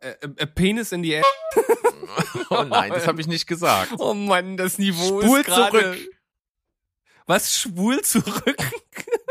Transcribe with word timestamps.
Äh, 0.00 0.14
äh, 0.36 0.46
Penis 0.46 0.92
in 0.92 1.02
die 1.02 1.12
Air. 1.12 1.24
oh 2.50 2.62
nein, 2.62 2.90
das 2.92 3.06
habe 3.06 3.20
ich 3.20 3.26
nicht 3.26 3.46
gesagt. 3.46 3.92
Oh 3.98 4.14
Mann, 4.14 4.56
das 4.56 4.78
Niveau 4.78 5.22
Spul 5.22 5.40
ist 5.40 5.46
gerade. 5.46 5.80
zurück. 5.80 6.08
Was 7.26 7.58
schwul 7.58 8.02
zurück? 8.02 8.56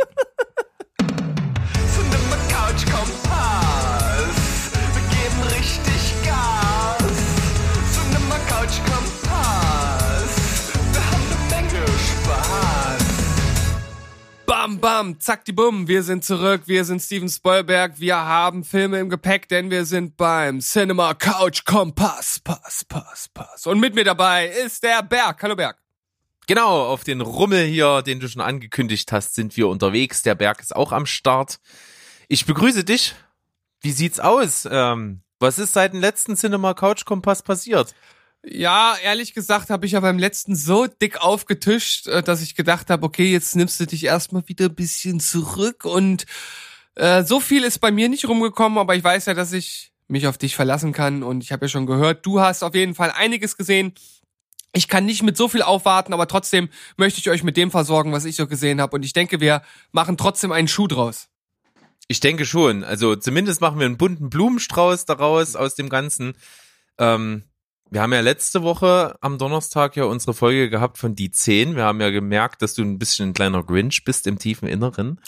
Bam, 14.46 14.80
bam, 14.80 15.20
zack, 15.20 15.44
die 15.46 15.54
Bumm. 15.54 15.88
Wir 15.88 16.04
sind 16.04 16.24
zurück. 16.24 16.64
Wir 16.66 16.86
sind 16.86 17.02
Steven 17.02 17.30
Spielberg. 17.30 18.00
Wir 18.00 18.16
haben 18.16 18.64
Filme 18.64 19.00
im 19.00 19.10
Gepäck, 19.10 19.48
denn 19.48 19.72
wir 19.72 19.86
sind 19.86 20.18
beim 20.18 20.60
Cinema 20.60 21.16
Couch 21.16 21.66
Kompass. 21.66 22.40
Pass, 22.44 22.86
pass, 22.86 23.28
pass. 23.34 23.66
Und 23.66 23.80
mit 23.80 23.96
mir 23.96 24.04
dabei 24.04 24.48
ist 24.48 24.84
der 24.84 25.02
Berg. 25.02 25.42
Hallo 25.42 25.56
Berg. 25.56 25.78
Genau, 26.46 26.86
auf 26.86 27.04
den 27.04 27.22
Rummel 27.22 27.66
hier, 27.66 28.04
den 28.04 28.20
du 28.20 28.28
schon 28.30 28.42
angekündigt 28.42 29.12
hast, 29.12 29.34
sind 29.34 29.58
wir 29.58 29.68
unterwegs. 29.68 30.22
Der 30.22 30.36
Berg 30.36 30.62
ist 30.62 30.76
auch 30.76 30.92
am 30.92 31.08
Start. 31.08 31.60
Ich 32.28 32.46
begrüße 32.46 32.84
dich. 32.84 33.16
Wie 33.82 33.92
sieht's 33.92 34.20
aus? 34.20 34.68
Ähm, 34.70 35.22
was 35.40 35.58
ist 35.58 35.74
seit 35.74 35.94
dem 35.94 36.02
letzten 36.02 36.36
Cinema 36.36 36.76
Couch 36.76 37.06
Kompass 37.06 37.42
passiert? 37.42 37.96
Ja, 38.48 38.96
ehrlich 39.02 39.34
gesagt 39.34 39.72
habe 39.72 39.88
ich 39.88 39.94
ja 39.94 40.00
beim 40.02 40.20
letzten 40.20 40.56
so 40.56 40.86
dick 40.86 41.18
aufgetischt, 41.20 42.08
äh, 42.08 42.22
dass 42.22 42.44
ich 42.44 42.56
gedacht 42.56 42.92
habe, 42.92 43.04
okay, 43.06 43.32
jetzt 43.32 43.56
nimmst 43.56 43.80
du 43.80 43.88
dich 43.88 44.04
erstmal 44.04 44.48
wieder 44.48 44.66
ein 44.66 44.76
bisschen 44.76 45.20
zurück 45.20 45.84
und 45.84 46.26
äh, 46.94 47.24
so 47.24 47.40
viel 47.40 47.64
ist 47.64 47.80
bei 47.80 47.92
mir 47.92 48.08
nicht 48.08 48.28
rumgekommen, 48.28 48.78
aber 48.78 48.96
ich 48.96 49.04
weiß 49.04 49.26
ja, 49.26 49.34
dass 49.34 49.52
ich 49.52 49.92
mich 50.08 50.28
auf 50.28 50.38
dich 50.38 50.56
verlassen 50.56 50.94
kann 50.94 51.24
und 51.24 51.44
ich 51.44 51.52
habe 51.52 51.66
ja 51.66 51.70
schon 51.70 51.88
gehört, 51.88 52.24
du 52.26 52.40
hast 52.40 52.62
auf 52.62 52.76
jeden 52.76 52.94
Fall 52.94 53.12
einiges 53.12 53.58
gesehen. 53.58 53.94
Ich 54.74 54.88
kann 54.88 55.06
nicht 55.06 55.24
mit 55.24 55.38
so 55.38 55.48
viel 55.48 55.64
aufwarten, 55.64 56.14
aber 56.14 56.28
trotzdem 56.28 56.70
möchte 56.98 57.20
ich 57.20 57.30
euch 57.32 57.42
mit 57.42 57.58
dem 57.58 57.72
versorgen, 57.72 58.12
was 58.12 58.26
ich 58.26 58.36
so 58.36 58.46
gesehen 58.46 58.80
habe 58.80 58.96
und 58.96 59.04
ich 59.04 59.14
denke, 59.14 59.40
wir 59.40 59.64
machen 59.92 60.18
trotzdem 60.18 60.52
einen 60.52 60.68
Schuh 60.68 60.88
draus. 60.88 61.30
Ich 62.08 62.20
denke 62.20 62.46
schon. 62.46 62.84
Also 62.84 63.16
zumindest 63.16 63.62
machen 63.62 63.80
wir 63.80 63.88
einen 63.88 63.98
bunten 63.98 64.30
Blumenstrauß 64.30 65.06
daraus 65.06 65.56
aus 65.56 65.74
dem 65.74 65.90
Ganzen. 65.90 66.34
Ähm, 67.00 67.44
wir 67.92 68.02
haben 68.02 68.14
ja 68.14 68.20
letzte 68.20 68.64
Woche 68.64 69.16
am 69.22 69.38
Donnerstag 69.38 69.96
ja 69.96 70.06
unsere 70.06 70.34
Folge 70.34 70.70
gehabt 70.70 70.98
von 70.98 71.16
die 71.16 71.30
10. 71.30 71.76
Wir 71.76 71.84
haben 71.84 72.02
ja 72.02 72.10
gemerkt, 72.10 72.64
dass 72.64 72.74
du 72.74 72.82
ein 72.82 72.98
bisschen 72.98 73.30
ein 73.30 73.34
kleiner 73.34 73.64
Grinch 73.64 74.04
bist 74.04 74.26
im 74.26 74.40
tiefen 74.40 74.68
Inneren. 74.68 75.20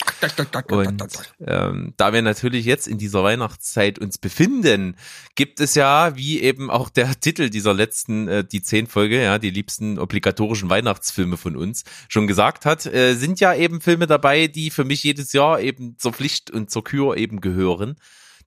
Und 0.76 1.02
ähm, 1.46 1.94
da 1.96 2.12
wir 2.12 2.20
natürlich 2.20 2.66
jetzt 2.66 2.88
in 2.88 2.98
dieser 2.98 3.22
Weihnachtszeit 3.22 4.00
uns 4.00 4.18
befinden, 4.18 4.96
gibt 5.36 5.60
es 5.60 5.76
ja, 5.76 6.16
wie 6.16 6.40
eben 6.40 6.68
auch 6.68 6.88
der 6.88 7.14
Titel 7.20 7.48
dieser 7.48 7.74
letzten, 7.74 8.26
äh, 8.26 8.44
die 8.44 8.60
10 8.60 8.88
Folge, 8.88 9.22
ja, 9.22 9.38
die 9.38 9.50
liebsten 9.50 9.98
obligatorischen 9.98 10.68
Weihnachtsfilme 10.68 11.36
von 11.36 11.56
uns, 11.56 11.84
schon 12.08 12.26
gesagt 12.26 12.66
hat, 12.66 12.86
äh, 12.86 13.14
sind 13.14 13.38
ja 13.38 13.54
eben 13.54 13.80
Filme 13.80 14.08
dabei, 14.08 14.48
die 14.48 14.70
für 14.70 14.84
mich 14.84 15.04
jedes 15.04 15.32
Jahr 15.32 15.60
eben 15.60 15.96
zur 15.96 16.12
Pflicht 16.12 16.50
und 16.50 16.70
zur 16.70 16.82
Kür 16.82 17.16
eben 17.16 17.40
gehören. 17.40 17.96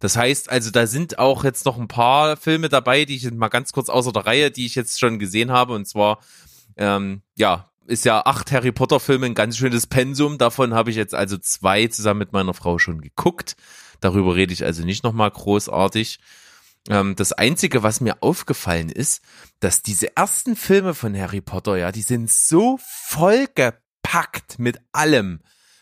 Das 0.01 0.17
heißt, 0.17 0.49
also 0.49 0.71
da 0.71 0.87
sind 0.87 1.19
auch 1.19 1.43
jetzt 1.43 1.65
noch 1.65 1.77
ein 1.77 1.87
paar 1.87 2.35
Filme 2.35 2.69
dabei, 2.69 3.05
die 3.05 3.15
ich 3.15 3.31
mal 3.31 3.49
ganz 3.49 3.71
kurz 3.71 3.87
außer 3.87 4.11
der 4.11 4.25
Reihe, 4.25 4.51
die 4.51 4.65
ich 4.65 4.73
jetzt 4.73 4.99
schon 4.99 5.19
gesehen 5.19 5.51
habe. 5.51 5.73
Und 5.73 5.87
zwar, 5.87 6.19
ähm, 6.75 7.21
ja, 7.37 7.71
ist 7.85 8.03
ja 8.03 8.25
acht 8.25 8.51
Harry 8.51 8.71
Potter 8.71 8.99
Filme 8.99 9.27
ein 9.27 9.35
ganz 9.35 9.57
schönes 9.57 9.85
Pensum. 9.85 10.39
Davon 10.39 10.73
habe 10.73 10.89
ich 10.89 10.95
jetzt 10.95 11.13
also 11.13 11.37
zwei 11.37 11.85
zusammen 11.87 12.17
mit 12.17 12.33
meiner 12.33 12.55
Frau 12.55 12.79
schon 12.79 12.99
geguckt. 12.99 13.55
Darüber 13.99 14.35
rede 14.35 14.53
ich 14.53 14.65
also 14.65 14.83
nicht 14.83 15.03
nochmal 15.03 15.29
großartig. 15.29 16.19
Ähm, 16.89 17.15
das 17.15 17.31
Einzige, 17.31 17.83
was 17.83 18.01
mir 18.01 18.23
aufgefallen 18.23 18.89
ist, 18.89 19.21
dass 19.59 19.83
diese 19.83 20.17
ersten 20.17 20.55
Filme 20.55 20.95
von 20.95 21.15
Harry 21.15 21.41
Potter, 21.41 21.77
ja, 21.77 21.91
die 21.91 22.01
sind 22.01 22.31
so 22.31 22.79
vollgepackt 22.81 24.57
mit 24.57 24.79
allem 24.93 25.41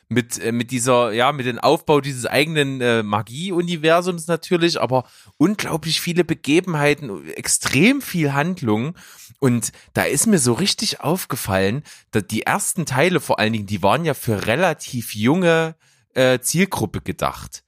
mit 0.09 0.39
äh, 0.39 0.51
mit 0.51 0.71
dieser 0.71 1.13
ja 1.13 1.31
mit 1.31 1.45
dem 1.45 1.59
Aufbau 1.59 2.01
dieses 2.01 2.25
eigenen 2.25 2.81
äh, 2.81 3.03
Magie-Universums 3.03 4.27
natürlich, 4.27 4.81
aber 4.81 5.05
unglaublich 5.37 6.01
viele 6.01 6.25
Begebenheiten, 6.25 7.29
extrem 7.29 8.01
viel 8.01 8.33
Handlung 8.33 8.95
und 9.39 9.71
da 9.93 10.03
ist 10.03 10.25
mir 10.25 10.39
so 10.39 10.53
richtig 10.53 10.99
aufgefallen, 11.01 11.83
dass 12.11 12.25
die 12.27 12.41
ersten 12.41 12.85
Teile 12.85 13.19
vor 13.21 13.39
allen 13.39 13.53
Dingen, 13.53 13.67
die 13.67 13.83
waren 13.83 14.03
ja 14.03 14.15
für 14.15 14.47
relativ 14.47 15.15
junge 15.15 15.75
äh, 16.15 16.39
Zielgruppe 16.39 17.01
gedacht 17.01 17.63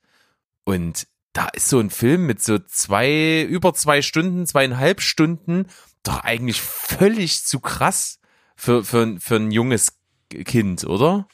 und 0.63 1.07
da 1.33 1.47
ist 1.47 1.69
so 1.69 1.79
ein 1.79 1.91
Film 1.91 2.25
mit 2.25 2.41
so 2.43 2.57
zwei 2.57 3.43
über 3.43 3.73
zwei 3.73 4.01
Stunden, 4.01 4.45
zweieinhalb 4.47 4.99
Stunden 5.01 5.67
doch 6.03 6.21
eigentlich 6.23 6.59
völlig 6.61 7.45
zu 7.45 7.59
krass 7.59 8.19
für 8.55 8.83
für 8.83 9.19
für 9.19 9.35
ein 9.35 9.51
junges 9.51 9.99
Kind, 10.29 10.85
oder? 10.85 11.27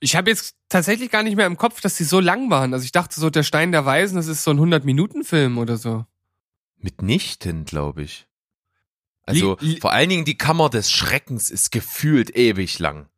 Ich 0.00 0.16
habe 0.16 0.30
jetzt 0.30 0.54
tatsächlich 0.68 1.10
gar 1.10 1.22
nicht 1.22 1.36
mehr 1.36 1.46
im 1.46 1.56
Kopf, 1.56 1.80
dass 1.80 1.96
die 1.96 2.04
so 2.04 2.20
lang 2.20 2.50
waren. 2.50 2.72
Also 2.74 2.84
ich 2.84 2.92
dachte 2.92 3.18
so, 3.20 3.30
der 3.30 3.42
Stein 3.42 3.72
der 3.72 3.84
Weisen, 3.86 4.16
das 4.16 4.26
ist 4.26 4.44
so 4.44 4.50
ein 4.50 4.58
100-Minuten-Film 4.58 5.58
oder 5.58 5.76
so. 5.76 6.04
Mitnichten, 6.78 7.64
glaube 7.64 8.02
ich. 8.02 8.26
Also 9.26 9.56
Li- 9.60 9.74
li- 9.74 9.80
vor 9.80 9.92
allen 9.92 10.10
Dingen 10.10 10.24
die 10.24 10.36
Kammer 10.36 10.68
des 10.68 10.90
Schreckens 10.90 11.50
ist 11.50 11.72
gefühlt 11.72 12.36
ewig 12.36 12.78
lang. 12.78 13.08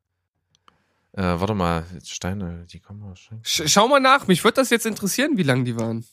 Äh, 1.13 1.23
warte 1.23 1.55
mal, 1.55 1.85
Steine, 2.05 2.67
die 2.71 2.79
Kammer 2.81 3.11
des 3.11 3.21
Schreckens. 3.21 3.49
Sch 3.49 3.63
schau 3.67 3.89
mal 3.89 4.01
nach, 4.01 4.27
mich 4.29 4.45
würde 4.45 4.57
das 4.57 4.71
jetzt 4.71 4.87
interessieren, 4.87 5.37
wie 5.37 5.43
lang 5.43 5.65
die 5.65 5.77
waren. 5.77 6.05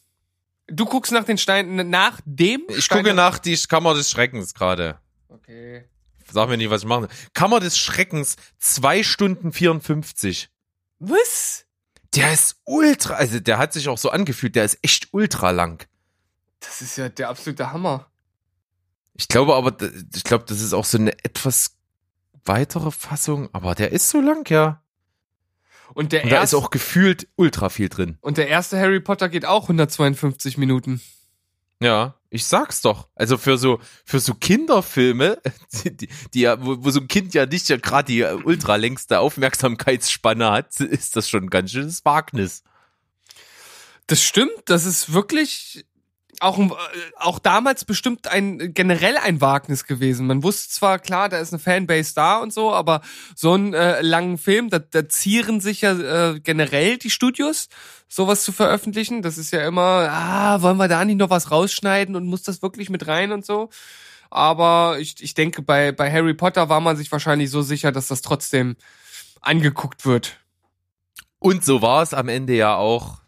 Du 0.68 0.86
guckst 0.86 1.12
nach 1.12 1.26
den 1.26 1.38
Steinen, 1.38 1.90
nach 1.90 2.22
dem 2.26 2.62
Ich 2.70 2.86
Stein 2.86 3.04
gucke 3.04 3.14
nach 3.14 3.38
die 3.38 3.56
Kammer 3.58 3.94
des 3.94 4.10
Schreckens 4.10 4.54
gerade. 4.54 4.98
Okay. 5.28 5.84
Sag 6.32 6.48
mir 6.48 6.58
nicht, 6.58 6.70
was 6.70 6.84
ich 6.84 6.88
mache. 6.88 7.10
Kammer 7.34 7.60
des 7.60 7.78
Schreckens, 7.78 8.38
zwei 8.58 9.04
Stunden 9.04 9.52
54. 9.52 10.50
Was? 11.06 11.66
Der 12.16 12.32
ist 12.32 12.58
ultra, 12.66 13.16
also 13.16 13.40
der 13.40 13.58
hat 13.58 13.74
sich 13.74 13.90
auch 13.90 13.98
so 13.98 14.10
angefühlt, 14.10 14.56
der 14.56 14.66
ist 14.66 14.78
echt 14.82 15.10
ultra 15.14 15.52
lang. 15.52 15.86
Das 16.60 16.82
ist 16.82 16.98
ja 16.98 17.10
der 17.10 17.30
absolute 17.30 17.74
Hammer. 17.74 18.08
Ich 19.16 19.28
glaube 19.28 19.56
aber, 19.56 19.76
ich 20.16 20.24
glaube, 20.24 20.46
das 20.48 20.62
ist 20.62 20.74
auch 20.74 20.86
so 20.86 20.98
eine 20.98 21.12
etwas 21.24 21.76
weitere 22.46 22.92
Fassung, 22.92 23.50
aber 23.54 23.76
der 23.76 23.92
ist 23.92 24.10
so 24.10 24.22
lang, 24.22 24.50
ja. 24.50 24.82
Und 25.94 26.12
der, 26.12 26.24
Und 26.24 26.30
da 26.32 26.38
ist 26.38 26.54
erste, 26.54 26.58
auch 26.58 26.70
gefühlt 26.70 27.28
ultra 27.36 27.70
viel 27.70 27.90
drin. 27.90 28.18
und 28.22 28.38
der 28.38 28.48
erste 28.48 28.80
Harry 28.80 29.00
Potter 29.00 29.30
geht 29.30 29.46
auch 29.46 29.64
152 29.64 30.58
Minuten. 30.58 31.02
Ja, 31.84 32.16
ich 32.30 32.46
sag's 32.46 32.80
doch. 32.80 33.10
Also 33.14 33.38
für 33.38 33.58
so 33.58 33.82
für 34.06 34.22
so 34.22 34.36
Kinderfilme, 34.36 35.42
die, 35.84 36.08
die 36.34 36.40
ja, 36.40 36.66
wo, 36.66 36.82
wo 36.82 36.90
so 36.92 37.02
ein 37.02 37.10
Kind 37.10 37.34
ja 37.34 37.46
nicht 37.46 37.68
ja 37.68 37.76
gerade 37.76 38.06
die 38.06 38.24
ultra 38.24 38.78
längste 38.78 39.20
Aufmerksamkeitsspanne 39.20 40.50
hat, 40.50 40.80
ist 40.80 41.18
das 41.18 41.28
schon 41.28 41.44
ein 41.44 41.50
ganz 41.50 41.72
schönes 41.72 42.06
Wagnis. 42.06 42.64
Das 44.08 44.24
stimmt, 44.24 44.62
das 44.66 44.86
ist 44.86 45.12
wirklich 45.12 45.86
auch, 46.40 46.60
äh, 46.60 46.72
auch 47.18 47.40
damals 47.40 47.86
bestimmt 47.86 48.28
ein 48.28 48.74
generell 48.74 49.18
ein 49.18 49.42
Wagnis 49.42 49.86
gewesen. 49.86 50.28
Man 50.28 50.44
wusste 50.44 50.70
zwar 50.74 51.00
klar, 51.00 51.30
da 51.30 51.38
ist 51.38 51.54
eine 51.54 51.60
Fanbase 51.60 52.14
da 52.16 52.38
und 52.38 52.54
so, 52.54 52.74
aber 52.74 53.02
so 53.36 53.54
einen 53.54 53.74
äh, 53.74 54.02
langen 54.02 54.38
Film, 54.38 54.70
da, 54.70 54.80
da 54.80 55.08
zieren 55.08 55.62
sich 55.62 55.82
ja 55.82 56.32
äh, 56.32 56.40
generell 56.40 56.98
die 56.98 57.10
Studios, 57.10 57.70
sowas 58.08 58.44
zu 58.44 58.52
veröffentlichen. 58.52 59.22
Das 59.22 59.38
ist 59.38 59.52
ja 59.52 59.66
immer, 59.66 60.10
ah, 60.10 60.62
wollen 60.62 60.78
wir 60.78 60.88
da 60.88 61.04
nicht 61.06 61.18
noch 61.18 61.30
was 61.30 61.52
rausschneiden 61.52 62.16
und 62.16 62.28
muss 62.28 62.44
das 62.44 62.62
wirklich 62.62 62.90
mit 62.90 63.08
rein 63.08 63.32
und 63.32 63.46
so. 63.46 63.70
Aber 64.30 64.98
ich, 65.00 65.22
ich 65.22 65.36
denke, 65.36 65.62
bei, 65.62 65.92
bei 65.92 66.12
Harry 66.12 66.34
Potter 66.34 66.68
war 66.70 66.80
man 66.80 66.98
sich 66.98 67.12
wahrscheinlich 67.12 67.50
so 67.50 67.62
sicher, 67.62 67.92
dass 67.92 68.08
das 68.08 68.22
trotzdem 68.22 68.76
angeguckt 69.42 70.06
wird. 70.06 70.40
Und 71.40 71.64
so 71.64 71.82
war 71.82 72.02
es 72.02 72.14
am 72.14 72.30
Ende 72.30 72.54
ja 72.54 72.76
auch 72.76 73.23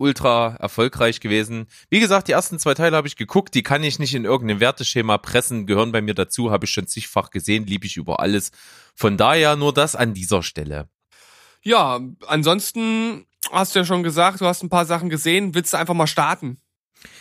ultra 0.00 0.56
erfolgreich 0.58 1.20
gewesen. 1.20 1.66
Wie 1.90 2.00
gesagt, 2.00 2.28
die 2.28 2.32
ersten 2.32 2.58
zwei 2.58 2.74
Teile 2.74 2.96
habe 2.96 3.06
ich 3.06 3.16
geguckt, 3.16 3.54
die 3.54 3.62
kann 3.62 3.84
ich 3.84 3.98
nicht 3.98 4.14
in 4.14 4.24
irgendeinem 4.24 4.60
Werteschema 4.60 5.18
pressen, 5.18 5.66
gehören 5.66 5.92
bei 5.92 6.00
mir 6.00 6.14
dazu, 6.14 6.50
habe 6.50 6.64
ich 6.64 6.72
schon 6.72 6.86
zigfach 6.86 7.30
gesehen, 7.30 7.66
liebe 7.66 7.86
ich 7.86 7.96
über 7.96 8.20
alles. 8.20 8.50
Von 8.94 9.16
daher 9.16 9.56
nur 9.56 9.72
das 9.72 9.94
an 9.94 10.14
dieser 10.14 10.42
Stelle. 10.42 10.88
Ja, 11.62 12.00
ansonsten 12.26 13.26
hast 13.52 13.74
du 13.74 13.80
ja 13.80 13.84
schon 13.84 14.02
gesagt, 14.02 14.40
du 14.40 14.46
hast 14.46 14.62
ein 14.62 14.70
paar 14.70 14.86
Sachen 14.86 15.10
gesehen. 15.10 15.54
Willst 15.54 15.72
du 15.72 15.76
einfach 15.76 15.94
mal 15.94 16.06
starten? 16.06 16.58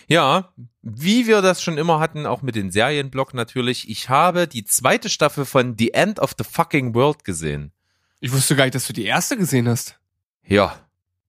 Ja, 0.08 0.54
wie 0.82 1.28
wir 1.28 1.42
das 1.42 1.62
schon 1.62 1.78
immer 1.78 2.00
hatten, 2.00 2.26
auch 2.26 2.42
mit 2.42 2.56
den 2.56 2.72
Serienblock 2.72 3.34
natürlich. 3.34 3.90
Ich 3.90 4.10
habe 4.10 4.48
die 4.48 4.66
zweite 4.66 5.10
Staffel 5.10 5.46
von 5.46 5.76
The 5.78 5.94
End 5.94 6.20
of 6.20 6.34
the 6.38 6.44
Fucking 6.44 6.96
World 6.96 7.24
gesehen. 7.24 7.72
Ich 8.20 8.32
wusste 8.32 8.56
gar 8.56 8.66
nicht, 8.66 8.76
dass 8.76 8.88
du 8.88 8.94
die 8.94 9.06
erste 9.06 9.38
gesehen 9.38 9.70
hast. 9.70 10.00
Ja, 10.46 10.76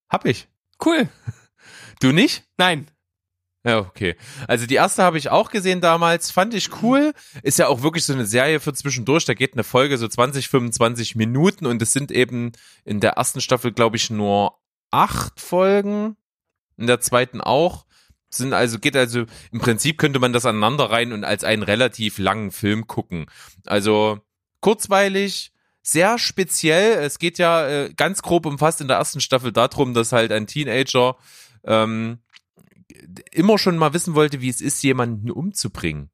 hab 0.09 0.25
ich. 0.25 0.49
Cool. 0.85 1.09
Du 2.01 2.13
nicht? 2.13 2.45
Nein. 2.57 2.91
Ja, 3.63 3.79
okay. 3.79 4.17
Also 4.49 4.67
die 4.67 4.77
erste 4.77 5.03
habe 5.03 5.19
ich 5.19 5.29
auch 5.29 5.51
gesehen 5.51 5.83
damals, 5.83 6.31
fand 6.31 6.55
ich 6.55 6.83
cool. 6.83 7.13
Ist 7.43 7.59
ja 7.59 7.69
auch 7.69 7.83
wirklich 7.83 8.07
so 8.07 8.15
eine 8.15 8.25
Serie 8.25 8.59
für 8.59 8.73
zwischendurch. 8.73 9.27
Da 9.27 9.35
geht 9.35 9.53
eine 9.53 9.65
Folge 9.65 9.99
so 9.99 10.09
20, 10.09 10.49
25 10.49 11.15
Minuten 11.15 11.67
und 11.67 11.83
es 11.83 11.93
sind 11.93 12.11
eben 12.11 12.53
in 12.85 13.01
der 13.01 13.13
ersten 13.13 13.43
Staffel, 13.43 13.73
glaube 13.73 13.97
ich, 13.97 14.09
nur 14.09 14.59
acht 14.91 15.41
Folgen. 15.41 16.17
In 16.79 16.87
der 16.87 17.01
zweiten 17.01 17.43
auch. 17.43 17.85
Sind 18.31 18.55
also, 18.55 18.79
geht 18.79 18.97
also, 18.97 19.27
im 19.53 19.59
Prinzip 19.59 19.99
könnte 19.99 20.21
man 20.21 20.33
das 20.33 20.47
aneinander 20.47 20.91
rein 20.91 21.13
und 21.13 21.25
als 21.25 21.45
einen 21.45 21.65
relativ 21.65 22.17
langen 22.17 22.53
Film 22.53 22.87
gucken. 22.87 23.27
Also 23.67 24.21
kurzweilig, 24.61 25.53
sehr 25.83 26.19
speziell. 26.19 27.03
Es 27.03 27.19
geht 27.19 27.39
ja 27.39 27.69
äh, 27.69 27.93
ganz 27.95 28.23
grob 28.23 28.47
umfasst 28.47 28.81
in 28.81 28.89
der 28.89 28.99
ersten 28.99 29.21
Staffel 29.21 29.53
darum, 29.53 29.93
dass 29.93 30.13
halt 30.13 30.33
ein 30.33 30.47
Teenager 30.47 31.17
ähm, 31.65 32.19
immer 33.31 33.59
schon 33.59 33.77
mal 33.77 33.93
wissen 33.95 34.15
wollte, 34.15 34.41
wie 34.41 34.49
es 34.49 34.61
ist, 34.61 34.83
jemanden 34.83 35.31
umzubringen. 35.31 36.11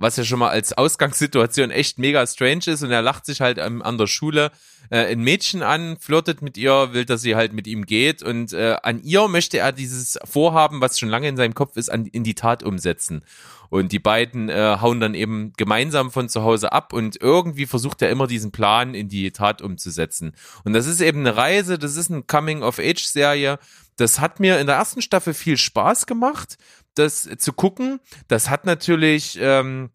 Was 0.00 0.16
ja 0.16 0.24
schon 0.24 0.38
mal 0.38 0.48
als 0.48 0.72
Ausgangssituation 0.72 1.70
echt 1.70 1.98
mega 1.98 2.26
strange 2.26 2.68
ist 2.68 2.82
und 2.82 2.90
er 2.90 3.02
lacht 3.02 3.26
sich 3.26 3.42
halt 3.42 3.58
an 3.58 3.98
der 3.98 4.06
Schule 4.06 4.50
äh, 4.88 5.12
ein 5.12 5.20
Mädchen 5.20 5.62
an, 5.62 5.98
flirtet 5.98 6.40
mit 6.40 6.56
ihr, 6.56 6.94
will, 6.94 7.04
dass 7.04 7.20
sie 7.20 7.36
halt 7.36 7.52
mit 7.52 7.66
ihm 7.66 7.84
geht 7.84 8.22
und 8.22 8.54
äh, 8.54 8.76
an 8.82 9.02
ihr 9.02 9.28
möchte 9.28 9.58
er 9.58 9.72
dieses 9.72 10.18
Vorhaben, 10.24 10.80
was 10.80 10.98
schon 10.98 11.10
lange 11.10 11.28
in 11.28 11.36
seinem 11.36 11.52
Kopf 11.52 11.76
ist, 11.76 11.90
an, 11.90 12.06
in 12.06 12.24
die 12.24 12.34
Tat 12.34 12.62
umsetzen. 12.62 13.22
Und 13.68 13.92
die 13.92 13.98
beiden 13.98 14.48
äh, 14.48 14.78
hauen 14.80 15.00
dann 15.00 15.14
eben 15.14 15.52
gemeinsam 15.58 16.10
von 16.10 16.30
zu 16.30 16.42
Hause 16.42 16.72
ab 16.72 16.94
und 16.94 17.20
irgendwie 17.20 17.66
versucht 17.66 18.00
er 18.00 18.10
immer 18.10 18.26
diesen 18.26 18.52
Plan 18.52 18.94
in 18.94 19.08
die 19.08 19.30
Tat 19.32 19.60
umzusetzen. 19.60 20.32
Und 20.64 20.72
das 20.72 20.86
ist 20.86 21.02
eben 21.02 21.20
eine 21.20 21.36
Reise, 21.36 21.78
das 21.78 21.96
ist 21.96 22.10
eine 22.10 22.22
Coming-of-Age-Serie. 22.22 23.58
Das 23.96 24.18
hat 24.18 24.40
mir 24.40 24.58
in 24.58 24.66
der 24.66 24.76
ersten 24.76 25.02
Staffel 25.02 25.34
viel 25.34 25.58
Spaß 25.58 26.06
gemacht, 26.06 26.56
das 26.94 27.28
zu 27.38 27.52
gucken. 27.52 28.00
Das 28.28 28.50
hat 28.50 28.64
natürlich, 28.64 29.38
ähm, 29.40 29.90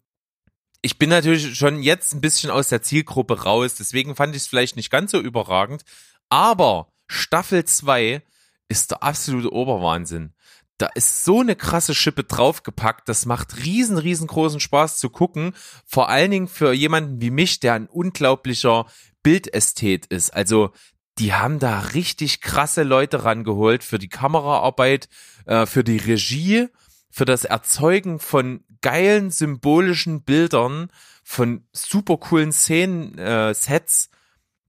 ich 0.82 0.98
bin 0.98 1.10
natürlich 1.10 1.56
schon 1.56 1.82
jetzt 1.82 2.14
ein 2.14 2.20
bisschen 2.20 2.50
aus 2.50 2.68
der 2.68 2.82
Zielgruppe 2.82 3.42
raus, 3.42 3.74
deswegen 3.74 4.16
fand 4.16 4.34
ich 4.34 4.42
es 4.42 4.48
vielleicht 4.48 4.76
nicht 4.76 4.90
ganz 4.90 5.10
so 5.10 5.20
überragend. 5.20 5.84
Aber 6.28 6.92
Staffel 7.06 7.64
2 7.64 8.22
ist 8.68 8.90
der 8.90 9.02
absolute 9.02 9.52
Oberwahnsinn 9.52 10.34
da 10.78 10.86
ist 10.94 11.24
so 11.24 11.40
eine 11.40 11.56
krasse 11.56 11.94
Schippe 11.94 12.24
draufgepackt. 12.24 13.08
Das 13.08 13.26
macht 13.26 13.64
riesen, 13.64 13.98
riesengroßen 13.98 14.60
Spaß 14.60 14.98
zu 14.98 15.10
gucken. 15.10 15.54
Vor 15.86 16.08
allen 16.08 16.30
Dingen 16.30 16.48
für 16.48 16.72
jemanden 16.72 17.20
wie 17.20 17.30
mich, 17.30 17.60
der 17.60 17.74
ein 17.74 17.86
unglaublicher 17.86 18.86
Bildästhet 19.22 20.06
ist. 20.06 20.30
Also, 20.34 20.70
die 21.18 21.32
haben 21.32 21.58
da 21.58 21.80
richtig 21.80 22.42
krasse 22.42 22.82
Leute 22.82 23.24
rangeholt 23.24 23.82
für 23.82 23.98
die 23.98 24.10
Kameraarbeit, 24.10 25.08
äh, 25.46 25.64
für 25.64 25.82
die 25.82 25.96
Regie, 25.96 26.68
für 27.16 27.24
das 27.24 27.44
Erzeugen 27.44 28.18
von 28.18 28.62
geilen 28.82 29.30
symbolischen 29.30 30.22
Bildern, 30.22 30.90
von 31.24 31.66
super 31.72 32.18
coolen 32.18 32.52
Szenen, 32.52 33.16
äh, 33.16 33.54
Sets 33.54 34.10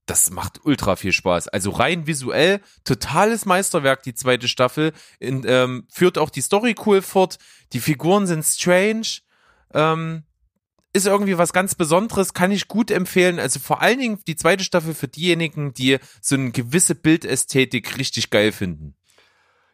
das 0.05 0.31
macht 0.31 0.63
ultra 0.63 0.95
viel 0.95 1.11
Spaß. 1.11 1.49
Also 1.49 1.71
rein 1.71 2.07
visuell, 2.07 2.61
totales 2.85 3.45
Meisterwerk, 3.45 4.03
die 4.03 4.13
zweite 4.13 4.47
Staffel. 4.47 4.93
In, 5.19 5.43
ähm, 5.45 5.85
führt 5.91 6.17
auch 6.17 6.29
die 6.29 6.39
Story 6.39 6.75
cool 6.85 7.01
fort. 7.01 7.37
Die 7.73 7.81
Figuren 7.81 8.25
sind 8.25 8.45
strange. 8.45 9.19
Ähm, 9.73 10.23
ist 10.93 11.07
irgendwie 11.07 11.37
was 11.37 11.51
ganz 11.51 11.75
Besonderes, 11.75 12.33
kann 12.33 12.53
ich 12.53 12.69
gut 12.69 12.91
empfehlen. 12.91 13.37
Also 13.37 13.59
vor 13.59 13.81
allen 13.81 13.99
Dingen 13.99 14.19
die 14.25 14.37
zweite 14.37 14.63
Staffel 14.63 14.93
für 14.93 15.09
diejenigen, 15.09 15.73
die 15.73 15.97
so 16.21 16.35
eine 16.35 16.51
gewisse 16.51 16.95
Bildästhetik 16.95 17.97
richtig 17.97 18.29
geil 18.29 18.53
finden. 18.53 18.96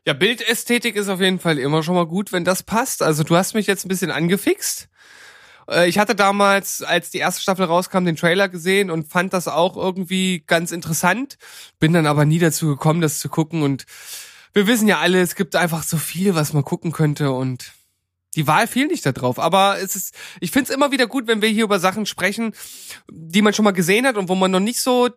Ja, 0.06 0.14
Bildästhetik 0.14 0.98
ist 0.98 1.08
auf 1.08 1.22
jeden 1.22 1.40
Fall 1.40 1.58
immer 1.58 1.82
schon 1.82 1.96
mal 1.96 2.06
gut, 2.06 2.34
wenn 2.34 2.44
das 2.44 2.64
passt. 2.64 3.02
Also 3.02 3.24
du 3.24 3.38
hast 3.38 3.54
mich 3.54 3.68
jetzt 3.68 3.86
ein 3.86 3.90
bisschen 3.90 4.12
angefixt. 4.12 4.90
Äh, 5.70 5.88
ich 5.88 5.98
hatte 5.98 6.14
damals, 6.14 6.82
als 6.82 7.10
die 7.10 7.20
erste 7.20 7.42
Staffel 7.42 7.66
rauskam, 7.66 8.04
den 8.04 8.18
Trailer 8.18 8.50
gesehen 8.50 8.92
und 8.92 9.08
fand 9.08 9.32
das 9.34 9.48
auch 9.48 9.78
irgendwie 9.78 10.44
ganz 10.46 10.74
interessant. 10.74 11.38
Bin 11.80 11.94
dann 11.94 12.06
aber 12.06 12.26
nie 12.26 12.40
dazu 12.40 12.68
gekommen, 12.68 13.00
das 13.00 13.20
zu 13.20 13.30
gucken. 13.30 13.64
Und 13.64 13.86
wir 14.52 14.68
wissen 14.68 14.90
ja 14.90 15.00
alle, 15.00 15.22
es 15.22 15.36
gibt 15.36 15.56
einfach 15.56 15.84
so 15.84 15.98
viel, 15.98 16.36
was 16.36 16.52
man 16.52 16.66
gucken 16.66 16.92
könnte 16.92 17.32
und 17.32 17.72
die 18.36 18.48
Wahl 18.48 18.68
fiel 18.68 18.88
nicht 18.88 19.06
da 19.06 19.12
drauf. 19.12 19.40
Aber 19.40 19.80
es 19.80 19.96
ist, 19.96 20.16
ich 20.42 20.52
finde 20.52 20.70
es 20.70 20.76
immer 20.76 20.92
wieder 20.92 21.08
gut, 21.08 21.28
wenn 21.28 21.42
wir 21.42 21.50
hier 21.50 21.64
über 21.64 21.80
Sachen 21.80 22.06
sprechen, 22.06 22.54
die 23.10 23.42
man 23.42 23.54
schon 23.54 23.66
mal 23.66 23.72
gesehen 23.72 24.06
hat 24.06 24.18
und 24.18 24.28
wo 24.28 24.36
man 24.36 24.52
noch 24.52 24.60
nicht 24.60 24.80
so 24.80 25.10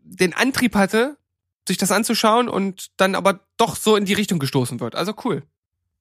den 0.00 0.32
Antrieb 0.32 0.74
hatte, 0.74 1.18
sich 1.66 1.78
das 1.78 1.92
anzuschauen 1.92 2.48
und 2.48 2.90
dann 2.96 3.14
aber 3.14 3.40
doch 3.56 3.76
so 3.76 3.96
in 3.96 4.04
die 4.04 4.14
Richtung 4.14 4.38
gestoßen 4.38 4.80
wird. 4.80 4.94
Also 4.94 5.14
cool. 5.24 5.42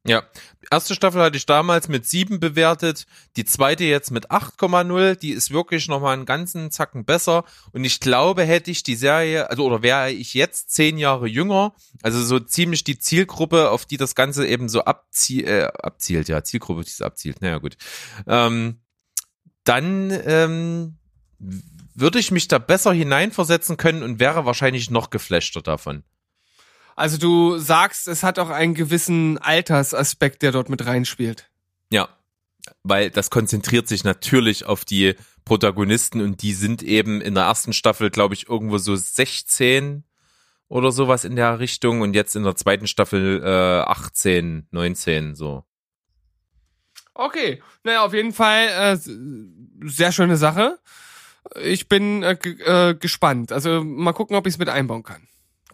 Ja, 0.04 0.24
erste 0.72 0.96
Staffel 0.96 1.22
hatte 1.22 1.38
ich 1.38 1.46
damals 1.46 1.88
mit 1.88 2.08
sieben 2.08 2.40
bewertet, 2.40 3.06
die 3.36 3.46
zweite 3.46 3.84
jetzt 3.84 4.10
mit 4.10 4.32
8,0, 4.32 5.14
die 5.14 5.30
ist 5.30 5.52
wirklich 5.52 5.88
nochmal 5.88 6.16
einen 6.16 6.26
ganzen 6.26 6.72
Zacken 6.72 7.06
besser 7.06 7.44
und 7.72 7.84
ich 7.84 8.00
glaube, 8.00 8.42
hätte 8.42 8.72
ich 8.72 8.82
die 8.82 8.96
Serie, 8.96 9.52
also 9.52 9.64
oder 9.64 9.84
wäre 9.84 10.12
ich 10.12 10.34
jetzt 10.34 10.72
zehn 10.72 10.98
Jahre 10.98 11.28
jünger, 11.28 11.76
also 12.02 12.20
so 12.24 12.40
ziemlich 12.40 12.84
die 12.84 12.98
Zielgruppe, 12.98 13.70
auf 13.70 13.86
die 13.86 13.98
das 13.98 14.16
Ganze 14.16 14.48
eben 14.48 14.70
so 14.70 14.86
abzie 14.86 15.44
äh, 15.44 15.66
abzielt, 15.66 16.30
ja, 16.30 16.44
Zielgruppe, 16.44 16.82
die 16.84 16.90
es 16.90 17.04
abzielt, 17.04 17.40
naja 17.42 17.60
gut, 17.60 17.78
ähm, 18.26 18.82
dann 19.66 20.10
ähm, 20.26 20.98
würde 21.94 22.20
ich 22.20 22.32
mich 22.32 22.48
da 22.48 22.58
besser 22.58 22.94
hineinversetzen 22.94 23.78
können 23.78 24.04
und 24.04 24.20
wäre 24.20 24.46
wahrscheinlich 24.46 24.90
noch 24.90 25.10
geflashter 25.10 25.62
davon. 25.62 26.04
Also 26.96 27.18
du 27.18 27.58
sagst, 27.58 28.08
es 28.08 28.24
hat 28.24 28.40
auch 28.40 28.50
einen 28.50 28.74
gewissen 28.74 29.38
Altersaspekt, 29.38 30.42
der 30.42 30.52
dort 30.52 30.70
mit 30.70 30.86
reinspielt. 30.86 31.50
Ja, 31.92 32.10
weil 32.84 33.10
das 33.10 33.30
konzentriert 33.30 33.88
sich 33.88 34.04
natürlich 34.04 34.66
auf 34.66 34.86
die 34.86 35.16
Protagonisten 35.46 36.22
und 36.22 36.42
die 36.42 36.54
sind 36.54 36.84
eben 36.84 37.22
in 37.22 37.34
der 37.34 37.46
ersten 37.46 37.74
Staffel, 37.74 38.10
glaube 38.10 38.34
ich, 38.34 38.50
irgendwo 38.50 38.78
so 38.78 38.96
16 38.96 40.04
oder 40.68 40.92
sowas 40.92 41.26
in 41.26 41.36
der 41.36 41.60
Richtung 41.60 42.02
und 42.02 42.14
jetzt 42.14 42.36
in 42.36 42.44
der 42.44 42.56
zweiten 42.56 42.88
Staffel 42.88 43.42
äh, 43.44 43.82
18, 43.82 44.68
19 44.72 45.36
so. 45.36 45.66
Okay, 47.14 47.62
naja, 47.84 48.06
auf 48.06 48.14
jeden 48.14 48.32
Fall 48.32 48.68
äh, 48.68 48.98
sehr 49.86 50.12
schöne 50.12 50.38
Sache. 50.38 50.80
Ich 51.62 51.90
bin 51.90 52.24
äh, 52.24 52.34
äh, 52.34 52.96
gespannt. 52.96 53.52
Also 53.52 53.84
mal 53.84 54.14
gucken, 54.14 54.36
ob 54.36 54.48
ich 54.48 54.54
es 54.54 54.60
mit 54.60 54.70
einbauen 54.70 55.04
kann. 55.04 55.28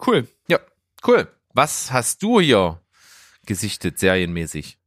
Cool. 0.05 0.27
Ja. 0.47 0.59
Cool. 1.05 1.27
Was 1.53 1.91
hast 1.91 2.23
du 2.23 2.39
hier 2.39 2.81
gesichtet, 3.45 3.99
serienmäßig? 3.99 4.77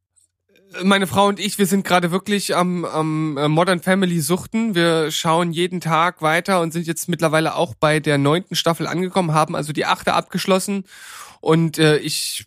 Meine 0.84 1.08
Frau 1.08 1.26
und 1.26 1.40
ich, 1.40 1.58
wir 1.58 1.66
sind 1.66 1.84
gerade 1.84 2.12
wirklich 2.12 2.54
am, 2.54 2.84
am 2.84 3.36
äh, 3.36 3.48
Modern 3.48 3.80
Family 3.80 4.20
suchten. 4.20 4.76
Wir 4.76 5.10
schauen 5.10 5.52
jeden 5.52 5.80
Tag 5.80 6.22
weiter 6.22 6.60
und 6.60 6.72
sind 6.72 6.86
jetzt 6.86 7.08
mittlerweile 7.08 7.56
auch 7.56 7.74
bei 7.74 7.98
der 7.98 8.18
neunten 8.18 8.54
Staffel 8.54 8.86
angekommen, 8.86 9.32
haben 9.32 9.56
also 9.56 9.72
die 9.72 9.84
achte 9.84 10.14
abgeschlossen. 10.14 10.84
Und 11.40 11.78
äh, 11.78 11.96
ich 11.98 12.44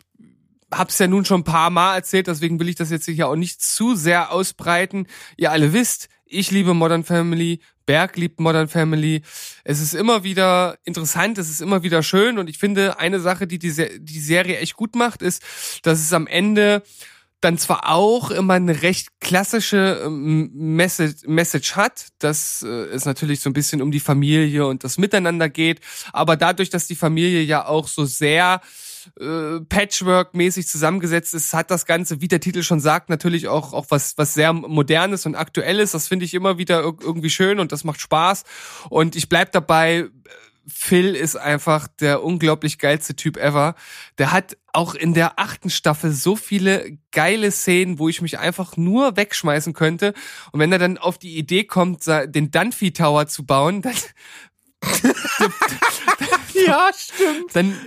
hab's 0.70 0.98
ja 0.98 1.06
nun 1.06 1.26
schon 1.26 1.40
ein 1.40 1.44
paar 1.44 1.68
Mal 1.68 1.96
erzählt, 1.96 2.26
deswegen 2.26 2.58
will 2.58 2.68
ich 2.68 2.76
das 2.76 2.90
jetzt 2.90 3.06
hier 3.06 3.28
auch 3.28 3.36
nicht 3.36 3.60
zu 3.60 3.94
sehr 3.94 4.32
ausbreiten. 4.32 5.06
Ihr 5.36 5.52
alle 5.52 5.74
wisst, 5.74 6.08
ich 6.26 6.50
liebe 6.50 6.74
Modern 6.74 7.04
Family, 7.04 7.60
Berg 7.86 8.16
liebt 8.16 8.40
Modern 8.40 8.68
Family. 8.68 9.22
Es 9.62 9.80
ist 9.80 9.94
immer 9.94 10.24
wieder 10.24 10.78
interessant, 10.84 11.38
es 11.38 11.50
ist 11.50 11.60
immer 11.60 11.82
wieder 11.82 12.02
schön 12.02 12.38
und 12.38 12.48
ich 12.48 12.58
finde, 12.58 12.98
eine 12.98 13.20
Sache, 13.20 13.46
die 13.46 13.58
die, 13.58 13.72
die 14.00 14.20
Serie 14.20 14.58
echt 14.58 14.74
gut 14.74 14.96
macht, 14.96 15.22
ist, 15.22 15.42
dass 15.82 16.00
es 16.00 16.12
am 16.12 16.26
Ende 16.26 16.82
dann 17.44 17.58
zwar 17.58 17.90
auch 17.90 18.30
immer 18.30 18.54
eine 18.54 18.80
recht 18.80 19.08
klassische 19.20 20.02
ähm, 20.06 20.50
Message, 20.54 21.26
Message 21.26 21.76
hat, 21.76 22.06
dass 22.18 22.62
äh, 22.62 22.66
es 22.66 23.04
natürlich 23.04 23.40
so 23.40 23.50
ein 23.50 23.52
bisschen 23.52 23.82
um 23.82 23.90
die 23.90 24.00
Familie 24.00 24.66
und 24.66 24.82
das 24.82 24.96
Miteinander 24.96 25.50
geht, 25.50 25.80
aber 26.14 26.36
dadurch, 26.38 26.70
dass 26.70 26.86
die 26.86 26.94
Familie 26.94 27.42
ja 27.42 27.66
auch 27.66 27.86
so 27.86 28.06
sehr 28.06 28.62
äh, 29.20 29.60
Patchwork-mäßig 29.60 30.66
zusammengesetzt 30.66 31.34
ist, 31.34 31.54
hat 31.54 31.70
das 31.70 31.86
Ganze, 31.86 32.20
wie 32.20 32.28
der 32.28 32.40
Titel 32.40 32.62
schon 32.62 32.80
sagt, 32.80 33.08
natürlich 33.08 33.48
auch, 33.48 33.72
auch 33.72 33.86
was, 33.88 34.16
was 34.18 34.34
sehr 34.34 34.52
modernes 34.52 35.26
und 35.26 35.34
aktuelles. 35.34 35.92
Das 35.92 36.08
finde 36.08 36.24
ich 36.24 36.34
immer 36.34 36.58
wieder 36.58 36.82
irgendwie 36.82 37.30
schön 37.30 37.58
und 37.58 37.72
das 37.72 37.84
macht 37.84 38.00
Spaß. 38.00 38.44
Und 38.88 39.16
ich 39.16 39.28
bleib 39.28 39.52
dabei, 39.52 40.08
Phil 40.66 41.14
ist 41.14 41.36
einfach 41.36 41.88
der 41.88 42.22
unglaublich 42.22 42.78
geilste 42.78 43.14
Typ 43.14 43.36
ever. 43.36 43.74
Der 44.18 44.32
hat 44.32 44.56
auch 44.72 44.94
in 44.94 45.14
der 45.14 45.38
achten 45.38 45.70
Staffel 45.70 46.10
so 46.12 46.36
viele 46.36 46.98
geile 47.12 47.50
Szenen, 47.50 47.98
wo 47.98 48.08
ich 48.08 48.22
mich 48.22 48.38
einfach 48.38 48.76
nur 48.76 49.16
wegschmeißen 49.16 49.72
könnte. 49.72 50.14
Und 50.52 50.60
wenn 50.60 50.72
er 50.72 50.78
dann 50.78 50.98
auf 50.98 51.18
die 51.18 51.36
Idee 51.36 51.64
kommt, 51.64 52.06
den 52.06 52.50
Dunphy 52.50 52.92
Tower 52.92 53.26
zu 53.26 53.44
bauen, 53.44 53.82
dann 53.82 53.94
ja, 56.54 56.90
stimmt. 56.96 57.54
Dann, 57.54 57.78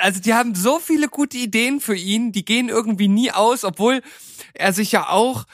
also 0.00 0.20
die 0.20 0.34
haben 0.34 0.54
so 0.54 0.78
viele 0.78 1.08
gute 1.08 1.36
Ideen 1.36 1.80
für 1.80 1.96
ihn, 1.96 2.32
die 2.32 2.44
gehen 2.44 2.68
irgendwie 2.68 3.08
nie 3.08 3.30
aus, 3.30 3.64
obwohl 3.64 4.02
er 4.54 4.72
sich 4.72 4.92
ja 4.92 5.08
auch, 5.08 5.44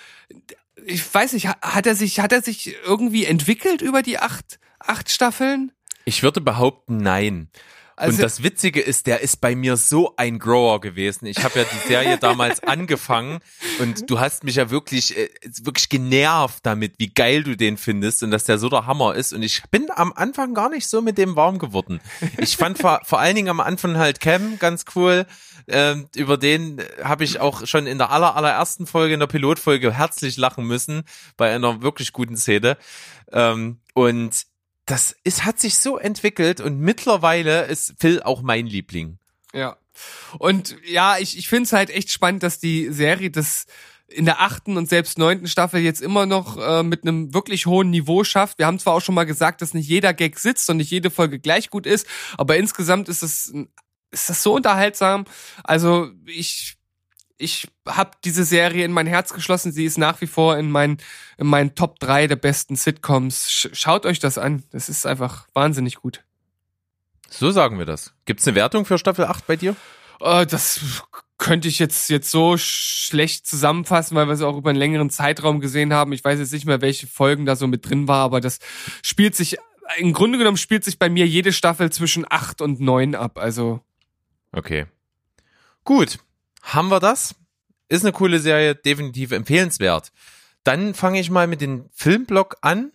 ich 0.84 1.02
weiß 1.12 1.32
nicht, 1.32 1.48
hat 1.48 1.86
er 1.86 1.94
sich, 1.94 2.20
hat 2.20 2.32
er 2.32 2.42
sich 2.42 2.76
irgendwie 2.84 3.24
entwickelt 3.24 3.82
über 3.82 4.02
die 4.02 4.18
acht, 4.18 4.58
acht 4.78 5.10
Staffeln? 5.10 5.72
Ich 6.04 6.22
würde 6.22 6.40
behaupten, 6.40 6.96
nein. 6.96 7.48
Also, 8.00 8.16
und 8.16 8.22
das 8.22 8.42
Witzige 8.42 8.80
ist, 8.80 9.06
der 9.06 9.20
ist 9.20 9.42
bei 9.42 9.54
mir 9.54 9.76
so 9.76 10.14
ein 10.16 10.38
Grower 10.38 10.80
gewesen. 10.80 11.26
Ich 11.26 11.44
habe 11.44 11.58
ja 11.58 11.64
die 11.64 11.88
Serie 11.88 12.16
damals 12.20 12.62
angefangen 12.62 13.40
und 13.78 14.08
du 14.08 14.18
hast 14.18 14.42
mich 14.42 14.56
ja 14.56 14.70
wirklich, 14.70 15.18
äh, 15.18 15.28
wirklich 15.62 15.90
genervt 15.90 16.64
damit, 16.64 16.94
wie 16.96 17.12
geil 17.12 17.42
du 17.42 17.58
den 17.58 17.76
findest 17.76 18.22
und 18.22 18.30
dass 18.30 18.44
der 18.44 18.58
so 18.58 18.70
der 18.70 18.86
Hammer 18.86 19.14
ist. 19.14 19.34
Und 19.34 19.42
ich 19.42 19.62
bin 19.70 19.88
am 19.94 20.14
Anfang 20.14 20.54
gar 20.54 20.70
nicht 20.70 20.88
so 20.88 21.02
mit 21.02 21.18
dem 21.18 21.36
warm 21.36 21.58
geworden. 21.58 22.00
Ich 22.38 22.56
fand 22.56 22.78
vor, 22.78 23.00
vor 23.04 23.20
allen 23.20 23.36
Dingen 23.36 23.48
am 23.48 23.60
Anfang 23.60 23.98
halt 23.98 24.20
Cam 24.20 24.58
ganz 24.58 24.86
cool. 24.94 25.26
Ähm, 25.68 26.08
über 26.16 26.38
den 26.38 26.82
habe 27.04 27.24
ich 27.24 27.38
auch 27.38 27.66
schon 27.66 27.86
in 27.86 27.98
der 27.98 28.10
aller, 28.10 28.34
allerersten 28.34 28.86
Folge, 28.86 29.12
in 29.12 29.20
der 29.20 29.26
Pilotfolge, 29.26 29.92
herzlich 29.92 30.38
lachen 30.38 30.66
müssen, 30.66 31.02
bei 31.36 31.54
einer 31.54 31.82
wirklich 31.82 32.14
guten 32.14 32.38
Szene. 32.38 32.78
Ähm, 33.30 33.78
und 33.92 34.46
das 34.90 35.14
ist, 35.24 35.44
hat 35.44 35.60
sich 35.60 35.78
so 35.78 35.98
entwickelt 35.98 36.60
und 36.60 36.80
mittlerweile 36.80 37.66
ist 37.66 37.94
Phil 37.98 38.22
auch 38.22 38.42
mein 38.42 38.66
Liebling. 38.66 39.18
Ja. 39.52 39.76
Und 40.38 40.76
ja, 40.84 41.18
ich, 41.18 41.36
ich 41.38 41.48
finde 41.48 41.64
es 41.64 41.72
halt 41.72 41.90
echt 41.90 42.10
spannend, 42.10 42.42
dass 42.42 42.58
die 42.58 42.90
Serie 42.92 43.30
das 43.30 43.66
in 44.08 44.24
der 44.24 44.40
achten 44.40 44.76
und 44.76 44.88
selbst 44.88 45.18
neunten 45.18 45.46
Staffel 45.46 45.80
jetzt 45.80 46.02
immer 46.02 46.26
noch 46.26 46.58
äh, 46.58 46.82
mit 46.82 47.02
einem 47.02 47.32
wirklich 47.32 47.66
hohen 47.66 47.90
Niveau 47.90 48.24
schafft. 48.24 48.58
Wir 48.58 48.66
haben 48.66 48.80
zwar 48.80 48.94
auch 48.94 49.00
schon 49.00 49.14
mal 49.14 49.24
gesagt, 49.24 49.62
dass 49.62 49.74
nicht 49.74 49.88
jeder 49.88 50.12
Gag 50.12 50.38
sitzt 50.38 50.68
und 50.68 50.78
nicht 50.78 50.90
jede 50.90 51.10
Folge 51.10 51.38
gleich 51.38 51.70
gut 51.70 51.86
ist, 51.86 52.06
aber 52.36 52.56
insgesamt 52.56 53.08
ist 53.08 53.22
es 53.22 53.54
ist 54.10 54.28
das 54.28 54.42
so 54.42 54.54
unterhaltsam. 54.54 55.24
Also 55.62 56.10
ich 56.26 56.79
ich 57.40 57.68
habe 57.86 58.12
diese 58.24 58.44
Serie 58.44 58.84
in 58.84 58.92
mein 58.92 59.06
Herz 59.06 59.32
geschlossen. 59.32 59.72
Sie 59.72 59.84
ist 59.84 59.98
nach 59.98 60.20
wie 60.20 60.26
vor 60.26 60.58
in 60.58 60.70
meinen 60.70 60.98
in 61.38 61.46
meinen 61.46 61.74
Top 61.74 61.98
3 62.00 62.26
der 62.26 62.36
besten 62.36 62.76
Sitcoms. 62.76 63.50
Sch 63.50 63.68
schaut 63.72 64.06
euch 64.06 64.18
das 64.18 64.38
an. 64.38 64.62
Das 64.70 64.88
ist 64.88 65.06
einfach 65.06 65.48
wahnsinnig 65.54 65.96
gut. 65.96 66.22
So 67.28 67.50
sagen 67.50 67.78
wir 67.78 67.86
das. 67.86 68.12
Gibt's 68.24 68.46
eine 68.46 68.56
Wertung 68.56 68.84
für 68.84 68.98
Staffel 68.98 69.24
8 69.24 69.46
bei 69.46 69.56
dir? 69.56 69.76
Äh, 70.20 70.46
das 70.46 70.80
könnte 71.38 71.68
ich 71.68 71.78
jetzt 71.78 72.10
jetzt 72.10 72.30
so 72.30 72.56
schlecht 72.58 73.46
zusammenfassen, 73.46 74.16
weil 74.16 74.26
wir 74.26 74.34
es 74.34 74.42
auch 74.42 74.56
über 74.56 74.70
einen 74.70 74.78
längeren 74.78 75.10
Zeitraum 75.10 75.60
gesehen 75.60 75.92
haben. 75.92 76.12
Ich 76.12 76.22
weiß 76.22 76.38
jetzt 76.38 76.52
nicht 76.52 76.66
mehr, 76.66 76.82
welche 76.82 77.06
Folgen 77.06 77.46
da 77.46 77.56
so 77.56 77.66
mit 77.66 77.88
drin 77.88 78.08
war, 78.08 78.24
aber 78.24 78.40
das 78.40 78.58
spielt 79.02 79.34
sich 79.34 79.56
im 79.96 80.12
Grunde 80.12 80.38
genommen 80.38 80.56
spielt 80.56 80.84
sich 80.84 80.98
bei 80.98 81.08
mir 81.08 81.26
jede 81.26 81.52
Staffel 81.52 81.90
zwischen 81.90 82.24
8 82.28 82.60
und 82.60 82.80
9 82.80 83.14
ab. 83.14 83.38
Also 83.38 83.80
Okay. 84.52 84.86
Gut. 85.84 86.18
Haben 86.62 86.88
wir 86.88 87.00
das? 87.00 87.34
Ist 87.88 88.04
eine 88.04 88.12
coole 88.12 88.38
Serie, 88.38 88.74
definitiv 88.74 89.32
empfehlenswert. 89.32 90.12
Dann 90.64 90.94
fange 90.94 91.20
ich 91.20 91.30
mal 91.30 91.46
mit 91.46 91.60
dem 91.60 91.88
Filmblock 91.92 92.56
an. 92.60 92.92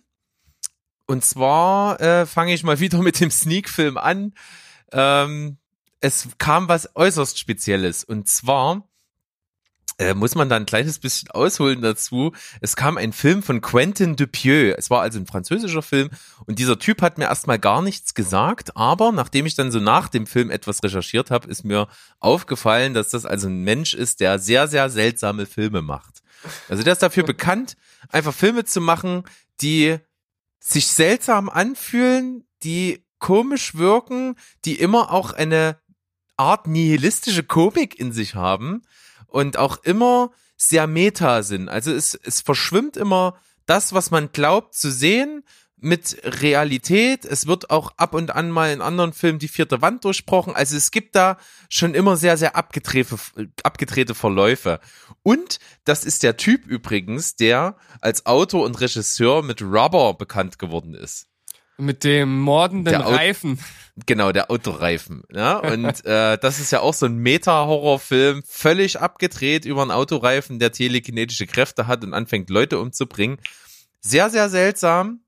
Und 1.06 1.24
zwar 1.24 2.00
äh, 2.00 2.26
fange 2.26 2.54
ich 2.54 2.64
mal 2.64 2.80
wieder 2.80 2.98
mit 3.02 3.20
dem 3.20 3.30
Sneak-Film 3.30 3.98
an. 3.98 4.34
Ähm, 4.92 5.58
es 6.00 6.28
kam 6.38 6.68
was 6.68 6.94
äußerst 6.94 7.38
Spezielles. 7.38 8.04
Und 8.04 8.28
zwar 8.28 8.88
äh, 9.98 10.14
muss 10.14 10.34
man 10.34 10.48
da 10.48 10.56
ein 10.56 10.66
kleines 10.66 10.98
bisschen 10.98 11.30
ausholen 11.30 11.80
dazu. 11.80 12.32
Es 12.60 12.76
kam 12.76 12.96
ein 12.98 13.12
Film 13.12 13.42
von 13.42 13.60
Quentin 13.60 14.16
Dupieux. 14.16 14.74
Es 14.76 14.90
war 14.90 15.00
also 15.00 15.18
ein 15.18 15.26
französischer 15.26 15.82
Film 15.82 16.10
und 16.44 16.58
dieser 16.58 16.78
Typ 16.78 17.00
hat 17.02 17.18
mir 17.18 17.24
erstmal 17.24 17.58
gar 17.58 17.82
nichts 17.82 18.14
gesagt, 18.14 18.76
aber 18.76 19.12
nachdem 19.12 19.46
ich 19.46 19.54
dann 19.54 19.72
so 19.72 19.80
nach 19.80 20.08
dem 20.08 20.26
Film 20.26 20.50
etwas 20.50 20.82
recherchiert 20.82 21.30
habe, 21.30 21.48
ist 21.48 21.64
mir 21.64 21.88
aufgefallen, 22.20 22.94
dass 22.94 23.08
das 23.10 23.24
also 23.24 23.48
ein 23.48 23.62
Mensch 23.62 23.94
ist, 23.94 24.20
der 24.20 24.38
sehr, 24.38 24.68
sehr 24.68 24.90
seltsame 24.90 25.46
Filme 25.46 25.82
macht. 25.82 26.22
Also 26.68 26.82
der 26.82 26.92
ist 26.92 27.02
dafür 27.02 27.24
bekannt, 27.24 27.76
einfach 28.10 28.34
Filme 28.34 28.64
zu 28.64 28.80
machen, 28.80 29.24
die 29.60 29.96
sich 30.60 30.88
seltsam 30.88 31.48
anfühlen, 31.48 32.44
die 32.62 33.04
komisch 33.18 33.76
wirken, 33.76 34.36
die 34.64 34.78
immer 34.78 35.10
auch 35.10 35.32
eine 35.32 35.78
Art 36.36 36.66
nihilistische 36.66 37.44
Komik 37.44 37.98
in 37.98 38.12
sich 38.12 38.34
haben 38.34 38.82
und 39.36 39.58
auch 39.58 39.84
immer 39.84 40.30
sehr 40.56 40.86
meta 40.86 41.42
sind. 41.42 41.68
Also 41.68 41.92
es, 41.92 42.18
es 42.22 42.40
verschwimmt 42.40 42.96
immer 42.96 43.36
das, 43.66 43.92
was 43.92 44.10
man 44.10 44.32
glaubt 44.32 44.74
zu 44.74 44.90
sehen, 44.90 45.44
mit 45.76 46.18
Realität. 46.24 47.26
Es 47.26 47.46
wird 47.46 47.68
auch 47.68 47.92
ab 47.98 48.14
und 48.14 48.30
an 48.30 48.50
mal 48.50 48.72
in 48.72 48.80
anderen 48.80 49.12
Filmen 49.12 49.38
die 49.38 49.48
vierte 49.48 49.82
Wand 49.82 50.06
durchbrochen. 50.06 50.56
Also 50.56 50.74
es 50.74 50.90
gibt 50.90 51.14
da 51.16 51.36
schon 51.68 51.92
immer 51.92 52.16
sehr, 52.16 52.38
sehr 52.38 52.56
abgedrehte, 52.56 53.18
abgedrehte 53.62 54.14
Verläufe. 54.14 54.80
Und 55.22 55.58
das 55.84 56.06
ist 56.06 56.22
der 56.22 56.38
Typ 56.38 56.64
übrigens, 56.64 57.36
der 57.36 57.76
als 58.00 58.24
Autor 58.24 58.64
und 58.64 58.80
Regisseur 58.80 59.42
mit 59.42 59.60
Rubber 59.60 60.14
bekannt 60.14 60.58
geworden 60.58 60.94
ist. 60.94 61.26
Mit 61.78 62.04
dem 62.04 62.40
mordenden 62.40 63.00
Reifen. 63.00 63.58
Genau, 64.04 64.30
der 64.32 64.50
Autoreifen. 64.50 65.22
Ja? 65.32 65.58
Und 65.58 66.04
äh, 66.04 66.36
das 66.38 66.60
ist 66.60 66.70
ja 66.70 66.80
auch 66.80 66.92
so 66.92 67.06
ein 67.06 67.16
Meta-Horrorfilm, 67.16 68.42
völlig 68.46 69.00
abgedreht 69.00 69.64
über 69.64 69.82
einen 69.82 69.90
Autoreifen, 69.90 70.58
der 70.58 70.72
telekinetische 70.72 71.46
Kräfte 71.46 71.86
hat 71.86 72.04
und 72.04 72.12
anfängt, 72.12 72.50
Leute 72.50 72.78
umzubringen. 72.78 73.38
Sehr, 74.00 74.28
sehr 74.28 74.50
seltsam. 74.50 75.20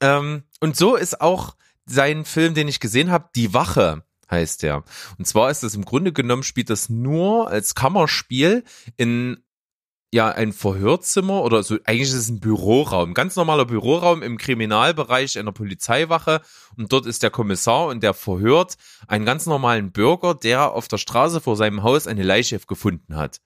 Ähm, 0.00 0.42
und 0.60 0.76
so 0.76 0.96
ist 0.96 1.20
auch 1.20 1.54
sein 1.86 2.24
Film, 2.24 2.54
den 2.54 2.68
ich 2.68 2.80
gesehen 2.80 3.10
habe, 3.10 3.28
Die 3.36 3.54
Wache 3.54 4.02
heißt 4.30 4.62
der. 4.62 4.84
Und 5.18 5.26
zwar 5.26 5.50
ist 5.50 5.62
das 5.62 5.74
im 5.74 5.84
Grunde 5.84 6.12
genommen, 6.12 6.42
spielt 6.42 6.70
das 6.70 6.88
nur 6.88 7.48
als 7.48 7.74
Kammerspiel 7.74 8.64
in 8.96 9.42
ja 10.12 10.28
ein 10.30 10.52
Verhörzimmer 10.52 11.42
oder 11.42 11.62
so 11.62 11.76
eigentlich 11.84 12.08
ist 12.08 12.14
es 12.14 12.28
ein 12.28 12.40
Büroraum, 12.40 13.14
ganz 13.14 13.36
normaler 13.36 13.64
Büroraum 13.64 14.22
im 14.22 14.38
Kriminalbereich 14.38 15.38
einer 15.38 15.52
Polizeiwache 15.52 16.40
und 16.76 16.92
dort 16.92 17.06
ist 17.06 17.22
der 17.22 17.30
Kommissar 17.30 17.86
und 17.86 18.02
der 18.02 18.14
verhört 18.14 18.76
einen 19.06 19.24
ganz 19.24 19.46
normalen 19.46 19.92
Bürger, 19.92 20.34
der 20.34 20.72
auf 20.72 20.88
der 20.88 20.98
Straße 20.98 21.40
vor 21.40 21.56
seinem 21.56 21.82
Haus 21.82 22.06
eine 22.06 22.24
Leiche 22.24 22.58
gefunden 22.58 23.16
hat. 23.16 23.40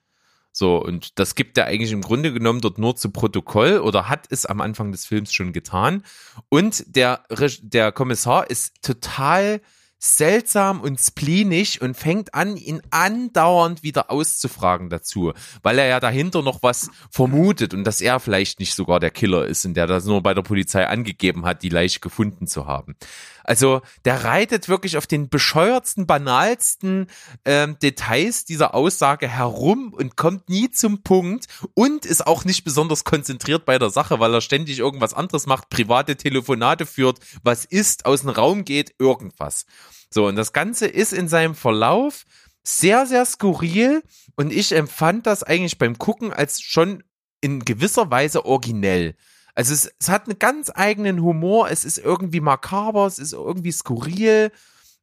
So, 0.57 0.77
und 0.77 1.19
das 1.19 1.35
gibt 1.35 1.59
er 1.59 1.67
eigentlich 1.67 1.91
im 1.91 2.01
Grunde 2.01 2.33
genommen 2.33 2.61
dort 2.61 2.79
nur 2.79 2.95
zu 2.95 3.11
Protokoll 3.11 3.81
oder 3.81 4.09
hat 4.09 4.27
es 4.31 4.47
am 4.47 4.61
Anfang 4.61 4.93
des 4.93 5.05
Films 5.05 5.33
schon 5.35 5.53
getan. 5.53 6.05
Und 6.49 6.85
der, 6.95 7.25
der 7.61 7.91
Kommissar 7.91 8.49
ist 8.49 8.81
total 8.81 9.61
seltsam 9.99 10.81
und 10.81 11.01
spleenig 11.01 11.81
und 11.81 11.97
fängt 11.97 12.35
an, 12.35 12.57
ihn 12.57 12.83
andauernd 12.91 13.83
wieder 13.83 14.11
auszufragen 14.11 14.91
dazu, 14.91 15.33
weil 15.63 15.79
er 15.79 15.87
ja 15.87 16.01
dahinter 16.01 16.43
noch 16.43 16.63
was 16.63 16.91
vermutet 17.11 17.73
und 17.75 17.85
dass 17.85 18.01
er 18.01 18.21
vielleicht 18.21 18.61
nicht 18.61 18.75
sogar 18.75 19.01
der 19.01 19.11
Killer 19.11 19.47
ist 19.47 19.65
und 19.65 19.75
der 19.75 19.87
das 19.87 20.05
nur 20.05 20.23
bei 20.23 20.35
der 20.35 20.43
Polizei 20.43 20.87
angegeben 20.87 21.47
hat, 21.47 21.63
die 21.63 21.69
Leiche 21.71 22.01
gefunden 22.01 22.47
zu 22.47 22.67
haben. 22.67 22.97
Also 23.45 23.83
der 24.05 24.25
reitet 24.25 24.69
wirklich 24.69 24.97
auf 24.97 25.07
den 25.07 25.29
bescheuertsten, 25.29 26.07
banalsten 26.07 27.07
ähm, 27.45 27.79
Details 27.81 28.45
dieser 28.45 28.75
Aussage 28.75 29.29
herum 29.29 29.93
und 29.93 30.17
kommt 30.17 30.49
nie 30.49 30.71
zum 30.71 31.03
Punkt 31.03 31.47
und 31.75 32.07
ist 32.07 32.27
auch 32.27 32.45
nicht 32.45 32.65
besonders 32.65 33.05
konzentriert 33.05 33.65
bei 33.65 33.79
der 33.79 33.91
Sache, 33.91 34.19
weil 34.19 34.35
er 34.35 34.41
ständig 34.41 34.79
irgendwas 34.79 35.15
anderes 35.15 35.47
macht, 35.47 35.69
private 35.69 36.17
Telefonate 36.17 36.87
führt, 36.87 37.21
was 37.43 37.65
ist, 37.65 38.07
aus 38.07 38.23
dem 38.23 38.31
Raum 38.31 38.65
geht, 38.65 38.95
irgendwas. 38.99 39.67
So, 40.11 40.27
und 40.27 40.37
das 40.37 40.53
Ganze 40.53 40.87
ist 40.87 41.13
in 41.13 41.29
seinem 41.29 41.55
Verlauf 41.55 42.25
sehr, 42.63 43.07
sehr 43.07 43.27
skurril 43.27 44.03
und 44.37 44.53
ich 44.53 44.73
empfand 44.73 45.27
das 45.27 45.43
eigentlich 45.43 45.79
beim 45.79 45.99
Gucken 45.99 46.33
als 46.33 46.63
schon 46.63 47.05
in 47.41 47.65
gewisser 47.65 48.11
Weise 48.11 48.47
originell. 48.47 49.17
Also 49.55 49.73
es, 49.73 49.91
es 50.01 50.09
hat 50.09 50.29
einen 50.29 50.39
ganz 50.39 50.71
eigenen 50.75 51.23
Humor, 51.23 51.71
es 51.71 51.85
ist 51.85 51.99
irgendwie 51.99 52.41
makaber, 52.41 53.07
es 53.07 53.19
ist 53.19 53.33
irgendwie 53.33 53.73
skurril 53.73 54.51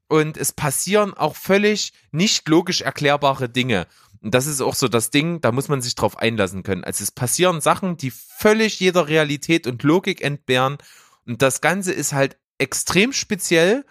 und 0.07 0.37
es 0.37 0.51
passieren 0.51 1.13
auch 1.13 1.35
völlig 1.35 1.93
nicht 2.11 2.47
logisch 2.49 2.81
erklärbare 2.81 3.47
Dinge. 3.47 3.87
Und 4.21 4.35
das 4.35 4.45
ist 4.45 4.61
auch 4.61 4.75
so 4.75 4.87
das 4.87 5.09
Ding, 5.09 5.41
da 5.41 5.51
muss 5.51 5.67
man 5.67 5.81
sich 5.81 5.95
drauf 5.95 6.17
einlassen 6.17 6.63
können. 6.63 6.83
Also 6.83 7.03
es 7.03 7.11
passieren 7.11 7.61
Sachen, 7.61 7.97
die 7.97 8.11
völlig 8.11 8.79
jeder 8.79 9.07
Realität 9.07 9.67
und 9.67 9.83
Logik 9.83 10.21
entbehren 10.21 10.77
und 11.25 11.41
das 11.41 11.61
Ganze 11.61 11.93
ist 11.93 12.13
halt 12.13 12.37
extrem 12.57 13.13
speziell. 13.13 13.85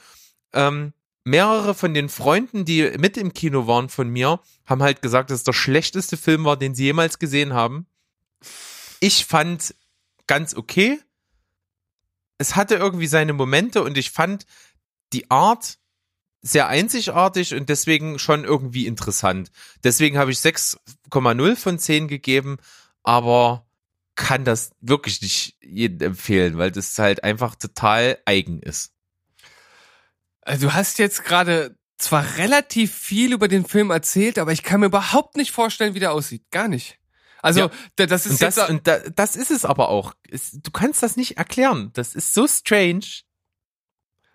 Ähm, 0.52 0.92
mehrere 1.24 1.74
von 1.74 1.94
den 1.94 2.08
Freunden, 2.08 2.64
die 2.64 2.92
mit 2.98 3.16
im 3.16 3.32
Kino 3.32 3.66
waren 3.66 3.88
von 3.88 4.08
mir, 4.08 4.40
haben 4.66 4.82
halt 4.82 5.02
gesagt, 5.02 5.30
dass 5.30 5.38
es 5.38 5.44
der 5.44 5.52
schlechteste 5.52 6.16
Film 6.16 6.44
war, 6.44 6.56
den 6.56 6.74
sie 6.74 6.84
jemals 6.84 7.18
gesehen 7.18 7.52
haben. 7.52 7.86
Ich 9.00 9.26
fand 9.26 9.74
ganz 10.30 10.54
okay. 10.54 11.00
Es 12.38 12.54
hatte 12.54 12.76
irgendwie 12.76 13.08
seine 13.08 13.32
Momente 13.32 13.82
und 13.82 13.98
ich 13.98 14.12
fand 14.12 14.46
die 15.12 15.28
Art 15.28 15.78
sehr 16.40 16.68
einzigartig 16.68 17.52
und 17.52 17.68
deswegen 17.68 18.20
schon 18.20 18.44
irgendwie 18.44 18.86
interessant. 18.86 19.50
Deswegen 19.82 20.18
habe 20.18 20.30
ich 20.30 20.38
6,0 20.38 21.56
von 21.56 21.80
10 21.80 22.06
gegeben, 22.06 22.58
aber 23.02 23.66
kann 24.14 24.44
das 24.44 24.70
wirklich 24.80 25.20
nicht 25.20 25.56
jedem 25.62 26.12
empfehlen, 26.12 26.58
weil 26.58 26.70
das 26.70 26.96
halt 26.96 27.24
einfach 27.24 27.56
total 27.56 28.16
eigen 28.24 28.62
ist. 28.62 28.92
Also 30.42 30.68
du 30.68 30.74
hast 30.74 31.00
jetzt 31.00 31.24
gerade 31.24 31.76
zwar 31.98 32.36
relativ 32.36 32.94
viel 32.94 33.32
über 33.32 33.48
den 33.48 33.64
Film 33.66 33.90
erzählt, 33.90 34.38
aber 34.38 34.52
ich 34.52 34.62
kann 34.62 34.78
mir 34.78 34.86
überhaupt 34.86 35.36
nicht 35.36 35.50
vorstellen, 35.50 35.94
wie 35.94 36.00
der 36.00 36.12
aussieht. 36.12 36.44
Gar 36.52 36.68
nicht. 36.68 36.99
Also 37.42 37.60
Ja. 37.60 37.70
da- 37.96 38.06
das 38.06 38.26
ist 38.26 38.32
Und 38.32 38.42
das, 38.42 38.56
jetzt 38.56 38.68
und 38.70 38.86
da, 38.86 38.98
das 38.98 39.36
ist 39.36 39.50
es 39.50 39.64
aber 39.64 39.88
auch. 39.88 40.14
Du 40.52 40.70
kannst 40.70 41.02
das 41.02 41.16
nicht 41.16 41.38
erklären. 41.38 41.90
Das 41.94 42.14
ist 42.14 42.34
so 42.34 42.46
strange. 42.46 43.04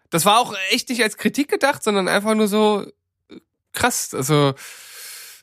Das 0.10 0.26
war 0.26 0.40
auch 0.40 0.56
echt 0.72 0.90
nicht 0.90 1.04
als 1.04 1.18
Kritik 1.18 1.50
gedacht, 1.50 1.84
sondern 1.84 2.08
einfach 2.08 2.36
nur 2.36 2.48
so 2.48 2.86
äh, 3.30 3.40
krass. 3.74 4.14
Also, 4.14 4.54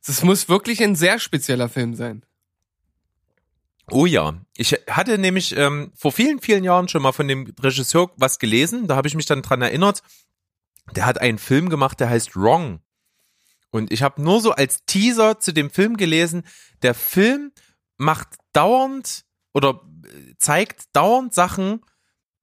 das 0.07 0.23
muss 0.23 0.49
wirklich 0.49 0.83
ein 0.83 0.97
sehr 0.97 1.19
spezieller 1.19 1.69
Film 1.69 1.95
sein. 1.95 2.25
Oh 3.91 4.07
ja, 4.07 4.35
ich 4.57 4.73
hatte 4.89 5.19
nämlich 5.19 5.57
ähm, 5.57 5.93
vor 5.95 6.13
vielen, 6.13 6.41
vielen 6.41 6.65
Jahren 6.65 6.89
schon 6.89 7.03
mal 7.03 7.13
von 7.13 7.29
dem 7.29 7.53
Regisseur 7.61 8.11
was 8.17 8.39
gelesen. 8.39 8.87
Da 8.87 8.97
habe 8.97 9.09
ich 9.09 9.15
mich 9.15 9.27
dann 9.27 9.43
dran 9.43 9.61
erinnert. 9.61 10.03
Der 10.97 11.05
hat 11.05 11.21
einen 11.21 11.39
Film 11.39 11.69
gemacht, 11.69 12.01
der 12.01 12.09
heißt 12.09 12.35
Wrong. 12.37 12.81
Und 13.73 13.91
ich 13.91 14.03
habe 14.03 14.23
nur 14.23 14.41
so 14.41 14.53
als 14.53 14.85
Teaser 14.85 15.41
zu 15.41 15.53
dem 15.53 15.71
Film 15.71 15.97
gelesen, 15.97 16.45
der 16.83 16.95
Film 16.95 17.51
macht 17.97 18.29
dauernd 18.53 19.25
oder 19.55 19.81
äh, 20.05 20.35
zeigt 20.39 20.95
dauernd 20.95 21.35
Sachen, 21.35 21.81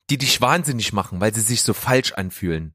die 0.10 0.18
dich 0.18 0.42
wahnsinnig 0.42 0.92
machen, 0.92 1.22
weil 1.22 1.34
sie 1.34 1.42
sich 1.42 1.62
so 1.62 1.74
falsch 1.74 2.12
anfühlen. 2.14 2.74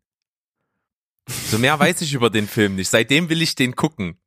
So 1.50 1.58
mehr 1.58 1.78
weiß 1.78 2.00
ich 2.02 2.14
über 2.14 2.30
den 2.30 2.46
Film 2.46 2.76
nicht. 2.76 2.88
Seitdem 2.90 3.28
will 3.28 3.42
ich 3.42 3.54
den 3.56 3.74
gucken. 3.74 4.18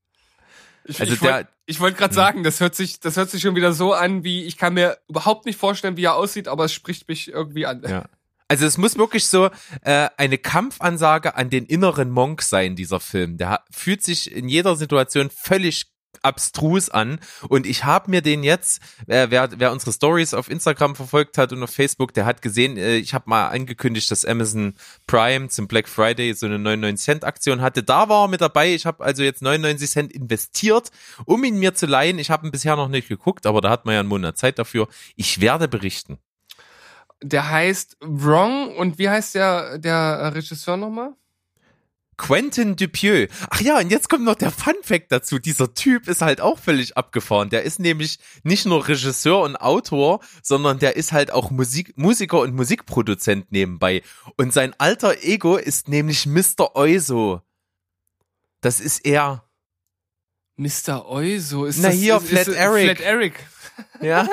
Ich, 0.83 0.99
Also 0.99 1.13
ich 1.13 1.21
wollt- 1.21 1.47
wollte 1.79 1.97
gerade 1.97 2.13
sagen, 2.13 2.43
das 2.43 2.59
hört 2.59 2.75
sich, 2.75 2.99
das 2.99 3.17
hört 3.17 3.29
sich 3.29 3.41
schon 3.41 3.55
wieder 3.55 3.71
so 3.73 3.93
an, 3.93 4.23
wie 4.23 4.43
ich 4.43 4.57
kann 4.57 4.73
mir 4.73 4.97
überhaupt 5.07 5.45
nicht 5.45 5.59
vorstellen, 5.59 5.95
wie 5.97 6.05
er 6.05 6.15
aussieht, 6.15 6.47
aber 6.47 6.65
es 6.65 6.73
spricht 6.73 7.07
mich 7.07 7.29
irgendwie 7.29 7.65
an. 7.65 7.83
Ja. 7.87 8.05
Also 8.47 8.65
es 8.65 8.77
muss 8.77 8.97
wirklich 8.97 9.27
so 9.27 9.49
äh, 9.81 10.09
eine 10.17 10.37
Kampfansage 10.37 11.35
an 11.35 11.49
den 11.49 11.65
inneren 11.65 12.09
Monk 12.09 12.41
sein, 12.41 12.75
dieser 12.75 12.99
Film. 12.99 13.37
Der 13.37 13.63
fühlt 13.71 14.03
sich 14.03 14.31
in 14.31 14.47
jeder 14.47 14.75
Situation 14.75 15.29
völlig 15.29 15.87
abstrus 16.23 16.89
an 16.89 17.19
und 17.47 17.65
ich 17.65 17.83
habe 17.83 18.09
mir 18.09 18.21
den 18.21 18.43
jetzt, 18.43 18.81
äh, 19.07 19.27
wer, 19.29 19.49
wer 19.57 19.71
unsere 19.71 19.93
Stories 19.93 20.33
auf 20.33 20.49
Instagram 20.49 20.95
verfolgt 20.95 21.37
hat 21.37 21.51
und 21.51 21.61
auf 21.61 21.69
Facebook, 21.69 22.13
der 22.13 22.25
hat 22.25 22.41
gesehen, 22.41 22.77
äh, 22.77 22.97
ich 22.97 23.13
habe 23.13 23.29
mal 23.29 23.49
angekündigt, 23.49 24.09
dass 24.09 24.25
Amazon 24.25 24.73
Prime 25.05 25.49
zum 25.49 25.67
Black 25.67 25.87
Friday 25.87 26.33
so 26.33 26.45
eine 26.45 26.59
99 26.59 27.03
Cent 27.03 27.23
Aktion 27.23 27.61
hatte. 27.61 27.83
Da 27.83 28.09
war 28.09 28.25
er 28.25 28.27
mit 28.29 28.41
dabei. 28.41 28.73
Ich 28.73 28.85
habe 28.85 29.03
also 29.03 29.23
jetzt 29.23 29.41
99 29.41 29.89
Cent 29.89 30.13
investiert, 30.13 30.91
um 31.25 31.43
ihn 31.43 31.59
mir 31.59 31.75
zu 31.75 31.85
leihen. 31.85 32.19
Ich 32.19 32.29
habe 32.29 32.47
ihn 32.47 32.51
bisher 32.51 32.75
noch 32.75 32.89
nicht 32.89 33.07
geguckt, 33.07 33.45
aber 33.45 33.61
da 33.61 33.69
hat 33.69 33.85
man 33.85 33.93
ja 33.93 33.99
einen 33.99 34.09
Monat 34.09 34.37
Zeit 34.37 34.57
dafür. 34.59 34.87
Ich 35.15 35.39
werde 35.41 35.67
berichten. 35.67 36.17
Der 37.23 37.49
heißt 37.49 37.97
Wrong 38.01 38.75
und 38.75 38.99
wie 38.99 39.09
heißt 39.09 39.35
der, 39.35 39.77
der 39.79 40.33
Regisseur 40.35 40.77
nochmal? 40.77 41.15
Quentin 42.17 42.75
Dupieux. 42.75 43.29
Ach 43.49 43.61
ja, 43.61 43.77
und 43.77 43.91
jetzt 43.91 44.09
kommt 44.09 44.25
noch 44.25 44.35
der 44.35 44.51
Fun 44.51 44.73
Fact 44.81 45.11
dazu. 45.11 45.37
Dieser 45.37 45.73
Typ 45.73 46.07
ist 46.07 46.21
halt 46.21 46.41
auch 46.41 46.57
völlig 46.57 46.97
abgefahren. 46.97 47.49
Der 47.49 47.61
ist 47.61 47.79
nämlich 47.79 48.17
nicht 48.43 48.65
nur 48.65 48.87
Regisseur 48.87 49.41
und 49.41 49.55
Autor, 49.55 50.19
sondern 50.41 50.79
der 50.79 50.95
ist 50.95 51.11
halt 51.11 51.31
auch 51.31 51.51
Musik, 51.51 51.95
Musiker 51.95 52.39
und 52.39 52.55
Musikproduzent 52.55 53.51
nebenbei. 53.51 54.01
Und 54.35 54.51
sein 54.51 54.73
alter 54.79 55.23
Ego 55.23 55.57
ist 55.57 55.87
nämlich 55.87 56.25
Mr. 56.25 56.75
Oizo. 56.75 57.41
Das 58.61 58.79
ist 58.79 59.05
er. 59.05 59.46
Mr. 60.57 61.07
Oizo. 61.07 61.65
Ist 61.65 61.79
Na 61.79 61.89
das, 61.89 61.97
hier, 61.97 62.17
ist, 62.17 62.27
Flat 62.27 62.47
ist, 62.47 62.55
Eric. 62.55 62.97
Flat 62.97 63.01
Eric. 63.01 63.33
Ja. 64.01 64.27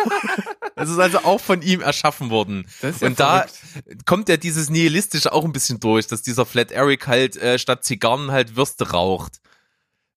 Das 0.74 0.88
ist 0.88 0.98
also 0.98 1.18
auch 1.18 1.38
von 1.38 1.60
ihm 1.60 1.82
erschaffen 1.82 2.30
worden. 2.30 2.66
Das 2.80 2.96
ist 2.96 3.02
ja 3.02 3.08
und 3.08 3.20
da 3.20 3.46
verrückt. 3.46 4.06
kommt 4.06 4.30
ja 4.30 4.38
dieses 4.38 4.70
Nihilistische 4.70 5.34
auch 5.34 5.44
ein 5.44 5.52
bisschen 5.52 5.80
durch, 5.80 6.06
dass 6.06 6.22
dieser 6.22 6.46
Flat 6.46 6.72
Eric 6.72 7.06
halt 7.06 7.36
äh, 7.36 7.58
statt 7.58 7.84
Zigarren 7.84 8.30
halt 8.30 8.56
Würste 8.56 8.92
raucht. 8.92 9.40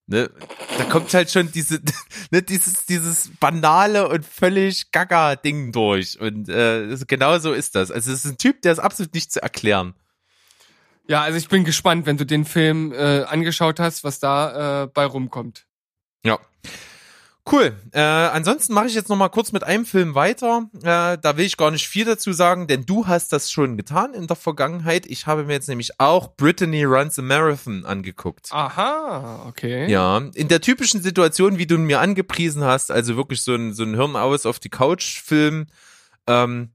Ne? 0.06 0.30
Da 0.78 0.86
kommt 0.86 1.14
halt 1.14 1.30
schon 1.30 1.52
diese, 1.52 1.82
ne, 2.32 2.42
dieses, 2.42 2.86
dieses 2.86 3.30
banale 3.42 4.08
und 4.08 4.26
völlig 4.26 4.92
gaga 4.92 5.36
Ding 5.36 5.74
durch. 5.74 6.20
Und 6.20 6.48
äh, 6.48 6.98
genau 7.08 7.38
so 7.40 7.52
ist 7.52 7.76
das. 7.76 7.92
Also 7.92 8.12
es 8.12 8.24
ist 8.24 8.32
ein 8.32 8.38
Typ, 8.38 8.62
der 8.62 8.72
ist 8.72 8.80
absolut 8.80 9.14
nicht 9.14 9.32
zu 9.32 9.42
erklären. 9.42 9.94
Ja, 11.10 11.22
also 11.22 11.38
ich 11.38 11.50
bin 11.50 11.66
gespannt, 11.66 12.06
wenn 12.06 12.18
du 12.18 12.26
den 12.26 12.46
Film 12.46 12.94
äh, 12.94 13.24
angeschaut 13.24 13.80
hast, 13.80 14.06
was 14.06 14.20
da 14.20 14.84
äh, 14.84 14.88
bei 14.88 15.06
rumkommt. 15.06 15.67
Ja. 16.24 16.40
Cool. 17.50 17.78
Äh, 17.94 18.02
ansonsten 18.02 18.74
mache 18.74 18.88
ich 18.88 18.94
jetzt 18.94 19.08
noch 19.08 19.16
mal 19.16 19.30
kurz 19.30 19.54
mit 19.54 19.64
einem 19.64 19.86
Film 19.86 20.16
weiter. 20.16 20.70
Äh, 20.80 21.18
da 21.18 21.38
will 21.38 21.46
ich 21.46 21.56
gar 21.56 21.72
nicht 21.72 21.88
viel 21.88 22.04
dazu 22.04 22.34
sagen, 22.34 22.68
denn 22.68 22.86
du 22.86 23.08
hast 23.08 23.32
das 23.32 23.50
schon 23.50 23.78
getan 23.78 24.14
in 24.14 24.28
der 24.28 24.36
Vergangenheit. 24.36 25.06
Ich 25.06 25.28
habe 25.28 25.46
mir 25.46 25.54
jetzt 25.54 25.70
nämlich 25.70 25.98
auch 25.98 26.36
Brittany 26.36 26.84
Runs 26.84 27.18
a 27.18 27.22
Marathon 27.22 27.86
angeguckt. 27.86 28.50
Aha, 28.52 29.46
okay. 29.48 29.90
Ja, 29.90 30.18
in 30.36 30.50
der 30.50 30.60
typischen 30.60 31.02
Situation, 31.02 31.58
wie 31.58 31.68
du 31.68 31.78
mir 31.78 32.02
angepriesen 32.02 32.66
hast, 32.66 32.92
also 32.92 33.16
wirklich 33.16 33.42
so 33.44 33.56
ein, 33.56 33.74
so 33.74 33.84
ein 33.84 33.96
Hirn 33.96 34.18
aus 34.18 34.46
auf 34.46 34.60
die 34.60 34.70
Couch-Film, 34.70 35.68
ähm, 36.28 36.72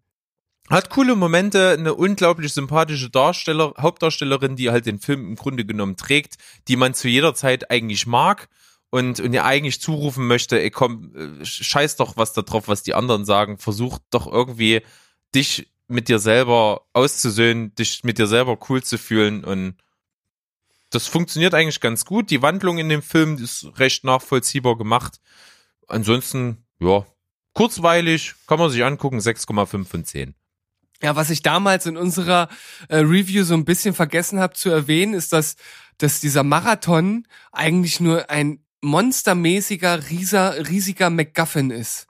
hat 0.70 0.88
coole 0.88 1.16
Momente, 1.16 1.76
eine 1.78 1.94
unglaublich 1.94 2.54
sympathische 2.54 3.10
Darsteller, 3.10 3.74
Hauptdarstellerin, 3.78 4.56
die 4.56 4.70
halt 4.70 4.86
den 4.86 5.00
Film 5.00 5.26
im 5.26 5.36
Grunde 5.36 5.66
genommen 5.66 5.98
trägt, 5.98 6.36
die 6.68 6.76
man 6.76 6.94
zu 6.94 7.08
jeder 7.08 7.34
Zeit 7.34 7.70
eigentlich 7.70 8.06
mag 8.06 8.48
und, 8.92 9.20
und 9.20 9.32
ihr 9.32 9.46
eigentlich 9.46 9.80
zurufen 9.80 10.26
möchte, 10.26 10.60
ey 10.60 10.70
komm, 10.70 11.40
äh, 11.40 11.44
scheiß 11.44 11.96
doch 11.96 12.18
was 12.18 12.34
da 12.34 12.42
drauf, 12.42 12.68
was 12.68 12.82
die 12.82 12.92
anderen 12.92 13.24
sagen, 13.24 13.56
versuch 13.56 13.98
doch 14.10 14.30
irgendwie 14.30 14.82
dich 15.34 15.72
mit 15.88 16.08
dir 16.08 16.18
selber 16.18 16.82
auszusöhnen, 16.92 17.74
dich 17.74 18.04
mit 18.04 18.18
dir 18.18 18.26
selber 18.26 18.58
cool 18.68 18.82
zu 18.82 18.98
fühlen 18.98 19.44
und 19.44 19.76
das 20.90 21.06
funktioniert 21.06 21.54
eigentlich 21.54 21.80
ganz 21.80 22.04
gut. 22.04 22.28
Die 22.28 22.42
Wandlung 22.42 22.76
in 22.76 22.90
dem 22.90 23.00
Film 23.00 23.38
ist 23.38 23.66
recht 23.78 24.04
nachvollziehbar 24.04 24.76
gemacht. 24.76 25.20
Ansonsten, 25.88 26.66
ja, 26.78 27.06
kurzweilig, 27.54 28.34
kann 28.46 28.58
man 28.58 28.68
sich 28.68 28.84
angucken, 28.84 29.20
6,5 29.20 29.86
von 29.86 30.04
10. 30.04 30.34
Ja, 31.02 31.16
was 31.16 31.30
ich 31.30 31.40
damals 31.40 31.86
in 31.86 31.96
unserer 31.96 32.50
äh, 32.88 32.98
Review 32.98 33.42
so 33.44 33.54
ein 33.54 33.64
bisschen 33.64 33.94
vergessen 33.94 34.38
habe 34.38 34.52
zu 34.52 34.68
erwähnen, 34.68 35.14
ist, 35.14 35.32
dass, 35.32 35.56
dass 35.96 36.20
dieser 36.20 36.42
Marathon 36.42 37.26
eigentlich 37.52 37.98
nur 37.98 38.28
ein 38.28 38.61
monstermäßiger, 38.82 40.10
rieser, 40.10 40.68
riesiger 40.68 41.08
MacGuffin 41.10 41.70
ist. 41.70 42.06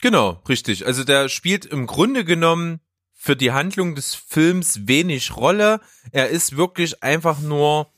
Genau, 0.00 0.42
richtig. 0.48 0.86
Also 0.86 1.04
der 1.04 1.28
spielt 1.28 1.64
im 1.64 1.86
Grunde 1.86 2.24
genommen 2.24 2.80
für 3.14 3.36
die 3.36 3.52
Handlung 3.52 3.94
des 3.94 4.14
Films 4.16 4.88
wenig 4.88 5.36
Rolle. 5.36 5.80
Er 6.10 6.28
ist 6.28 6.56
wirklich 6.56 7.02
einfach 7.04 7.38
nur 7.40 7.88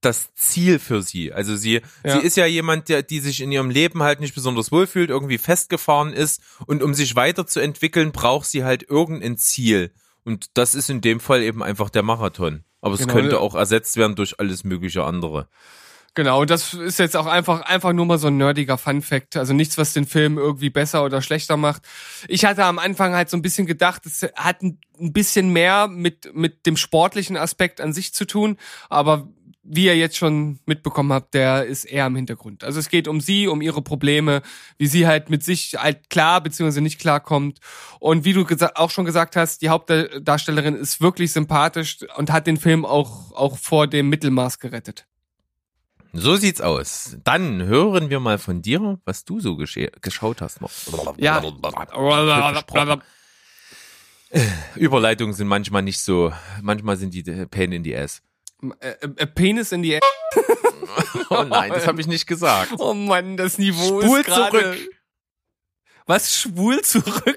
das 0.00 0.32
Ziel 0.34 0.78
für 0.78 1.02
sie. 1.02 1.32
Also 1.32 1.56
sie, 1.56 1.80
Ja. 2.04 2.20
sie 2.20 2.26
ist 2.26 2.36
ja 2.36 2.46
jemand, 2.46 2.88
der, 2.88 3.02
die 3.02 3.20
sich 3.20 3.40
in 3.40 3.50
ihrem 3.50 3.70
Leben 3.70 4.02
halt 4.02 4.20
nicht 4.20 4.34
besonders 4.34 4.70
wohlfühlt, 4.70 5.10
irgendwie 5.10 5.38
festgefahren 5.38 6.12
ist 6.12 6.42
und 6.66 6.82
um 6.82 6.94
sich 6.94 7.16
weiterzuentwickeln, 7.16 8.12
braucht 8.12 8.46
sie 8.48 8.64
halt 8.64 8.84
irgendein 8.88 9.38
Ziel. 9.38 9.92
Und 10.22 10.50
das 10.54 10.74
ist 10.74 10.90
in 10.90 11.00
dem 11.00 11.20
Fall 11.20 11.42
eben 11.42 11.62
einfach 11.62 11.90
der 11.90 12.02
Marathon. 12.02 12.64
Aber 12.80 12.94
es 12.94 13.00
Genau. 13.00 13.14
könnte 13.14 13.40
auch 13.40 13.54
ersetzt 13.54 13.96
werden 13.96 14.14
durch 14.14 14.38
alles 14.38 14.62
mögliche 14.62 15.04
andere. 15.04 15.48
Genau, 16.16 16.44
das 16.44 16.74
ist 16.74 17.00
jetzt 17.00 17.16
auch 17.16 17.26
einfach, 17.26 17.62
einfach 17.62 17.92
nur 17.92 18.06
mal 18.06 18.18
so 18.18 18.28
ein 18.28 18.36
nerdiger 18.36 18.78
Fun-Fact. 18.78 19.36
Also 19.36 19.52
nichts, 19.52 19.76
was 19.78 19.94
den 19.94 20.06
Film 20.06 20.38
irgendwie 20.38 20.70
besser 20.70 21.04
oder 21.04 21.20
schlechter 21.20 21.56
macht. 21.56 21.82
Ich 22.28 22.44
hatte 22.44 22.64
am 22.64 22.78
Anfang 22.78 23.14
halt 23.14 23.28
so 23.30 23.36
ein 23.36 23.42
bisschen 23.42 23.66
gedacht, 23.66 24.06
es 24.06 24.22
hat 24.36 24.62
ein 24.62 24.78
bisschen 24.96 25.52
mehr 25.52 25.88
mit, 25.88 26.32
mit 26.32 26.66
dem 26.66 26.76
sportlichen 26.76 27.36
Aspekt 27.36 27.80
an 27.80 27.92
sich 27.92 28.14
zu 28.14 28.26
tun, 28.26 28.58
aber 28.88 29.28
wie 29.64 29.86
ihr 29.86 29.96
jetzt 29.96 30.16
schon 30.16 30.60
mitbekommen 30.66 31.12
habt, 31.12 31.34
der 31.34 31.64
ist 31.64 31.84
eher 31.84 32.06
im 32.06 32.14
Hintergrund. 32.14 32.62
Also 32.62 32.78
es 32.78 32.90
geht 32.90 33.08
um 33.08 33.20
sie, 33.20 33.48
um 33.48 33.60
ihre 33.62 33.82
Probleme, 33.82 34.42
wie 34.78 34.86
sie 34.86 35.06
halt 35.06 35.30
mit 35.30 35.42
sich 35.42 35.76
halt 35.78 36.10
klar 36.10 36.42
bzw. 36.42 36.80
nicht 36.80 37.00
klarkommt. 37.00 37.58
Und 37.98 38.24
wie 38.24 38.34
du 38.34 38.46
auch 38.74 38.90
schon 38.90 39.06
gesagt 39.06 39.36
hast, 39.36 39.62
die 39.62 39.70
Hauptdarstellerin 39.70 40.76
ist 40.76 41.00
wirklich 41.00 41.32
sympathisch 41.32 41.98
und 42.16 42.30
hat 42.30 42.46
den 42.46 42.58
Film 42.58 42.84
auch, 42.84 43.32
auch 43.32 43.56
vor 43.56 43.86
dem 43.86 44.10
Mittelmaß 44.10 44.60
gerettet. 44.60 45.06
So 46.16 46.36
sieht's 46.36 46.60
aus. 46.60 47.16
Dann 47.24 47.64
hören 47.64 48.08
wir 48.08 48.20
mal 48.20 48.38
von 48.38 48.62
dir, 48.62 49.00
was 49.04 49.24
du 49.24 49.40
so 49.40 49.56
geschaut 49.56 50.40
hast 50.40 50.60
noch. 50.60 50.70
Ja. 51.16 51.42
Überleitungen 54.76 55.34
sind 55.34 55.48
manchmal 55.48 55.82
nicht 55.82 56.00
so, 56.00 56.32
manchmal 56.62 56.96
sind 56.96 57.14
die 57.14 57.28
äh, 57.28 57.46
Pain 57.46 57.72
in 57.72 57.84
the 57.84 57.96
ass. 57.96 58.22
Äh, 58.80 58.90
äh, 59.16 59.26
Penis 59.26 59.72
in 59.72 59.82
die 59.82 59.98
Oh 61.30 61.42
nein, 61.42 61.72
das 61.72 61.86
habe 61.86 62.00
ich 62.00 62.06
nicht 62.06 62.26
gesagt. 62.26 62.72
Oh 62.78 62.94
Mann, 62.94 63.36
das 63.36 63.58
Niveau 63.58 64.00
Spul 64.00 64.20
ist 64.20 64.26
gerade. 64.26 64.60
zurück. 64.60 64.78
Was 66.06 66.36
schwul 66.36 66.82
zurück? 66.82 67.36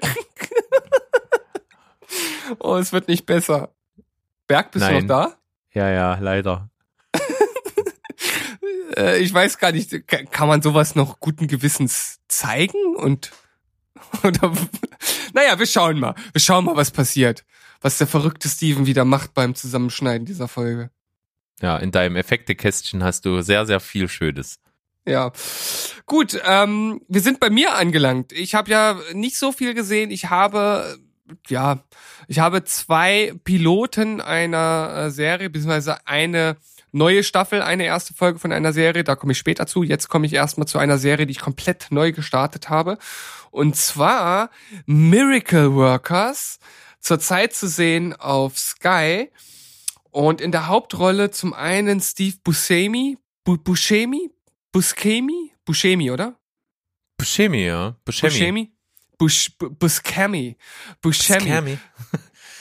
oh, 2.58 2.76
es 2.76 2.92
wird 2.92 3.08
nicht 3.08 3.26
besser. 3.26 3.74
Berg, 4.46 4.70
bist 4.72 4.84
Nein. 4.84 5.06
du 5.08 5.14
noch 5.14 5.36
Ja, 5.72 5.90
ja, 5.90 6.18
leider. 6.20 6.70
Äh, 8.98 9.18
ich 9.18 9.32
weiß 9.32 9.58
gar 9.58 9.72
nicht, 9.72 10.06
ka- 10.08 10.24
kann 10.24 10.48
man 10.48 10.60
sowas 10.62 10.94
noch 10.94 11.20
guten 11.20 11.46
Gewissens 11.46 12.18
zeigen 12.28 12.96
und 12.96 13.30
oder 14.24 14.52
naja, 15.32 15.58
wir 15.58 15.66
schauen 15.66 15.98
mal. 15.98 16.14
Wir 16.32 16.40
schauen 16.40 16.64
mal, 16.64 16.76
was 16.76 16.90
passiert. 16.90 17.44
Was 17.80 17.98
der 17.98 18.06
verrückte 18.08 18.48
Steven 18.48 18.86
wieder 18.86 19.04
macht 19.04 19.34
beim 19.34 19.54
Zusammenschneiden 19.54 20.26
dieser 20.26 20.48
Folge. 20.48 20.90
Ja, 21.60 21.76
in 21.78 21.90
deinem 21.92 22.16
Effektekästchen 22.16 23.02
hast 23.04 23.24
du 23.24 23.40
sehr, 23.42 23.66
sehr 23.66 23.80
viel 23.80 24.08
Schönes. 24.08 24.58
Ja. 25.06 25.32
Gut, 26.06 26.40
ähm, 26.44 27.00
wir 27.08 27.20
sind 27.20 27.40
bei 27.40 27.50
mir 27.50 27.74
angelangt. 27.74 28.32
Ich 28.32 28.54
habe 28.54 28.70
ja 28.70 28.98
nicht 29.14 29.38
so 29.38 29.52
viel 29.52 29.74
gesehen. 29.74 30.10
Ich 30.10 30.28
habe 30.30 30.98
ja, 31.48 31.84
ich 32.26 32.38
habe 32.38 32.64
zwei 32.64 33.34
Piloten 33.44 34.20
einer 34.20 35.06
äh, 35.06 35.10
Serie, 35.10 35.50
beziehungsweise 35.50 36.06
eine 36.06 36.56
neue 36.98 37.24
Staffel, 37.24 37.62
eine 37.62 37.84
erste 37.84 38.12
Folge 38.12 38.38
von 38.38 38.52
einer 38.52 38.74
Serie, 38.74 39.04
da 39.04 39.16
komme 39.16 39.32
ich 39.32 39.38
später 39.38 39.66
zu. 39.66 39.82
Jetzt 39.82 40.08
komme 40.08 40.26
ich 40.26 40.34
erstmal 40.34 40.68
zu 40.68 40.78
einer 40.78 40.98
Serie, 40.98 41.24
die 41.26 41.30
ich 41.32 41.40
komplett 41.40 41.86
neu 41.90 42.12
gestartet 42.12 42.68
habe. 42.68 42.98
Und 43.50 43.76
zwar 43.76 44.50
Miracle 44.84 45.74
Workers, 45.74 46.58
zurzeit 47.00 47.54
zu 47.54 47.66
sehen 47.68 48.12
auf 48.14 48.58
Sky. 48.58 49.30
Und 50.10 50.40
in 50.40 50.52
der 50.52 50.66
Hauptrolle 50.66 51.30
zum 51.30 51.54
einen 51.54 52.00
Steve 52.00 52.36
Buscemi, 52.44 53.16
Bu 53.44 53.56
Buscemi, 53.56 54.30
Buscemi, 54.72 55.52
Buscemi, 55.64 56.10
oder? 56.10 56.38
Buscemi, 57.16 57.64
ja. 57.64 57.96
Buscemi. 58.04 58.30
Buscemi? 58.30 58.72
Bush, 59.18 59.50
Bu- 59.58 59.70
Buscemi. 59.70 60.56
Buscemi. 61.00 61.40
Buscemi. 61.40 61.78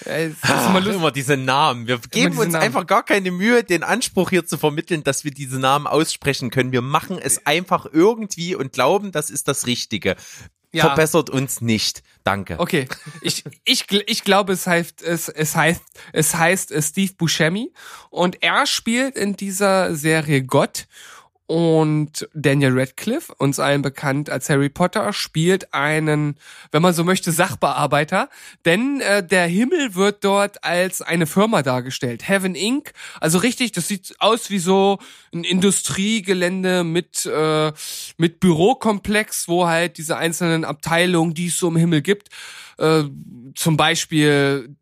Es 0.06 0.34
ist 0.34 0.38
Ah, 0.44 0.68
immer 0.78 0.86
immer, 0.88 1.12
diese 1.12 1.38
Namen. 1.38 1.88
Wir 1.88 2.00
geben 2.12 2.38
uns 2.38 2.54
Namen. 2.54 2.64
einfach 2.64 2.86
gar 2.86 3.04
keine 3.04 3.32
Mühe, 3.32 3.64
den 3.64 3.84
Anspruch 3.84 4.30
hier 4.30 4.46
zu 4.46 4.58
vermitteln, 4.58 5.04
dass 5.04 5.24
wir 5.24 5.32
diese 5.32 5.60
Namen 5.60 5.88
aussprechen 5.88 6.50
können. 6.52 6.72
Wir 6.72 6.82
machen 6.82 7.18
es 7.22 7.46
einfach 7.46 7.86
irgendwie 7.92 8.56
und 8.56 8.74
glauben, 8.74 9.12
das 9.12 9.30
ist 9.30 9.48
das 9.48 9.66
Richtige. 9.68 10.16
Ja. 10.74 10.86
Verbessert 10.88 11.30
uns 11.30 11.62
nicht. 11.62 12.04
Danke. 12.26 12.60
Okay, 12.60 12.88
ich, 13.22 13.46
ich, 13.64 13.86
ich 13.90 14.24
glaube, 14.26 14.52
es 14.54 14.68
heißt, 14.68 15.02
es, 15.02 15.30
es 15.30 15.56
heißt, 15.56 15.82
es 16.12 16.36
heißt 16.36 16.74
Steve 16.84 17.14
Buscemi 17.18 17.72
und 18.10 18.44
er 18.44 18.66
spielt 18.68 19.16
in 19.16 19.38
dieser 19.38 19.96
Serie 19.96 20.44
Gott 20.44 20.88
und 21.48 22.28
Daniel 22.34 22.78
Radcliffe, 22.78 23.34
uns 23.38 23.60
allen 23.60 23.82
bekannt 23.82 24.30
als 24.30 24.50
Harry 24.50 24.68
Potter, 24.68 25.14
spielt 25.14 25.74
einen, 25.74 26.36
wenn 26.72 26.82
man 26.82 26.94
so 26.94 27.06
möchte, 27.06 27.32
Sachbearbeiter, 27.32 28.30
denn 28.66 29.00
äh, 29.00 29.26
der 29.26 29.48
Himmel 29.48 29.96
wird 29.96 30.26
dort 30.26 30.64
als 30.66 31.02
eine 31.02 31.26
Firma 31.26 31.64
dargestellt, 31.64 32.28
Heaven 32.28 32.54
Inc. 32.54 32.92
Also 33.22 33.38
richtig, 33.38 33.72
das 33.72 33.88
sieht 33.88 34.16
aus 34.20 34.50
wie 34.50 34.60
so 34.60 35.00
ein 35.34 35.46
Industriegelände 35.46 36.84
mit 36.84 37.26
äh, 37.26 37.72
mit 38.18 38.42
Bürokomplex, 38.42 39.48
wo 39.48 39.68
halt 39.68 39.98
diese 39.98 40.18
einzelnen 40.18 40.66
Abteilungen, 40.66 41.34
die 41.34 41.48
es 41.48 41.58
so 41.58 41.70
im 41.70 41.78
Himmel 41.78 42.02
gibt, 42.02 42.28
äh, 42.78 43.04
zum 43.56 43.78
Beispiel 43.78 44.76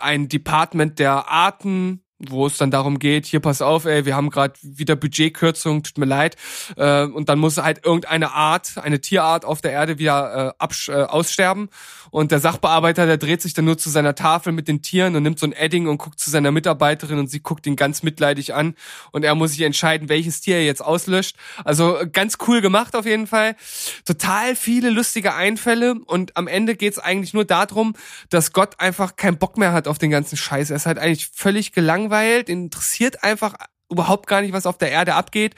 ein 0.00 0.28
Department 0.28 0.98
der 0.98 1.28
Arten, 1.28 2.02
wo 2.28 2.46
es 2.46 2.56
dann 2.56 2.70
darum 2.70 2.98
geht, 2.98 3.26
hier 3.26 3.40
pass 3.40 3.62
auf, 3.62 3.84
ey, 3.84 4.04
wir 4.04 4.16
haben 4.16 4.30
gerade 4.30 4.54
wieder 4.62 4.96
Budgetkürzung, 4.96 5.82
tut 5.82 5.98
mir 5.98 6.06
leid. 6.06 6.36
Äh, 6.76 7.04
und 7.04 7.28
dann 7.28 7.38
muss 7.38 7.58
halt 7.58 7.84
irgendeine 7.84 8.32
Art, 8.32 8.72
eine 8.82 9.00
Tierart 9.00 9.44
auf 9.44 9.60
der 9.60 9.72
Erde 9.72 9.98
wieder 9.98 10.54
äh, 10.60 10.64
absch- 10.64 10.92
äh, 10.92 11.04
aussterben. 11.04 11.68
Und 12.12 12.30
der 12.30 12.40
Sachbearbeiter, 12.40 13.06
der 13.06 13.16
dreht 13.16 13.40
sich 13.40 13.54
dann 13.54 13.64
nur 13.64 13.78
zu 13.78 13.88
seiner 13.88 14.14
Tafel 14.14 14.52
mit 14.52 14.68
den 14.68 14.82
Tieren 14.82 15.16
und 15.16 15.22
nimmt 15.22 15.38
so 15.38 15.46
ein 15.46 15.52
Edding 15.52 15.88
und 15.88 15.96
guckt 15.96 16.20
zu 16.20 16.28
seiner 16.28 16.52
Mitarbeiterin 16.52 17.18
und 17.18 17.28
sie 17.28 17.40
guckt 17.40 17.66
ihn 17.66 17.74
ganz 17.74 18.02
mitleidig 18.02 18.52
an. 18.52 18.74
Und 19.12 19.24
er 19.24 19.34
muss 19.34 19.52
sich 19.52 19.62
entscheiden, 19.62 20.10
welches 20.10 20.42
Tier 20.42 20.56
er 20.56 20.64
jetzt 20.66 20.82
auslöscht. 20.82 21.36
Also 21.64 21.96
äh, 21.96 22.06
ganz 22.06 22.36
cool 22.46 22.60
gemacht 22.60 22.94
auf 22.94 23.06
jeden 23.06 23.26
Fall. 23.26 23.56
Total 24.04 24.54
viele 24.56 24.90
lustige 24.90 25.32
Einfälle. 25.32 25.94
Und 26.04 26.36
am 26.36 26.48
Ende 26.48 26.76
geht's 26.76 26.98
eigentlich 26.98 27.32
nur 27.32 27.46
darum, 27.46 27.94
dass 28.28 28.52
Gott 28.52 28.78
einfach 28.78 29.16
keinen 29.16 29.38
Bock 29.38 29.56
mehr 29.56 29.72
hat 29.72 29.88
auf 29.88 29.96
den 29.96 30.10
ganzen 30.10 30.36
Scheiß. 30.36 30.68
Er 30.68 30.76
ist 30.76 30.84
halt 30.84 30.98
eigentlich 30.98 31.30
völlig 31.32 31.72
gelangweilt, 31.72 32.50
interessiert 32.50 33.24
einfach 33.24 33.54
überhaupt 33.90 34.26
gar 34.26 34.42
nicht, 34.42 34.52
was 34.52 34.66
auf 34.66 34.76
der 34.76 34.90
Erde 34.90 35.14
abgeht. 35.14 35.54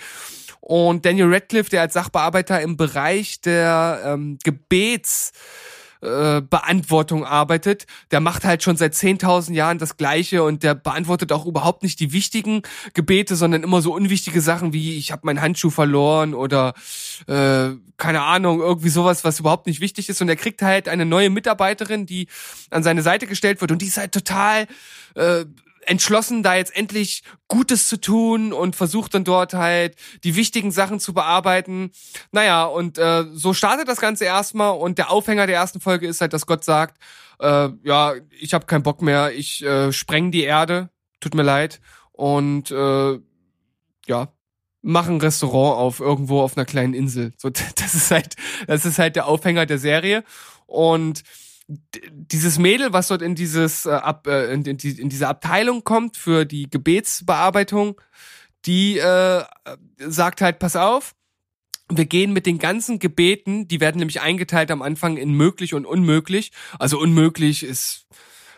Und 0.60 1.04
Daniel 1.04 1.34
Radcliffe, 1.34 1.70
der 1.70 1.80
als 1.80 1.94
Sachbearbeiter 1.94 2.60
im 2.60 2.76
Bereich 2.76 3.40
der 3.40 4.02
ähm, 4.06 4.38
Gebets 4.44 5.32
äh, 6.04 6.42
Beantwortung 6.42 7.24
arbeitet, 7.24 7.86
der 8.10 8.20
macht 8.20 8.44
halt 8.44 8.62
schon 8.62 8.76
seit 8.76 8.94
10.000 8.94 9.52
Jahren 9.54 9.78
das 9.78 9.96
Gleiche 9.96 10.42
und 10.42 10.62
der 10.62 10.74
beantwortet 10.74 11.32
auch 11.32 11.46
überhaupt 11.46 11.82
nicht 11.82 12.00
die 12.00 12.12
wichtigen 12.12 12.62
Gebete, 12.92 13.36
sondern 13.36 13.62
immer 13.62 13.80
so 13.80 13.92
unwichtige 13.94 14.40
Sachen 14.40 14.72
wie 14.72 14.96
ich 14.96 15.12
habe 15.12 15.22
meinen 15.24 15.40
Handschuh 15.40 15.70
verloren 15.70 16.34
oder 16.34 16.74
äh, 17.26 17.70
keine 17.96 18.22
Ahnung, 18.22 18.60
irgendwie 18.60 18.88
sowas, 18.88 19.24
was 19.24 19.40
überhaupt 19.40 19.66
nicht 19.66 19.80
wichtig 19.80 20.08
ist. 20.08 20.20
Und 20.20 20.28
er 20.28 20.36
kriegt 20.36 20.62
halt 20.62 20.88
eine 20.88 21.06
neue 21.06 21.30
Mitarbeiterin, 21.30 22.06
die 22.06 22.28
an 22.70 22.82
seine 22.82 23.02
Seite 23.02 23.26
gestellt 23.26 23.60
wird. 23.60 23.70
Und 23.70 23.82
die 23.82 23.86
ist 23.86 23.98
halt 23.98 24.12
total 24.12 24.66
äh, 25.14 25.44
entschlossen, 25.86 26.42
da 26.42 26.54
jetzt 26.54 26.74
endlich 26.76 27.22
Gutes 27.48 27.88
zu 27.88 28.00
tun 28.00 28.52
und 28.52 28.76
versucht 28.76 29.14
dann 29.14 29.24
dort 29.24 29.54
halt 29.54 29.96
die 30.24 30.36
wichtigen 30.36 30.70
Sachen 30.70 31.00
zu 31.00 31.14
bearbeiten. 31.14 31.90
Naja, 32.32 32.64
und 32.64 32.98
äh, 32.98 33.24
so 33.32 33.54
startet 33.54 33.88
das 33.88 34.00
Ganze 34.00 34.24
erstmal 34.24 34.76
und 34.76 34.98
der 34.98 35.10
Aufhänger 35.10 35.46
der 35.46 35.56
ersten 35.56 35.80
Folge 35.80 36.06
ist 36.06 36.20
halt, 36.20 36.32
dass 36.32 36.46
Gott 36.46 36.64
sagt, 36.64 36.98
äh, 37.40 37.68
ja, 37.82 38.14
ich 38.38 38.54
habe 38.54 38.66
keinen 38.66 38.82
Bock 38.82 39.02
mehr, 39.02 39.32
ich 39.32 39.62
äh, 39.64 39.92
spreng 39.92 40.30
die 40.30 40.44
Erde, 40.44 40.90
tut 41.20 41.34
mir 41.34 41.42
leid 41.42 41.80
und 42.12 42.70
äh, 42.70 43.18
ja, 44.06 44.28
mach 44.82 45.08
ein 45.08 45.20
Restaurant 45.20 45.78
auf 45.78 46.00
irgendwo 46.00 46.40
auf 46.40 46.56
einer 46.56 46.66
kleinen 46.66 46.94
Insel. 46.94 47.32
So, 47.36 47.50
das 47.76 47.94
ist 47.94 48.10
halt, 48.10 48.36
das 48.66 48.84
ist 48.84 48.98
halt 48.98 49.16
der 49.16 49.26
Aufhänger 49.26 49.66
der 49.66 49.78
Serie 49.78 50.24
und 50.66 51.22
dieses 51.66 52.58
Mädel, 52.58 52.92
was 52.92 53.08
dort 53.08 53.22
in 53.22 53.34
dieses 53.34 53.86
äh, 53.86 53.90
ab, 53.90 54.26
äh, 54.26 54.52
in, 54.52 54.64
in, 54.64 54.76
in 54.76 55.08
diese 55.08 55.28
Abteilung 55.28 55.82
kommt 55.82 56.16
für 56.16 56.44
die 56.44 56.68
Gebetsbearbeitung, 56.68 58.00
die 58.66 58.98
äh, 58.98 59.44
sagt 59.98 60.40
halt, 60.40 60.58
pass 60.58 60.76
auf, 60.76 61.14
wir 61.90 62.06
gehen 62.06 62.32
mit 62.32 62.46
den 62.46 62.58
ganzen 62.58 62.98
Gebeten, 62.98 63.68
die 63.68 63.80
werden 63.80 63.98
nämlich 63.98 64.20
eingeteilt 64.20 64.70
am 64.70 64.82
Anfang 64.82 65.16
in 65.16 65.32
möglich 65.32 65.74
und 65.74 65.86
unmöglich. 65.86 66.52
Also 66.78 66.98
unmöglich 66.98 67.62
ist 67.62 68.06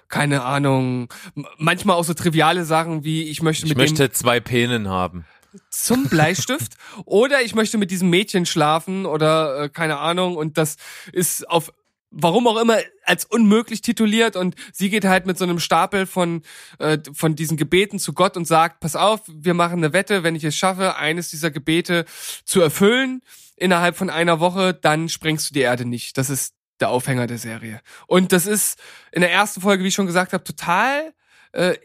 keine 0.09 0.45
Ahnung, 0.45 1.12
manchmal 1.59 1.97
auch 1.97 2.05
so 2.05 2.14
triviale 2.14 2.64
Sachen 2.64 3.03
wie 3.03 3.25
ich 3.25 3.42
möchte 3.42 3.66
Ich 3.66 3.71
mit 3.71 3.79
möchte 3.79 4.09
dem 4.09 4.14
zwei 4.14 4.38
Penen 4.38 4.88
haben. 4.88 5.25
zum 5.71 6.09
Bleistift 6.09 6.75
oder 7.05 7.42
ich 7.42 7.57
möchte 7.57 7.77
mit 7.77 7.90
diesem 7.90 8.11
Mädchen 8.11 8.47
schlafen 8.47 9.05
oder 9.05 9.64
äh, 9.64 9.69
keine 9.69 9.99
Ahnung 9.99 10.37
und 10.37 10.59
das 10.59 10.77
ist 11.12 11.49
auf 11.51 11.73
warum 12.11 12.47
auch 12.47 12.57
immer 12.57 12.79
als 13.05 13.25
unmöglich 13.25 13.83
tituliert 13.83 14.37
und 14.37 14.55
sie 14.73 14.90
geht 14.90 15.05
halt 15.05 15.27
mit 15.27 15.38
so 15.38 15.45
einem 15.45 15.59
Stapel 15.59 16.07
von 16.07 16.42
äh, 16.79 16.99
von 17.12 17.35
diesen 17.35 17.57
Gebeten 17.57 17.99
zu 17.99 18.12
Gott 18.12 18.37
und 18.37 18.47
sagt 18.47 18.81
pass 18.81 18.97
auf 18.97 19.21
wir 19.27 19.55
machen 19.55 19.79
eine 19.79 19.92
Wette 19.92 20.23
wenn 20.23 20.35
ich 20.35 20.45
es 20.45 20.57
schaffe 20.57 20.97
eines 20.97 21.31
dieser 21.31 21.51
Gebete 21.51 22.05
zu 22.45 22.61
erfüllen 22.61 23.23
innerhalb 23.57 23.97
von 23.97 24.11
einer 24.11 24.40
Woche 24.40 24.75
dann 24.75 25.09
sprengst 25.09 25.51
du 25.51 25.55
die 25.55 25.61
Erde 25.61 25.85
nicht. 25.85 26.19
Das 26.19 26.31
ist 26.31 26.55
der 26.81 26.90
Aufhänger 26.90 27.27
der 27.27 27.38
Serie. 27.38 27.81
Und 28.07 28.33
das 28.33 28.47
ist 28.47 28.79
in 29.12 29.23
der 29.23 29.33
ersten 29.33 29.61
Folge 29.61 29.83
wie 29.83 29.88
ich 29.88 29.95
schon 29.95 30.07
gesagt 30.07 30.33
habe 30.33 30.45
total 30.45 31.12
äh, 31.53 31.77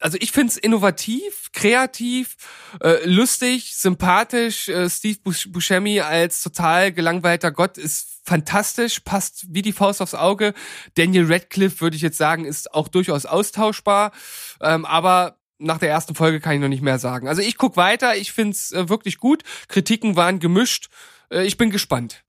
also 0.00 0.16
ich 0.20 0.32
find's 0.32 0.56
innovativ, 0.56 1.50
kreativ, 1.52 2.36
äh, 2.82 3.04
lustig, 3.04 3.76
sympathisch. 3.76 4.68
Äh, 4.68 4.88
Steve 4.90 5.18
Bus- 5.22 5.50
Buscemi 5.50 6.00
als 6.00 6.42
total 6.42 6.92
gelangweilter 6.92 7.52
Gott 7.52 7.78
ist 7.78 8.20
fantastisch, 8.24 9.00
passt 9.00 9.46
wie 9.48 9.62
die 9.62 9.72
Faust 9.72 10.00
aufs 10.02 10.14
Auge. 10.14 10.54
Daniel 10.94 11.30
Radcliffe 11.32 11.80
würde 11.80 11.96
ich 11.96 12.02
jetzt 12.02 12.18
sagen, 12.18 12.44
ist 12.44 12.74
auch 12.74 12.88
durchaus 12.88 13.26
austauschbar, 13.26 14.12
ähm, 14.60 14.84
aber 14.84 15.38
nach 15.58 15.78
der 15.78 15.90
ersten 15.90 16.14
Folge 16.14 16.40
kann 16.40 16.54
ich 16.54 16.60
noch 16.60 16.68
nicht 16.68 16.82
mehr 16.82 16.98
sagen. 16.98 17.28
Also 17.28 17.42
ich 17.42 17.58
guck 17.58 17.76
weiter, 17.76 18.16
ich 18.16 18.32
find's 18.32 18.72
äh, 18.72 18.88
wirklich 18.88 19.18
gut. 19.18 19.42
Kritiken 19.68 20.16
waren 20.16 20.40
gemischt. 20.40 20.88
Äh, 21.30 21.44
ich 21.44 21.58
bin 21.58 21.70
gespannt. 21.70 22.24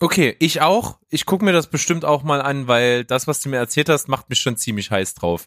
Okay, 0.00 0.36
ich 0.40 0.60
auch. 0.60 0.98
Ich 1.08 1.26
gucke 1.26 1.44
mir 1.44 1.52
das 1.52 1.68
bestimmt 1.68 2.04
auch 2.04 2.22
mal 2.22 2.40
an, 2.42 2.68
weil 2.68 3.04
das, 3.04 3.26
was 3.26 3.40
du 3.40 3.48
mir 3.48 3.56
erzählt 3.56 3.88
hast, 3.88 4.08
macht 4.08 4.28
mich 4.28 4.40
schon 4.40 4.56
ziemlich 4.56 4.90
heiß 4.90 5.14
drauf. 5.14 5.46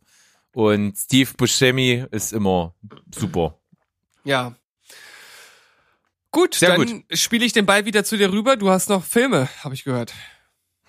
Und 0.54 0.98
Steve 0.98 1.32
Buscemi 1.38 2.06
ist 2.12 2.34
immer 2.34 2.76
super. 3.14 3.60
Ja. 4.24 4.56
Gut, 6.32 6.56
Sehr 6.56 6.76
dann 6.76 7.04
spiele 7.12 7.46
ich 7.46 7.54
den 7.54 7.66
Ball 7.66 7.86
wieder 7.86 8.04
zu 8.04 8.18
dir 8.18 8.32
rüber. 8.32 8.56
Du 8.56 8.70
hast 8.70 8.90
noch 8.90 9.04
Filme, 9.04 9.50
habe 9.64 9.74
ich 9.74 9.84
gehört. 9.84 10.14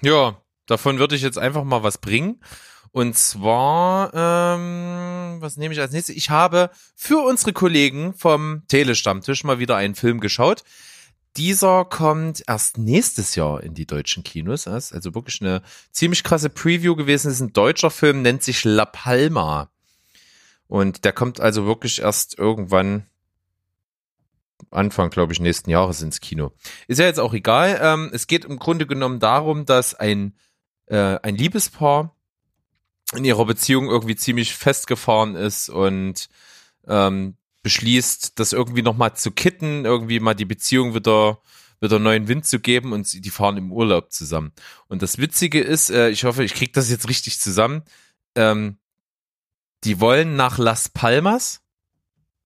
Ja, 0.03 0.41
davon 0.67 0.99
würde 0.99 1.17
ich 1.17 1.23
jetzt 1.23 1.39
einfach 1.39 1.65
mal 1.65 1.83
was 1.83 1.99
bringen. 1.99 2.41
Und 2.93 3.17
zwar, 3.17 4.13
ähm, 4.13 5.37
was 5.41 5.57
nehme 5.57 5.73
ich 5.73 5.81
als 5.81 5.93
nächstes? 5.93 6.17
Ich 6.17 6.31
habe 6.31 6.71
für 6.97 7.19
unsere 7.19 7.53
Kollegen 7.53 8.15
vom 8.15 8.65
Telestammtisch 8.67 9.45
mal 9.45 9.59
wieder 9.61 9.77
einen 9.77 9.95
Film 9.95 10.21
geschaut. 10.21 10.65
Dieser 11.37 11.85
kommt 11.85 12.43
erst 12.47 12.79
nächstes 12.79 13.35
Jahr 13.35 13.63
in 13.63 13.75
die 13.75 13.87
deutschen 13.87 14.25
Kinos. 14.25 14.67
Also 14.67 15.15
wirklich 15.15 15.41
eine 15.41 15.63
ziemlich 15.93 16.25
krasse 16.25 16.51
Preview 16.51 16.97
gewesen. 16.97 17.29
Das 17.29 17.35
ist 17.35 17.41
ein 17.41 17.53
deutscher 17.53 17.91
Film, 17.91 18.23
nennt 18.23 18.43
sich 18.43 18.65
La 18.65 18.85
Palma. 18.85 19.71
Und 20.67 21.05
der 21.05 21.13
kommt 21.13 21.41
also 21.41 21.67
wirklich 21.67 22.01
erst 22.01 22.39
irgendwann 22.39 23.07
Anfang, 24.71 25.11
glaube 25.11 25.33
ich, 25.33 25.41
nächsten 25.41 25.71
Jahres 25.71 26.03
ins 26.03 26.21
Kino. 26.21 26.53
Ist 26.87 26.99
ja 26.99 27.07
jetzt 27.07 27.21
auch 27.21 27.35
egal. 27.35 27.79
Ähm, 27.83 28.11
es 28.13 28.27
geht 28.27 28.45
im 28.45 28.59
Grunde 28.59 28.87
genommen 28.87 29.19
darum, 29.19 29.65
dass 29.65 29.95
ein, 29.95 30.37
äh, 30.87 31.19
ein 31.23 31.37
Liebespaar 31.37 32.15
in 33.15 33.25
ihrer 33.25 33.47
Beziehung 33.47 33.89
irgendwie 33.89 34.17
ziemlich 34.17 34.55
festgefahren 34.55 35.35
ist 35.35 35.69
und 35.69 36.29
ähm, 36.87 37.37
beschließt, 37.63 38.39
das 38.39 38.53
irgendwie 38.53 38.83
nochmal 38.83 39.15
zu 39.15 39.31
kitten, 39.31 39.85
irgendwie 39.85 40.21
mal 40.21 40.35
die 40.35 40.45
Beziehung 40.45 40.95
wieder 40.95 41.41
wieder 41.81 41.99
neuen 41.99 42.29
Wind 42.29 42.47
zu 42.47 42.61
geben 42.61 42.93
und 42.93 43.25
die 43.25 43.31
fahren 43.31 43.57
im 43.57 43.73
Urlaub 43.73 44.13
zusammen. 44.13 44.53
Und 44.89 45.03
das 45.03 45.19
Witzige 45.19 45.61
ist, 45.61 45.91
äh, 45.91 46.11
ich 46.11 46.25
hoffe, 46.25 46.45
ich 46.45 46.55
krieg 46.55 46.73
das 46.73 46.91
jetzt 46.91 47.09
richtig 47.09 47.41
zusammen. 47.41 47.83
Ähm, 48.35 48.79
die 49.85 49.99
wollen 49.99 50.37
nach 50.37 50.59
Las 50.59 50.91
Palmas. 50.91 51.63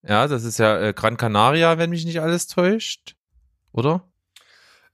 Ja, 0.03 0.27
das 0.27 0.43
ist 0.43 0.57
ja 0.57 0.79
äh, 0.79 0.93
Gran 0.93 1.17
Canaria, 1.17 1.77
wenn 1.77 1.89
mich 1.89 2.05
nicht 2.05 2.21
alles 2.21 2.47
täuscht. 2.47 3.15
Oder? 3.73 4.07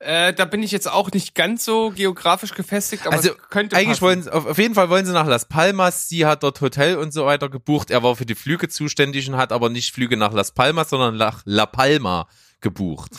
Äh, 0.04 0.34
da 0.34 0.46
bin 0.46 0.64
ich 0.64 0.72
jetzt 0.72 0.90
auch 0.90 1.12
nicht 1.12 1.36
ganz 1.36 1.64
so 1.64 1.92
geografisch 1.92 2.56
gefestigt, 2.56 3.06
aber 3.06 3.16
Also, 3.16 3.32
könnte 3.52 3.76
Eigentlich 3.76 3.90
passen. 3.90 4.02
wollen 4.02 4.24
sie, 4.24 4.34
auf, 4.34 4.48
auf 4.48 4.58
jeden 4.58 4.74
Fall 4.74 4.90
wollen 4.90 5.06
sie 5.06 5.14
nach 5.14 5.28
Las 5.28 5.48
Palmas. 5.48 6.10
Sie 6.10 6.26
hat 6.26 6.42
dort 6.42 6.60
Hotel 6.60 6.98
und 6.98 7.14
so 7.14 7.28
weiter 7.28 7.50
gebucht. 7.50 7.92
Er 7.92 8.02
war 8.02 8.16
für 8.16 8.26
die 8.26 8.34
Flüge 8.34 8.68
zuständig 8.68 9.30
und 9.30 9.38
hat 9.38 9.52
aber 9.52 9.70
nicht 9.70 9.94
Flüge 9.94 10.18
nach 10.18 10.34
Las 10.34 10.54
Palmas, 10.54 10.90
sondern 10.90 11.18
nach 11.18 11.44
La 11.46 11.68
Palma 11.68 12.28
gebucht. 12.62 13.12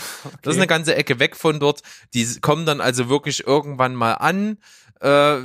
Das 0.42 0.54
ist 0.54 0.58
eine 0.58 0.66
ganze 0.66 0.96
Ecke 0.96 1.20
weg 1.20 1.36
von 1.36 1.60
dort. 1.60 1.82
Die 2.14 2.26
kommen 2.40 2.66
dann 2.66 2.80
also 2.80 3.08
wirklich 3.08 3.46
irgendwann 3.46 3.94
mal 3.94 4.14
an. 4.14 4.58
Äh, 5.00 5.38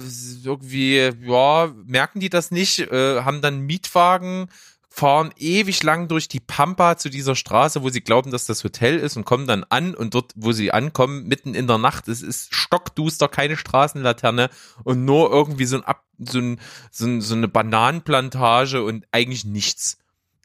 irgendwie, 0.43 1.11
ja, 1.21 1.71
merken 1.85 2.19
die 2.19 2.29
das 2.29 2.51
nicht, 2.51 2.79
äh, 2.79 3.21
haben 3.21 3.41
dann 3.41 3.59
Mietwagen, 3.61 4.49
fahren 4.97 5.29
ewig 5.37 5.83
lang 5.83 6.07
durch 6.07 6.27
die 6.27 6.39
Pampa 6.39 6.97
zu 6.97 7.09
dieser 7.09 7.35
Straße, 7.35 7.83
wo 7.83 7.89
sie 7.89 8.01
glauben, 8.01 8.31
dass 8.31 8.45
das 8.45 8.63
Hotel 8.63 8.97
ist 8.97 9.15
und 9.15 9.25
kommen 9.25 9.45
dann 9.45 9.63
an 9.69 9.93
und 9.93 10.15
dort, 10.15 10.31
wo 10.35 10.53
sie 10.53 10.71
ankommen, 10.71 11.27
mitten 11.27 11.53
in 11.53 11.67
der 11.67 11.77
Nacht, 11.77 12.07
es 12.07 12.23
ist 12.23 12.53
stockduster, 12.55 13.27
keine 13.27 13.57
Straßenlaterne 13.57 14.49
und 14.83 15.05
nur 15.05 15.29
irgendwie 15.31 15.65
so 15.65 15.77
ein, 15.77 15.93
so, 16.17 16.39
ein, 16.39 16.59
so, 16.89 17.05
ein, 17.05 17.21
so 17.21 17.35
eine 17.35 17.47
Bananenplantage 17.47 18.83
und 18.83 19.05
eigentlich 19.11 19.45
nichts. 19.45 19.99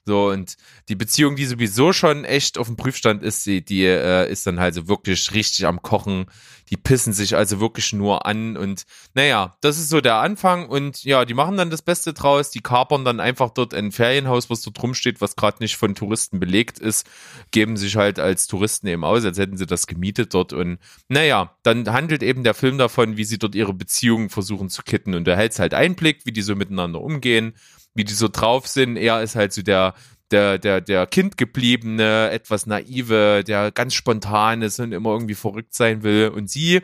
So, 0.05 0.31
und 0.31 0.57
die 0.89 0.97
Beziehung, 0.97 1.37
die 1.37 1.47
sowieso 1.47 1.93
schon 1.93 2.25
echt 2.25 2.59
auf 2.59 2.67
dem 2.67 2.77
Prüfstand 2.77 3.23
ist, 3.23 3.47
die, 3.47 3.65
die 3.65 3.85
äh, 3.85 4.29
ist 4.29 4.45
dann 4.47 4.59
halt 4.59 4.75
so 4.75 4.89
wirklich 4.89 5.33
richtig 5.33 5.65
am 5.67 5.81
Kochen. 5.81 6.27
Die 6.71 6.77
pissen 6.77 7.13
sich 7.13 7.37
also 7.37 7.61
wirklich 7.61 7.93
nur 7.93 8.27
an 8.27 8.57
und 8.57 8.85
naja, 9.15 9.59
das 9.61 9.79
ist 9.79 9.91
so 9.91 10.01
der 10.01 10.17
Anfang 10.17 10.69
und 10.69 11.05
ja, 11.05 11.25
die 11.25 11.35
machen 11.35 11.57
dann 11.57 11.71
das 11.71 11.83
Beste 11.83 12.15
draus. 12.15 12.51
Die 12.51 12.63
kapern 12.63 13.05
dann 13.05 13.21
einfach 13.21 13.51
dort 13.51 13.75
ein 13.75 13.93
Ferienhaus, 13.93 14.49
was 14.51 14.63
dort 14.63 14.83
rumsteht, 14.83 15.21
was 15.21 15.37
gerade 15.37 15.59
nicht 15.61 15.77
von 15.77 15.95
Touristen 15.95 16.41
belegt 16.41 16.79
ist, 16.79 17.07
geben 17.51 17.77
sich 17.77 17.97
halt 17.97 18.19
als 18.19 18.47
Touristen 18.47 18.87
eben 18.89 19.05
aus, 19.05 19.25
als 19.25 19.39
hätten 19.39 19.59
sie 19.59 19.67
das 19.67 19.87
gemietet 19.87 20.35
dort 20.35 20.53
und 20.53 20.79
naja, 21.09 21.55
dann 21.63 21.93
handelt 21.93 22.23
eben 22.23 22.43
der 22.43 22.55
Film 22.55 22.79
davon, 22.79 23.17
wie 23.17 23.25
sie 23.25 23.39
dort 23.39 23.55
ihre 23.55 23.75
Beziehungen 23.75 24.31
versuchen 24.31 24.71
zu 24.71 24.83
kitten 24.83 25.15
und 25.15 25.27
du 25.27 25.37
hältst 25.37 25.59
halt 25.59 25.75
Einblick, 25.75 26.25
wie 26.25 26.33
die 26.33 26.43
so 26.43 26.57
miteinander 26.57 27.01
umgehen 27.03 27.55
wie 27.95 28.05
die 28.05 28.15
so 28.15 28.29
drauf 28.29 28.67
sind. 28.67 28.97
Er 28.97 29.23
ist 29.23 29.35
halt 29.35 29.53
so 29.53 29.63
der, 29.63 29.95
der, 30.31 30.59
der, 30.59 30.81
der 30.81 31.07
Kindgebliebene, 31.07 32.31
etwas 32.31 32.67
naive, 32.67 33.45
der 33.47 33.71
ganz 33.71 33.95
spontan 33.95 34.63
ist 34.63 34.81
und 34.81 34.93
immer 34.93 35.11
irgendwie 35.11 35.35
verrückt 35.35 35.75
sein 35.75 36.03
will. 36.03 36.29
Und 36.29 36.51
sie 36.51 36.81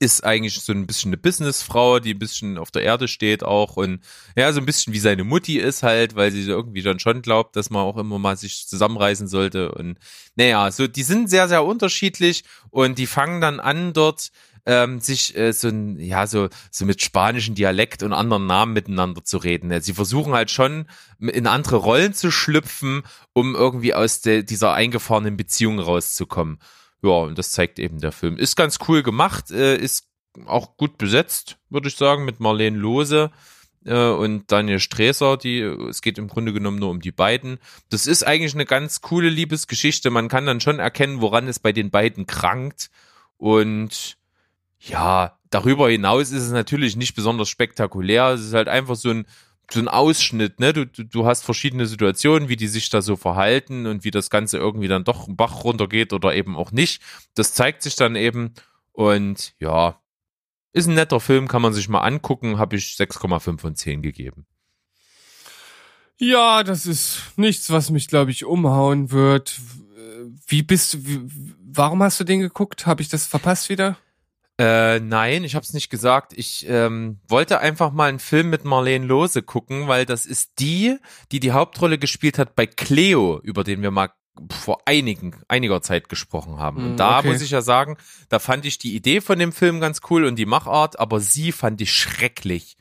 ist 0.00 0.24
eigentlich 0.24 0.60
so 0.60 0.72
ein 0.72 0.86
bisschen 0.86 1.10
eine 1.10 1.16
Businessfrau, 1.16 2.00
die 2.00 2.14
ein 2.14 2.18
bisschen 2.18 2.58
auf 2.58 2.72
der 2.72 2.82
Erde 2.82 3.06
steht 3.06 3.44
auch 3.44 3.76
und 3.76 4.00
ja, 4.36 4.52
so 4.52 4.58
ein 4.58 4.66
bisschen 4.66 4.92
wie 4.92 4.98
seine 4.98 5.22
Mutti 5.22 5.58
ist 5.58 5.84
halt, 5.84 6.16
weil 6.16 6.32
sie 6.32 6.42
irgendwie 6.42 6.82
dann 6.82 6.98
schon 6.98 7.22
glaubt, 7.22 7.54
dass 7.54 7.70
man 7.70 7.82
auch 7.82 7.96
immer 7.96 8.18
mal 8.18 8.36
sich 8.36 8.66
zusammenreißen 8.66 9.28
sollte 9.28 9.70
und 9.72 9.98
naja, 10.34 10.72
so, 10.72 10.88
die 10.88 11.04
sind 11.04 11.30
sehr, 11.30 11.46
sehr 11.46 11.64
unterschiedlich 11.64 12.42
und 12.70 12.98
die 12.98 13.06
fangen 13.06 13.40
dann 13.40 13.60
an 13.60 13.92
dort 13.92 14.32
ähm, 14.66 15.00
sich 15.00 15.36
äh, 15.36 15.52
so 15.52 15.68
ja, 15.68 16.26
so, 16.26 16.48
so 16.70 16.84
mit 16.84 17.00
spanischen 17.00 17.54
Dialekt 17.54 18.02
und 18.02 18.12
anderen 18.12 18.46
Namen 18.46 18.72
miteinander 18.72 19.24
zu 19.24 19.38
reden. 19.38 19.80
Sie 19.80 19.94
versuchen 19.94 20.34
halt 20.34 20.50
schon 20.50 20.86
in 21.20 21.46
andere 21.46 21.76
Rollen 21.76 22.12
zu 22.12 22.30
schlüpfen, 22.30 23.02
um 23.32 23.54
irgendwie 23.54 23.94
aus 23.94 24.20
de, 24.20 24.42
dieser 24.42 24.74
eingefahrenen 24.74 25.36
Beziehung 25.36 25.78
rauszukommen. 25.78 26.58
Ja, 27.02 27.10
und 27.10 27.38
das 27.38 27.52
zeigt 27.52 27.78
eben 27.78 28.00
der 28.00 28.12
Film. 28.12 28.36
Ist 28.36 28.56
ganz 28.56 28.78
cool 28.88 29.02
gemacht, 29.02 29.50
äh, 29.50 29.76
ist 29.76 30.08
auch 30.44 30.76
gut 30.76 30.98
besetzt, 30.98 31.58
würde 31.70 31.88
ich 31.88 31.96
sagen, 31.96 32.24
mit 32.24 32.40
Marlene 32.40 32.76
Lose 32.76 33.30
äh, 33.84 34.08
und 34.08 34.50
Daniel 34.50 34.80
Sträser, 34.80 35.36
die, 35.36 35.60
es 35.60 36.02
geht 36.02 36.18
im 36.18 36.28
Grunde 36.28 36.52
genommen 36.52 36.78
nur 36.78 36.90
um 36.90 37.00
die 37.00 37.12
beiden. 37.12 37.58
Das 37.88 38.06
ist 38.06 38.26
eigentlich 38.26 38.54
eine 38.54 38.66
ganz 38.66 39.00
coole 39.00 39.28
Liebesgeschichte. 39.28 40.10
Man 40.10 40.28
kann 40.28 40.44
dann 40.44 40.60
schon 40.60 40.80
erkennen, 40.80 41.20
woran 41.20 41.48
es 41.48 41.58
bei 41.58 41.72
den 41.72 41.90
beiden 41.90 42.26
krankt. 42.26 42.90
Und 43.38 44.16
ja, 44.78 45.38
darüber 45.50 45.88
hinaus 45.90 46.30
ist 46.30 46.42
es 46.42 46.50
natürlich 46.52 46.96
nicht 46.96 47.14
besonders 47.14 47.48
spektakulär. 47.48 48.30
Es 48.30 48.42
ist 48.42 48.54
halt 48.54 48.68
einfach 48.68 48.96
so 48.96 49.10
ein, 49.10 49.26
so 49.70 49.80
ein 49.80 49.88
Ausschnitt, 49.88 50.60
ne? 50.60 50.72
Du, 50.72 50.86
du, 50.86 51.04
du 51.04 51.26
hast 51.26 51.44
verschiedene 51.44 51.86
Situationen, 51.86 52.48
wie 52.48 52.56
die 52.56 52.68
sich 52.68 52.88
da 52.88 53.02
so 53.02 53.16
verhalten 53.16 53.86
und 53.86 54.04
wie 54.04 54.10
das 54.10 54.30
Ganze 54.30 54.58
irgendwie 54.58 54.88
dann 54.88 55.04
doch 55.04 55.26
einen 55.26 55.36
Bach 55.36 55.64
runtergeht 55.64 56.12
oder 56.12 56.34
eben 56.34 56.56
auch 56.56 56.72
nicht. 56.72 57.02
Das 57.34 57.52
zeigt 57.52 57.82
sich 57.82 57.96
dann 57.96 58.16
eben 58.16 58.54
und 58.92 59.54
ja, 59.58 60.00
ist 60.72 60.88
ein 60.88 60.94
netter 60.94 61.20
Film, 61.20 61.48
kann 61.48 61.62
man 61.62 61.72
sich 61.72 61.88
mal 61.88 62.00
angucken, 62.00 62.58
habe 62.58 62.76
ich 62.76 62.96
6,5 62.98 63.58
von 63.58 63.74
10 63.74 64.02
gegeben. 64.02 64.46
Ja, 66.18 66.62
das 66.62 66.86
ist 66.86 67.20
nichts, 67.36 67.70
was 67.70 67.90
mich, 67.90 68.08
glaube 68.08 68.30
ich, 68.30 68.44
umhauen 68.44 69.10
wird. 69.10 69.58
Wie 70.46 70.62
bist 70.62 70.94
du, 70.94 71.06
wie, 71.06 71.20
warum 71.64 72.02
hast 72.02 72.20
du 72.20 72.24
den 72.24 72.40
geguckt? 72.40 72.86
Habe 72.86 73.02
ich 73.02 73.08
das 73.08 73.26
verpasst 73.26 73.68
wieder? 73.68 73.98
Äh, 74.58 75.00
nein, 75.00 75.44
ich 75.44 75.54
habe 75.54 75.64
es 75.64 75.74
nicht 75.74 75.90
gesagt. 75.90 76.32
Ich 76.34 76.66
ähm, 76.68 77.20
wollte 77.28 77.58
einfach 77.60 77.92
mal 77.92 78.08
einen 78.08 78.18
Film 78.18 78.48
mit 78.48 78.64
Marlene 78.64 79.04
Lose 79.04 79.42
gucken, 79.42 79.86
weil 79.86 80.06
das 80.06 80.24
ist 80.24 80.52
die, 80.60 80.96
die 81.30 81.40
die 81.40 81.52
Hauptrolle 81.52 81.98
gespielt 81.98 82.38
hat 82.38 82.54
bei 82.56 82.66
Cleo, 82.66 83.38
über 83.42 83.64
den 83.64 83.82
wir 83.82 83.90
mal 83.90 84.10
vor 84.50 84.80
einigen, 84.86 85.34
einiger 85.48 85.82
Zeit 85.82 86.08
gesprochen 86.08 86.58
haben. 86.58 86.82
Und 86.84 86.94
Mm, 86.94 86.96
da 86.96 87.18
okay. 87.18 87.28
muss 87.28 87.42
ich 87.42 87.50
ja 87.50 87.62
sagen, 87.62 87.96
da 88.28 88.38
fand 88.38 88.64
ich 88.66 88.78
die 88.78 88.94
Idee 88.94 89.20
von 89.20 89.38
dem 89.38 89.52
Film 89.52 89.80
ganz 89.80 90.00
cool 90.10 90.24
und 90.24 90.36
die 90.36 90.46
Machart, 90.46 90.98
aber 90.98 91.20
sie 91.20 91.52
fand 91.52 91.80
ich 91.80 91.92
schrecklich. 91.92 92.76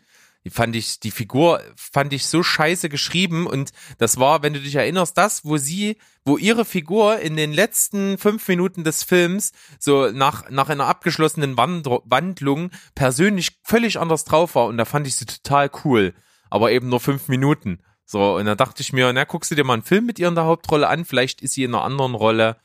Die 0.45 0.51
fand 0.51 0.75
ich, 0.75 0.99
die 0.99 1.10
Figur 1.10 1.60
fand 1.75 2.13
ich 2.13 2.27
so 2.27 2.43
scheiße 2.43 2.88
geschrieben 2.88 3.47
und 3.47 3.71
das 3.97 4.19
war, 4.19 4.43
wenn 4.43 4.53
du 4.53 4.62
dich 4.62 4.75
erinnerst, 4.75 5.17
das, 5.17 5.43
wo 5.43 5.58
sie, 5.58 5.97
wo 6.23 6.38
ihre 6.38 6.65
Figur 6.65 7.19
in 7.19 7.36
den 7.36 7.51
letzten 7.51 8.19
fünf 8.19 8.47
Minuten 8.47 8.84
des 8.84 9.03
Films 9.03 9.53
so 9.79 10.12
nach, 10.12 10.49
nach 10.51 10.69
einer 10.69 10.86
abgeschlossenen 10.86 11.58
Wandr 11.58 12.01
Wandlung 12.05 12.69
persönlich 12.93 13.58
völlig 13.63 13.99
anders 13.99 14.23
drauf 14.23 14.53
war 14.53 14.67
und 14.67 14.77
da 14.77 14.86
fand 14.86 15.08
ich 15.08 15.15
sie 15.15 15.25
total 15.25 15.71
cool. 15.84 16.13
Aber 16.51 16.71
eben 16.71 16.89
nur 16.89 16.99
fünf 16.99 17.27
Minuten. 17.27 17.79
So, 18.05 18.36
und 18.36 18.45
da 18.45 18.53
dachte 18.53 18.84
ich 18.84 18.93
mir, 18.93 19.12
na, 19.12 19.23
guckst 19.23 19.49
du 19.49 19.55
dir 19.55 19.63
mal 19.63 19.73
einen 19.73 19.81
Film 19.81 20.05
mit 20.05 20.19
ihr 20.19 20.27
in 20.27 20.36
der 20.36 20.45
Hauptrolle 20.45 20.88
an, 20.88 21.05
vielleicht 21.05 21.41
ist 21.41 21.55
sie 21.55 21.63
in 21.63 21.73
einer 21.73 21.84
anderen 21.84 22.13
Rolle 22.13 22.58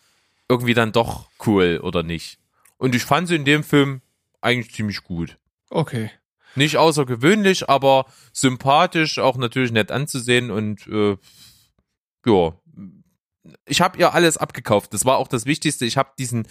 irgendwie 0.51 0.75
dann 0.75 0.93
doch 0.93 1.31
cool 1.47 1.81
oder 1.83 2.03
nicht. 2.03 2.39
Und 2.77 2.95
ich 2.95 3.05
fand 3.05 3.29
sie 3.29 3.37
in 3.37 3.47
dem 3.47 3.65
Film 3.65 4.03
eigentlich 4.43 4.75
ziemlich 4.75 5.03
gut. 5.03 5.39
Okay. 5.71 6.11
Nicht 6.55 6.77
außergewöhnlich, 6.77 7.69
aber 7.69 8.07
sympathisch, 8.33 9.19
auch 9.19 9.37
natürlich 9.37 9.73
nett 9.73 9.91
anzusehen 9.91 10.51
und 10.51 10.87
äh, 10.89 11.17
ja, 12.27 12.53
ich 13.67 13.81
habe 13.81 13.99
ihr 13.99 14.15
alles 14.15 14.37
abgekauft. 14.37 14.93
Das 14.93 15.05
war 15.05 15.17
auch 15.17 15.29
das 15.29 15.47
Wichtigste. 15.47 15.87
Ich 15.87 15.97
habe 15.97 16.11
diesen, 16.19 16.47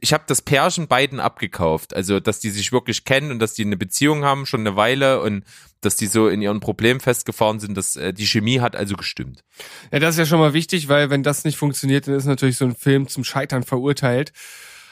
ich 0.00 0.12
habe 0.12 0.24
das 0.26 0.42
Pärchen 0.42 0.88
beiden 0.88 1.20
abgekauft. 1.20 1.94
Also, 1.94 2.20
dass 2.20 2.40
die 2.40 2.50
sich 2.50 2.72
wirklich 2.72 3.04
kennen 3.04 3.30
und 3.30 3.38
dass 3.38 3.54
die 3.54 3.64
eine 3.64 3.76
Beziehung 3.76 4.24
haben 4.24 4.46
schon 4.46 4.60
eine 4.60 4.76
Weile 4.76 5.20
und 5.20 5.44
dass 5.80 5.96
die 5.96 6.06
so 6.06 6.28
in 6.28 6.42
ihren 6.42 6.60
Problemen 6.60 7.00
festgefahren 7.00 7.60
sind. 7.60 7.76
Dass 7.76 7.96
äh, 7.96 8.12
die 8.12 8.26
Chemie 8.26 8.60
hat 8.60 8.76
also 8.76 8.96
gestimmt. 8.96 9.44
Ja, 9.92 9.98
das 9.98 10.14
ist 10.14 10.18
ja 10.18 10.26
schon 10.26 10.40
mal 10.40 10.52
wichtig, 10.52 10.88
weil 10.88 11.10
wenn 11.10 11.22
das 11.22 11.44
nicht 11.44 11.56
funktioniert, 11.56 12.06
dann 12.08 12.14
ist 12.14 12.24
natürlich 12.24 12.56
so 12.56 12.64
ein 12.64 12.74
Film 12.74 13.08
zum 13.08 13.24
Scheitern 13.24 13.62
verurteilt. 13.62 14.32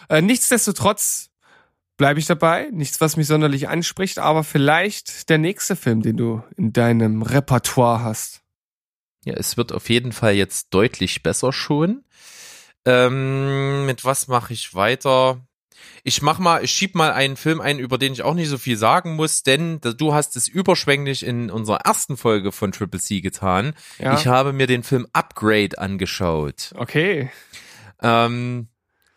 Äh, 0.08 0.22
nichtsdestotrotz 0.22 1.29
bleibe 2.00 2.18
ich 2.18 2.24
dabei. 2.24 2.70
Nichts, 2.72 2.98
was 3.02 3.18
mich 3.18 3.26
sonderlich 3.26 3.68
anspricht, 3.68 4.18
aber 4.20 4.42
vielleicht 4.42 5.28
der 5.28 5.36
nächste 5.36 5.76
Film, 5.76 6.00
den 6.00 6.16
du 6.16 6.42
in 6.56 6.72
deinem 6.72 7.20
Repertoire 7.20 8.02
hast. 8.02 8.40
Ja, 9.22 9.34
es 9.34 9.58
wird 9.58 9.70
auf 9.70 9.90
jeden 9.90 10.12
Fall 10.12 10.32
jetzt 10.32 10.68
deutlich 10.70 11.22
besser 11.22 11.52
schon. 11.52 12.02
Ähm, 12.86 13.84
mit 13.84 14.06
was 14.06 14.28
mache 14.28 14.54
ich 14.54 14.74
weiter? 14.74 15.46
Ich 16.02 16.22
mach 16.22 16.38
mal, 16.38 16.64
ich 16.64 16.70
schieb 16.70 16.94
mal 16.94 17.12
einen 17.12 17.36
Film 17.36 17.60
ein, 17.60 17.78
über 17.78 17.98
den 17.98 18.14
ich 18.14 18.22
auch 18.22 18.32
nicht 18.32 18.48
so 18.48 18.56
viel 18.56 18.78
sagen 18.78 19.14
muss, 19.16 19.42
denn 19.42 19.82
du 19.82 20.14
hast 20.14 20.36
es 20.36 20.48
überschwänglich 20.48 21.22
in 21.22 21.50
unserer 21.50 21.82
ersten 21.82 22.16
Folge 22.16 22.50
von 22.50 22.72
Triple 22.72 22.98
C 23.00 23.20
getan. 23.20 23.74
Ja. 23.98 24.14
Ich 24.14 24.26
habe 24.26 24.54
mir 24.54 24.66
den 24.66 24.84
Film 24.84 25.06
Upgrade 25.12 25.76
angeschaut. 25.76 26.72
Okay. 26.76 27.30
Ähm, 28.00 28.68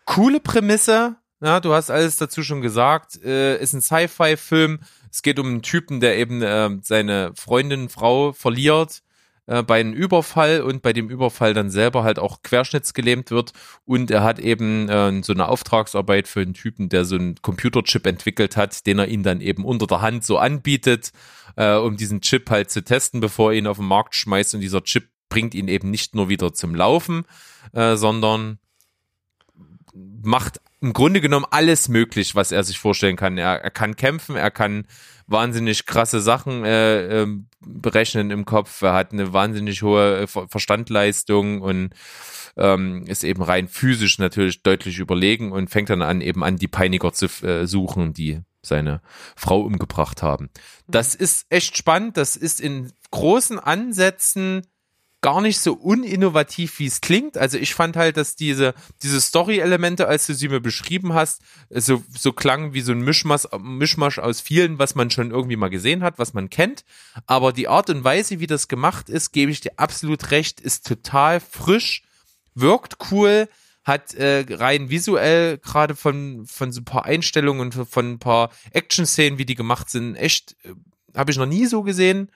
coole 0.03 0.41
Prämisse. 0.41 1.15
Ja, 1.43 1.59
du 1.59 1.73
hast 1.73 1.91
alles 1.91 2.15
dazu 2.15 2.41
schon 2.41 2.61
gesagt. 2.61 3.21
Äh, 3.21 3.61
ist 3.61 3.73
ein 3.73 3.81
Sci-Fi-Film. 3.81 4.79
Es 5.11 5.21
geht 5.23 5.39
um 5.39 5.47
einen 5.47 5.61
Typen, 5.61 5.99
der 5.99 6.17
eben 6.17 6.41
äh, 6.41 6.69
seine 6.81 7.33
Freundin, 7.35 7.89
Frau 7.89 8.31
verliert 8.31 9.03
äh, 9.47 9.61
bei 9.61 9.81
einem 9.81 9.91
Überfall 9.91 10.61
und 10.61 10.81
bei 10.81 10.93
dem 10.93 11.09
Überfall 11.09 11.53
dann 11.53 11.69
selber 11.69 12.05
halt 12.05 12.17
auch 12.17 12.43
querschnittsgelähmt 12.43 13.29
wird. 13.29 13.51
Und 13.83 14.09
er 14.09 14.23
hat 14.23 14.39
eben 14.39 14.87
äh, 14.87 15.21
so 15.21 15.33
eine 15.33 15.49
Auftragsarbeit 15.49 16.29
für 16.29 16.39
einen 16.39 16.53
Typen, 16.53 16.87
der 16.87 17.03
so 17.03 17.15
einen 17.15 17.35
Computerchip 17.41 18.07
entwickelt 18.07 18.55
hat, 18.55 18.85
den 18.87 18.99
er 18.99 19.09
ihn 19.09 19.23
dann 19.23 19.41
eben 19.41 19.65
unter 19.65 19.85
der 19.85 19.99
Hand 19.99 20.23
so 20.23 20.37
anbietet, 20.37 21.11
äh, 21.57 21.75
um 21.75 21.97
diesen 21.97 22.21
Chip 22.21 22.49
halt 22.51 22.71
zu 22.71 22.85
testen, 22.85 23.19
bevor 23.19 23.51
er 23.51 23.57
ihn 23.57 23.67
auf 23.67 23.79
den 23.79 23.87
Markt 23.87 24.15
schmeißt. 24.15 24.55
Und 24.55 24.61
dieser 24.61 24.85
Chip 24.85 25.09
bringt 25.27 25.55
ihn 25.55 25.67
eben 25.67 25.91
nicht 25.91 26.15
nur 26.15 26.29
wieder 26.29 26.53
zum 26.53 26.73
Laufen, 26.73 27.25
äh, 27.73 27.97
sondern 27.97 28.59
macht 29.93 30.61
im 30.83 30.91
Grunde 30.91 31.21
genommen 31.21 31.45
alles 31.49 31.87
möglich, 31.87 32.35
was 32.35 32.51
er 32.51 32.61
sich 32.65 32.77
vorstellen 32.77 33.15
kann. 33.15 33.37
Er, 33.37 33.63
er 33.63 33.71
kann 33.71 33.95
kämpfen, 33.95 34.35
er 34.35 34.51
kann 34.51 34.85
wahnsinnig 35.27 35.85
krasse 35.85 36.19
Sachen 36.19 36.65
äh, 36.65 37.21
ähm, 37.21 37.47
berechnen 37.61 38.31
im 38.31 38.43
Kopf, 38.43 38.81
er 38.81 38.93
hat 38.93 39.13
eine 39.13 39.31
wahnsinnig 39.31 39.81
hohe 39.81 40.17
äh, 40.17 40.27
Ver 40.27 40.49
Verstandleistung 40.49 41.61
und 41.61 41.93
ähm, 42.57 43.05
ist 43.07 43.23
eben 43.23 43.41
rein 43.41 43.69
physisch 43.69 44.19
natürlich 44.19 44.61
deutlich 44.61 44.99
überlegen 44.99 45.53
und 45.53 45.69
fängt 45.69 45.89
dann 45.89 46.01
an, 46.01 46.19
eben 46.19 46.43
an, 46.43 46.57
die 46.57 46.67
Peiniger 46.67 47.13
zu 47.13 47.27
äh, 47.45 47.65
suchen, 47.65 48.13
die 48.13 48.41
seine 48.61 49.01
Frau 49.37 49.61
umgebracht 49.61 50.21
haben. 50.21 50.49
Das 50.87 51.15
ist 51.15 51.45
echt 51.49 51.77
spannend, 51.77 52.17
das 52.17 52.35
ist 52.35 52.59
in 52.59 52.91
großen 53.11 53.57
Ansätzen 53.57 54.67
gar 55.23 55.39
nicht 55.39 55.59
so 55.59 55.73
uninnovativ, 55.73 56.79
wie 56.79 56.85
es 56.85 56.99
klingt. 56.99 57.37
Also 57.37 57.57
ich 57.57 57.73
fand 57.73 57.95
halt, 57.95 58.17
dass 58.17 58.35
diese, 58.35 58.75
diese 59.01 59.21
Story-Elemente, 59.21 60.05
als 60.05 60.27
du 60.27 60.35
sie 60.35 60.49
mir 60.49 60.59
beschrieben 60.59 61.13
hast, 61.13 61.41
so, 61.69 62.03
so 62.15 62.33
klangen 62.33 62.73
wie 62.73 62.81
so 62.81 62.91
ein 62.91 63.01
Mischmasch, 63.01 63.47
Mischmasch 63.57 64.19
aus 64.19 64.41
vielen, 64.41 64.79
was 64.79 64.95
man 64.95 65.09
schon 65.09 65.31
irgendwie 65.31 65.55
mal 65.55 65.69
gesehen 65.69 66.03
hat, 66.03 66.19
was 66.19 66.33
man 66.33 66.49
kennt. 66.49 66.83
Aber 67.25 67.53
die 67.53 67.69
Art 67.69 67.89
und 67.89 68.03
Weise, 68.03 68.41
wie 68.41 68.47
das 68.47 68.67
gemacht 68.67 69.09
ist, 69.09 69.31
gebe 69.31 69.49
ich 69.49 69.61
dir 69.61 69.71
absolut 69.77 70.31
recht, 70.31 70.59
ist 70.59 70.85
total 70.85 71.39
frisch, 71.39 72.03
wirkt 72.53 72.97
cool, 73.09 73.47
hat 73.85 74.13
äh, 74.15 74.45
rein 74.49 74.89
visuell 74.89 75.57
gerade 75.57 75.95
von, 75.95 76.45
von 76.45 76.73
so 76.73 76.81
ein 76.81 76.85
paar 76.85 77.05
Einstellungen 77.05 77.71
von 77.71 78.11
ein 78.11 78.19
paar 78.19 78.51
Action-Szenen, 78.71 79.39
wie 79.39 79.45
die 79.45 79.55
gemacht 79.55 79.89
sind, 79.89 80.15
echt, 80.15 80.57
äh, 80.63 80.73
habe 81.17 81.31
ich 81.31 81.37
noch 81.37 81.45
nie 81.45 81.65
so 81.65 81.81
gesehen. 81.81 82.29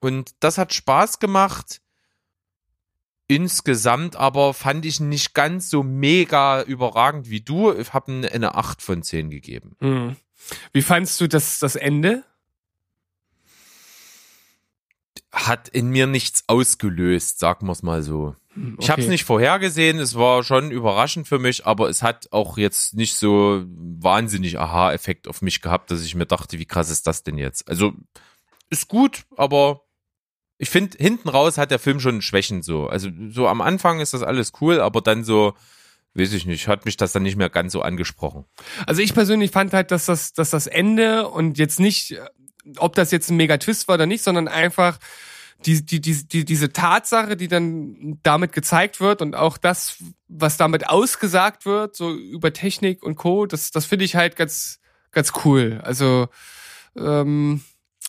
Und 0.00 0.32
das 0.40 0.58
hat 0.58 0.74
Spaß 0.74 1.20
gemacht 1.20 1.80
Insgesamt 3.28 4.14
aber 4.16 4.54
fand 4.54 4.86
ich 4.86 5.00
nicht 5.00 5.34
ganz 5.34 5.68
so 5.68 5.82
mega 5.82 6.62
überragend 6.62 7.28
wie 7.28 7.40
du. 7.40 7.72
Ich 7.72 7.92
habe 7.92 8.12
eine, 8.12 8.30
eine 8.30 8.54
8 8.54 8.80
von 8.80 9.02
10 9.02 9.30
gegeben. 9.30 9.76
Mhm. 9.80 10.16
Wie 10.72 10.82
fandst 10.82 11.20
du 11.20 11.26
das, 11.26 11.58
das 11.58 11.74
Ende? 11.74 12.22
Hat 15.32 15.68
in 15.68 15.88
mir 15.88 16.06
nichts 16.06 16.44
ausgelöst, 16.46 17.40
sagen 17.40 17.66
wir 17.66 17.72
es 17.72 17.82
mal 17.82 18.02
so. 18.02 18.36
Hm, 18.54 18.76
Ich 18.80 18.90
habe 18.90 19.02
es 19.02 19.08
nicht 19.08 19.24
vorhergesehen, 19.24 19.98
es 19.98 20.14
war 20.14 20.44
schon 20.44 20.70
überraschend 20.70 21.26
für 21.26 21.38
mich, 21.40 21.66
aber 21.66 21.88
es 21.88 22.02
hat 22.02 22.28
auch 22.32 22.56
jetzt 22.56 22.94
nicht 22.94 23.16
so 23.16 23.64
wahnsinnig 23.66 24.58
Aha-Effekt 24.58 25.26
auf 25.26 25.42
mich 25.42 25.60
gehabt, 25.60 25.90
dass 25.90 26.04
ich 26.04 26.14
mir 26.14 26.26
dachte, 26.26 26.58
wie 26.58 26.64
krass 26.64 26.90
ist 26.90 27.06
das 27.06 27.22
denn 27.24 27.38
jetzt? 27.38 27.68
Also 27.68 27.92
ist 28.70 28.88
gut, 28.88 29.24
aber 29.36 29.82
ich 30.58 30.70
finde, 30.70 30.96
hinten 30.98 31.28
raus 31.28 31.58
hat 31.58 31.70
der 31.70 31.78
Film 31.78 32.00
schon 32.00 32.22
Schwächen 32.22 32.62
so. 32.62 32.86
Also 32.86 33.10
so 33.28 33.46
am 33.46 33.60
Anfang 33.60 34.00
ist 34.00 34.14
das 34.14 34.22
alles 34.22 34.52
cool, 34.60 34.80
aber 34.80 35.00
dann 35.02 35.24
so, 35.24 35.54
weiß 36.14 36.32
ich 36.32 36.46
nicht, 36.46 36.68
hat 36.68 36.84
mich 36.84 36.96
das 36.96 37.12
dann 37.12 37.22
nicht 37.22 37.36
mehr 37.36 37.50
ganz 37.50 37.72
so 37.72 37.82
angesprochen. 37.82 38.44
Also 38.86 39.02
ich 39.02 39.12
persönlich 39.12 39.50
fand 39.50 39.72
halt, 39.72 39.90
dass 39.90 40.06
das, 40.06 40.32
dass 40.32 40.50
das 40.50 40.66
Ende 40.66 41.28
und 41.28 41.58
jetzt 41.58 41.78
nicht, 41.78 42.18
ob 42.78 42.94
das 42.94 43.10
jetzt 43.10 43.30
ein 43.30 43.36
Mega-Twist 43.36 43.86
war 43.88 43.96
oder 43.96 44.06
nicht, 44.06 44.22
sondern 44.22 44.48
einfach 44.48 44.98
die, 45.64 45.84
die, 45.84 46.00
die, 46.00 46.26
die, 46.26 46.44
diese 46.44 46.72
Tatsache, 46.72 47.36
die 47.36 47.48
dann 47.48 48.18
damit 48.22 48.52
gezeigt 48.52 49.00
wird 49.00 49.22
und 49.22 49.34
auch 49.34 49.58
das, 49.58 50.02
was 50.28 50.56
damit 50.56 50.88
ausgesagt 50.88 51.64
wird, 51.66 51.96
so 51.96 52.14
über 52.14 52.52
Technik 52.52 53.02
und 53.02 53.16
Co., 53.16 53.46
das, 53.46 53.70
das 53.70 53.86
finde 53.86 54.04
ich 54.04 54.16
halt 54.16 54.36
ganz, 54.36 54.80
ganz 55.12 55.32
cool. 55.44 55.80
Also 55.82 56.28
ähm, 56.96 57.62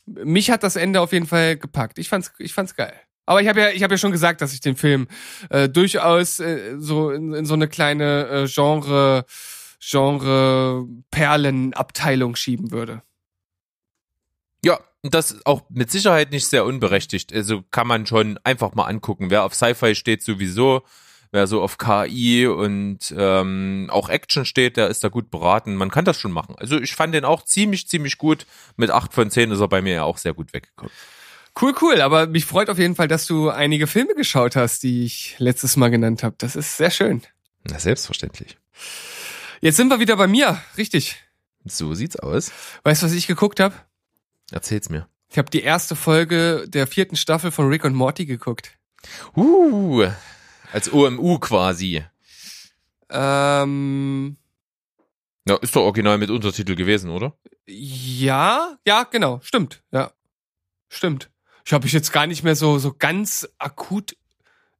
mich 0.08 0.50
hat 0.50 0.64
das 0.64 0.76
Ende 0.76 1.02
auf 1.02 1.14
jeden 1.14 1.28
Fall 1.28 1.58
gepackt. 1.58 2.00
Ich 2.00 2.10
fand's, 2.10 2.32
ich 2.40 2.54
fand's 2.54 2.76
geil. 2.76 2.94
Aber 3.26 3.42
ich 3.42 3.48
habe 3.48 3.60
ja, 3.60 3.70
ich 3.70 3.84
habe 3.84 3.94
ja 3.94 3.98
schon 3.98 4.14
gesagt, 4.14 4.42
dass 4.42 4.54
ich 4.54 4.62
den 4.62 4.78
Film 4.78 5.08
äh, 5.50 5.68
durchaus 5.68 6.40
äh, 6.40 6.76
so 6.80 7.12
in, 7.12 7.34
in 7.34 7.46
so 7.46 7.54
eine 7.54 7.68
kleine 7.68 8.28
äh, 8.28 8.48
Genre 8.48 9.26
Genre 9.80 10.88
Perlenabteilung 11.12 12.36
schieben 12.36 12.72
würde. 12.72 13.04
Ja, 14.66 14.80
das 15.04 15.46
auch 15.46 15.64
mit 15.70 15.92
Sicherheit 15.92 16.32
nicht 16.32 16.48
sehr 16.48 16.66
unberechtigt. 16.66 17.34
Also 17.34 17.64
kann 17.70 17.88
man 17.88 18.08
schon 18.08 18.40
einfach 18.44 18.74
mal 18.74 18.86
angucken. 18.86 19.30
Wer 19.30 19.44
auf 19.44 19.54
Sci-Fi 19.54 19.94
steht 19.94 20.24
sowieso, 20.24 20.84
wer 21.32 21.48
so 21.48 21.62
auf 21.62 21.78
KI 21.78 22.48
und 22.48 23.14
ähm, 23.18 23.90
auch 23.92 24.10
Action 24.10 24.46
steht, 24.46 24.78
der 24.78 24.88
ist 24.88 25.04
da 25.04 25.10
gut 25.10 25.30
beraten. 25.30 25.76
Man 25.76 25.92
kann 25.92 26.06
das 26.06 26.20
schon 26.20 26.32
machen. 26.32 26.56
Also 26.58 26.80
ich 26.80 26.96
fand 26.96 27.14
den 27.14 27.26
auch 27.26 27.44
ziemlich, 27.44 27.88
ziemlich 27.88 28.18
gut. 28.18 28.46
Mit 28.76 28.92
8 28.92 29.14
von 29.14 29.30
10 29.30 29.52
ist 29.52 29.60
er 29.60 29.68
bei 29.68 29.82
mir 29.82 29.94
ja 29.94 30.04
auch 30.04 30.18
sehr 30.18 30.34
gut 30.34 30.54
weggekommen. 30.54 30.92
Cool, 31.60 31.74
cool. 31.82 32.02
Aber 32.02 32.28
mich 32.28 32.46
freut 32.46 32.70
auf 32.70 32.78
jeden 32.78 32.96
Fall, 32.96 33.08
dass 33.08 33.26
du 33.26 33.50
einige 33.50 33.88
Filme 33.88 34.14
geschaut 34.14 34.56
hast, 34.56 34.84
die 34.84 35.06
ich 35.06 35.36
letztes 35.40 35.76
Mal 35.76 35.90
genannt 35.90 36.24
habe. 36.24 36.36
Das 36.38 36.56
ist 36.56 36.78
sehr 36.78 36.92
schön. 36.92 37.24
Na, 37.64 37.80
selbstverständlich. 37.80 38.58
Jetzt 39.62 39.78
sind 39.78 39.90
wir 39.90 40.00
wieder 40.00 40.16
bei 40.18 40.28
mir. 40.28 40.62
Richtig. 40.78 41.18
So 41.66 41.94
sieht's 41.94 42.16
aus. 42.18 42.52
Weißt 42.84 43.02
du, 43.02 43.08
was 43.08 43.14
ich 43.14 43.28
geguckt 43.28 43.60
habe? 43.60 43.76
Erzähl's 44.52 44.90
mir. 44.90 45.08
Ich 45.30 45.38
habe 45.38 45.50
die 45.50 45.62
erste 45.62 45.96
Folge 45.96 46.66
der 46.68 46.88
vierten 46.88 47.16
Staffel 47.16 47.52
von 47.52 47.68
Rick 47.68 47.84
und 47.84 47.94
Morty 47.94 48.26
geguckt. 48.26 48.78
Uh, 49.36 50.08
als 50.72 50.92
OMU 50.92 51.40
quasi. 51.40 52.04
Ähm, 53.10 54.38
Ja, 55.48 55.56
ist 55.58 55.76
doch 55.76 55.82
original 55.84 56.18
mit 56.18 56.30
Untertitel 56.30 56.76
gewesen, 56.76 57.10
oder? 57.10 57.38
ja, 57.68 58.78
ja, 58.86 59.04
genau, 59.04 59.40
stimmt, 59.44 59.84
ja, 59.92 60.12
stimmt. 60.90 61.30
Ich 61.66 61.74
habe 61.74 61.86
ich 61.86 61.92
jetzt 61.94 62.14
gar 62.14 62.28
nicht 62.28 62.44
mehr 62.44 62.56
so 62.56 62.80
so 62.80 62.94
ganz 62.98 63.48
akut 63.58 64.16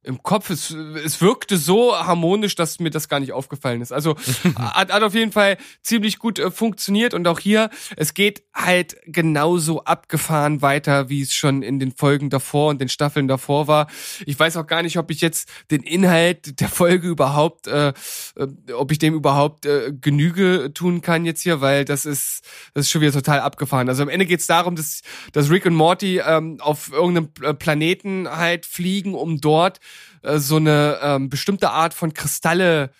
im 0.08 0.22
Kopf. 0.22 0.50
Es, 0.50 0.70
es 0.70 1.20
wirkte 1.20 1.58
so 1.58 1.94
harmonisch, 1.94 2.54
dass 2.54 2.80
mir 2.80 2.90
das 2.90 3.08
gar 3.08 3.20
nicht 3.20 3.32
aufgefallen 3.32 3.82
ist. 3.82 3.92
Also 3.92 4.16
hat, 4.56 4.92
hat 4.92 5.02
auf 5.02 5.14
jeden 5.14 5.32
Fall 5.32 5.58
ziemlich 5.82 6.18
gut 6.18 6.38
äh, 6.38 6.50
funktioniert 6.50 7.12
und 7.14 7.28
auch 7.28 7.38
hier, 7.38 7.70
es 7.96 8.14
geht 8.14 8.42
halt 8.54 8.96
genauso 9.06 9.84
abgefahren 9.84 10.62
weiter, 10.62 11.08
wie 11.10 11.22
es 11.22 11.34
schon 11.34 11.62
in 11.62 11.78
den 11.78 11.92
Folgen 11.92 12.30
davor 12.30 12.70
und 12.70 12.80
den 12.80 12.88
Staffeln 12.88 13.28
davor 13.28 13.68
war. 13.68 13.86
Ich 14.24 14.38
weiß 14.38 14.56
auch 14.56 14.66
gar 14.66 14.82
nicht, 14.82 14.98
ob 14.98 15.10
ich 15.10 15.20
jetzt 15.20 15.48
den 15.70 15.82
Inhalt 15.82 16.60
der 16.60 16.68
Folge 16.68 17.06
überhaupt, 17.06 17.66
äh, 17.66 17.88
äh, 17.88 18.72
ob 18.72 18.90
ich 18.90 18.98
dem 18.98 19.14
überhaupt 19.14 19.66
äh, 19.66 19.92
Genüge 20.00 20.72
tun 20.72 21.02
kann 21.02 21.26
jetzt 21.26 21.42
hier, 21.42 21.60
weil 21.60 21.84
das 21.84 22.06
ist, 22.06 22.44
das 22.72 22.86
ist 22.86 22.90
schon 22.90 23.02
wieder 23.02 23.12
total 23.12 23.40
abgefahren. 23.40 23.88
Also 23.88 24.02
am 24.02 24.08
Ende 24.08 24.24
geht 24.24 24.40
es 24.40 24.46
darum, 24.46 24.74
dass, 24.74 25.02
dass 25.32 25.50
Rick 25.50 25.66
und 25.66 25.74
Morty 25.74 26.20
ähm, 26.24 26.56
auf 26.60 26.90
irgendeinem 26.90 27.26
Pl- 27.26 27.54
Planeten 27.54 28.26
halt 28.28 28.64
fliegen, 28.64 29.14
um 29.14 29.40
dort 29.40 29.80
äh, 30.22 30.38
so 30.38 30.56
eine 30.56 30.98
ähm, 31.02 31.28
bestimmte 31.28 31.70
Art 31.70 31.94
von 31.94 32.14
Kristalle 32.14 32.90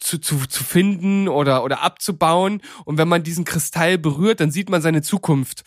zu, 0.00 0.18
zu, 0.18 0.46
zu 0.46 0.64
finden 0.64 1.28
oder, 1.28 1.64
oder 1.64 1.82
abzubauen. 1.82 2.62
Und 2.84 2.98
wenn 2.98 3.08
man 3.08 3.22
diesen 3.22 3.44
Kristall 3.44 3.98
berührt, 3.98 4.40
dann 4.40 4.50
sieht 4.50 4.70
man 4.70 4.82
seine 4.82 5.02
Zukunft. 5.02 5.64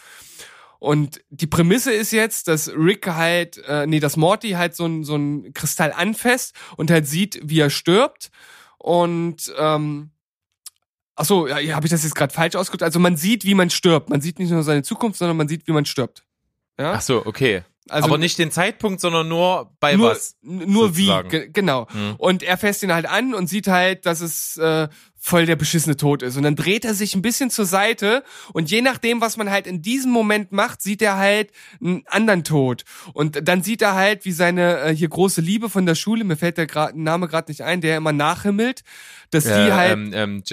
Und 0.79 1.21
die 1.29 1.47
Prämisse 1.47 1.93
ist 1.93 2.11
jetzt, 2.11 2.47
dass 2.47 2.69
Rick 2.69 3.05
halt, 3.05 3.57
äh, 3.67 3.85
nee, 3.85 3.99
dass 3.99 4.17
Morty 4.17 4.51
halt 4.51 4.75
so 4.75 4.87
ein 4.87 5.03
so 5.03 5.15
ein 5.15 5.53
Kristall 5.53 5.93
anfasst 5.93 6.55
und 6.75 6.89
halt 6.89 7.07
sieht, 7.07 7.39
wie 7.43 7.59
er 7.59 7.69
stirbt. 7.69 8.31
Und 8.79 9.53
ähm, 9.59 10.09
ach 11.15 11.25
so, 11.25 11.47
ja, 11.47 11.75
habe 11.75 11.85
ich 11.85 11.91
das 11.91 12.03
jetzt 12.03 12.15
gerade 12.15 12.33
falsch 12.33 12.55
ausgedrückt? 12.55 12.81
Also 12.81 12.99
man 12.99 13.15
sieht, 13.15 13.45
wie 13.45 13.53
man 13.53 13.69
stirbt. 13.69 14.09
Man 14.09 14.21
sieht 14.21 14.39
nicht 14.39 14.49
nur 14.49 14.63
seine 14.63 14.81
Zukunft, 14.81 15.19
sondern 15.19 15.37
man 15.37 15.47
sieht, 15.47 15.67
wie 15.67 15.71
man 15.71 15.85
stirbt. 15.85 16.23
Ja? 16.79 16.93
Ach 16.93 17.01
so, 17.01 17.23
okay. 17.27 17.63
Also 17.89 18.07
Aber 18.07 18.17
nicht 18.17 18.37
den 18.37 18.51
Zeitpunkt, 18.51 19.01
sondern 19.01 19.27
nur 19.27 19.71
bei 19.79 19.95
nur, 19.95 20.11
was. 20.11 20.35
Nur 20.43 20.95
wie, 20.95 21.07
sozusagen. 21.07 21.29
ge 21.29 21.49
genau. 21.51 21.87
Hm. 21.91 22.15
Und 22.17 22.43
er 22.43 22.57
fässt 22.57 22.83
ihn 22.83 22.93
halt 22.93 23.07
an 23.07 23.33
und 23.33 23.47
sieht 23.47 23.67
halt, 23.67 24.05
dass 24.05 24.21
es 24.21 24.55
äh, 24.57 24.87
voll 25.17 25.45
der 25.45 25.55
beschissene 25.55 25.97
Tod 25.97 26.21
ist. 26.21 26.37
Und 26.37 26.43
dann 26.43 26.55
dreht 26.55 26.85
er 26.85 26.93
sich 26.93 27.15
ein 27.15 27.21
bisschen 27.21 27.49
zur 27.49 27.65
Seite 27.65 28.23
und 28.53 28.69
je 28.69 28.81
nachdem, 28.81 29.19
was 29.19 29.35
man 29.35 29.49
halt 29.49 29.65
in 29.65 29.81
diesem 29.81 30.11
Moment 30.11 30.51
macht, 30.51 30.81
sieht 30.81 31.01
er 31.01 31.17
halt 31.17 31.51
einen 31.79 32.03
anderen 32.07 32.43
Tod. 32.43 32.83
Und 33.13 33.47
dann 33.47 33.63
sieht 33.63 33.81
er 33.81 33.95
halt, 33.95 34.25
wie 34.25 34.31
seine 34.31 34.79
äh, 34.79 34.95
hier 34.95 35.09
große 35.09 35.41
Liebe 35.41 35.69
von 35.69 35.85
der 35.85 35.95
Schule, 35.95 36.23
mir 36.23 36.37
fällt 36.37 36.57
der 36.57 36.91
Name 36.93 37.27
gerade 37.27 37.51
nicht 37.51 37.63
ein, 37.63 37.81
der 37.81 37.97
immer 37.97 38.13
nachhimmelt, 38.13 38.83
dass 39.31 39.45
die 39.45 39.49
halt 39.49 39.93
ähm, 39.93 40.11
ähm, 40.13 40.43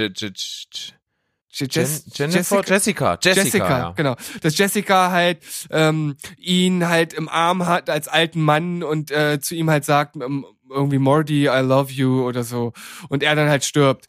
Je- 1.50 1.66
Je- 1.66 1.80
Je- 1.82 1.82
Je- 1.82 1.86
Jen- 1.86 1.86
Jess- 1.86 2.18
Jennifer, 2.18 2.62
Jessica, 2.66 3.18
Jessica, 3.22 3.42
Jessica, 3.44 3.78
ja. 3.78 3.90
genau. 3.92 4.16
Dass 4.42 4.56
Jessica 4.58 5.10
halt 5.10 5.38
ähm, 5.70 6.16
ihn 6.36 6.88
halt 6.88 7.12
im 7.14 7.28
Arm 7.28 7.66
hat 7.66 7.88
als 7.90 8.06
alten 8.08 8.42
Mann 8.42 8.82
und 8.82 9.10
äh, 9.10 9.40
zu 9.40 9.54
ihm 9.54 9.70
halt 9.70 9.84
sagt, 9.84 10.16
ähm, 10.16 10.44
irgendwie 10.70 10.98
Morty, 10.98 11.46
I 11.46 11.60
love 11.62 11.90
you 11.92 12.22
oder 12.26 12.44
so. 12.44 12.72
Und 13.08 13.22
er 13.22 13.34
dann 13.34 13.48
halt 13.48 13.64
stirbt. 13.64 14.06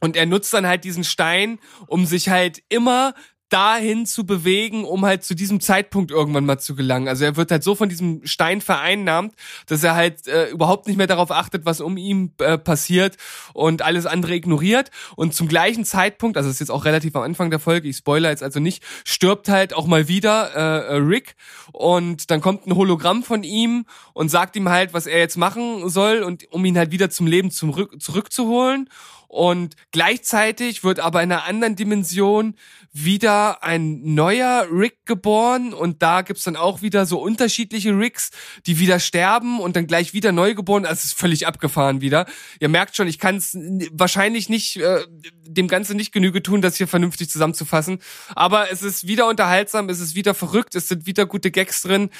Und 0.00 0.16
er 0.16 0.26
nutzt 0.26 0.52
dann 0.54 0.66
halt 0.66 0.84
diesen 0.84 1.04
Stein, 1.04 1.58
um 1.86 2.06
sich 2.06 2.28
halt 2.28 2.62
immer 2.68 3.14
dahin 3.54 4.04
zu 4.04 4.26
bewegen, 4.26 4.84
um 4.84 5.04
halt 5.04 5.22
zu 5.22 5.36
diesem 5.36 5.60
Zeitpunkt 5.60 6.10
irgendwann 6.10 6.44
mal 6.44 6.58
zu 6.58 6.74
gelangen. 6.74 7.06
Also 7.06 7.24
er 7.24 7.36
wird 7.36 7.52
halt 7.52 7.62
so 7.62 7.76
von 7.76 7.88
diesem 7.88 8.26
Stein 8.26 8.60
vereinnahmt, 8.60 9.32
dass 9.68 9.84
er 9.84 9.94
halt 9.94 10.26
äh, 10.26 10.48
überhaupt 10.48 10.88
nicht 10.88 10.96
mehr 10.96 11.06
darauf 11.06 11.30
achtet, 11.30 11.64
was 11.64 11.80
um 11.80 11.96
ihn 11.96 12.32
äh, 12.38 12.58
passiert 12.58 13.16
und 13.52 13.82
alles 13.82 14.06
andere 14.06 14.34
ignoriert. 14.34 14.90
Und 15.14 15.34
zum 15.34 15.46
gleichen 15.46 15.84
Zeitpunkt, 15.84 16.36
also 16.36 16.48
das 16.48 16.56
ist 16.56 16.60
jetzt 16.60 16.70
auch 16.70 16.84
relativ 16.84 17.14
am 17.14 17.22
Anfang 17.22 17.50
der 17.50 17.60
Folge, 17.60 17.86
ich 17.86 17.96
spoiler 17.98 18.30
jetzt 18.30 18.42
also 18.42 18.58
nicht, 18.58 18.82
stirbt 19.04 19.48
halt 19.48 19.72
auch 19.72 19.86
mal 19.86 20.08
wieder 20.08 20.50
äh, 20.56 20.94
äh, 20.94 20.96
Rick 20.96 21.36
und 21.70 22.32
dann 22.32 22.40
kommt 22.40 22.66
ein 22.66 22.74
Hologramm 22.74 23.22
von 23.22 23.44
ihm 23.44 23.86
und 24.14 24.30
sagt 24.30 24.56
ihm 24.56 24.68
halt, 24.68 24.94
was 24.94 25.06
er 25.06 25.20
jetzt 25.20 25.36
machen 25.36 25.88
soll 25.88 26.24
und 26.24 26.50
um 26.50 26.64
ihn 26.64 26.76
halt 26.76 26.90
wieder 26.90 27.08
zum 27.08 27.28
Leben 27.28 27.52
zurück, 27.52 28.02
zurückzuholen. 28.02 28.88
Und 29.34 29.74
gleichzeitig 29.90 30.84
wird 30.84 31.00
aber 31.00 31.20
in 31.20 31.32
einer 31.32 31.44
anderen 31.44 31.74
Dimension 31.74 32.54
wieder 32.92 33.64
ein 33.64 34.14
neuer 34.14 34.68
Rick 34.70 35.04
geboren 35.06 35.74
und 35.74 36.02
da 36.02 36.22
gibt's 36.22 36.44
dann 36.44 36.54
auch 36.54 36.82
wieder 36.82 37.04
so 37.04 37.20
unterschiedliche 37.20 37.98
Ricks, 37.98 38.30
die 38.66 38.78
wieder 38.78 39.00
sterben 39.00 39.58
und 39.58 39.74
dann 39.74 39.88
gleich 39.88 40.14
wieder 40.14 40.30
neu 40.30 40.54
geboren. 40.54 40.86
Also 40.86 40.98
es 40.98 41.04
ist 41.06 41.18
völlig 41.18 41.48
abgefahren 41.48 42.00
wieder. 42.00 42.26
Ihr 42.60 42.68
merkt 42.68 42.94
schon, 42.94 43.08
ich 43.08 43.18
kann 43.18 43.34
es 43.38 43.58
wahrscheinlich 43.90 44.48
nicht 44.48 44.76
äh, 44.76 45.04
dem 45.42 45.66
Ganzen 45.66 45.96
nicht 45.96 46.12
Genüge 46.12 46.40
tun, 46.40 46.62
das 46.62 46.76
hier 46.76 46.86
vernünftig 46.86 47.28
zusammenzufassen. 47.28 47.98
Aber 48.36 48.70
es 48.70 48.82
ist 48.82 49.08
wieder 49.08 49.26
unterhaltsam, 49.26 49.88
es 49.88 49.98
ist 49.98 50.14
wieder 50.14 50.32
verrückt, 50.32 50.76
es 50.76 50.86
sind 50.86 51.06
wieder 51.06 51.26
gute 51.26 51.50
Gags 51.50 51.82
drin. 51.82 52.10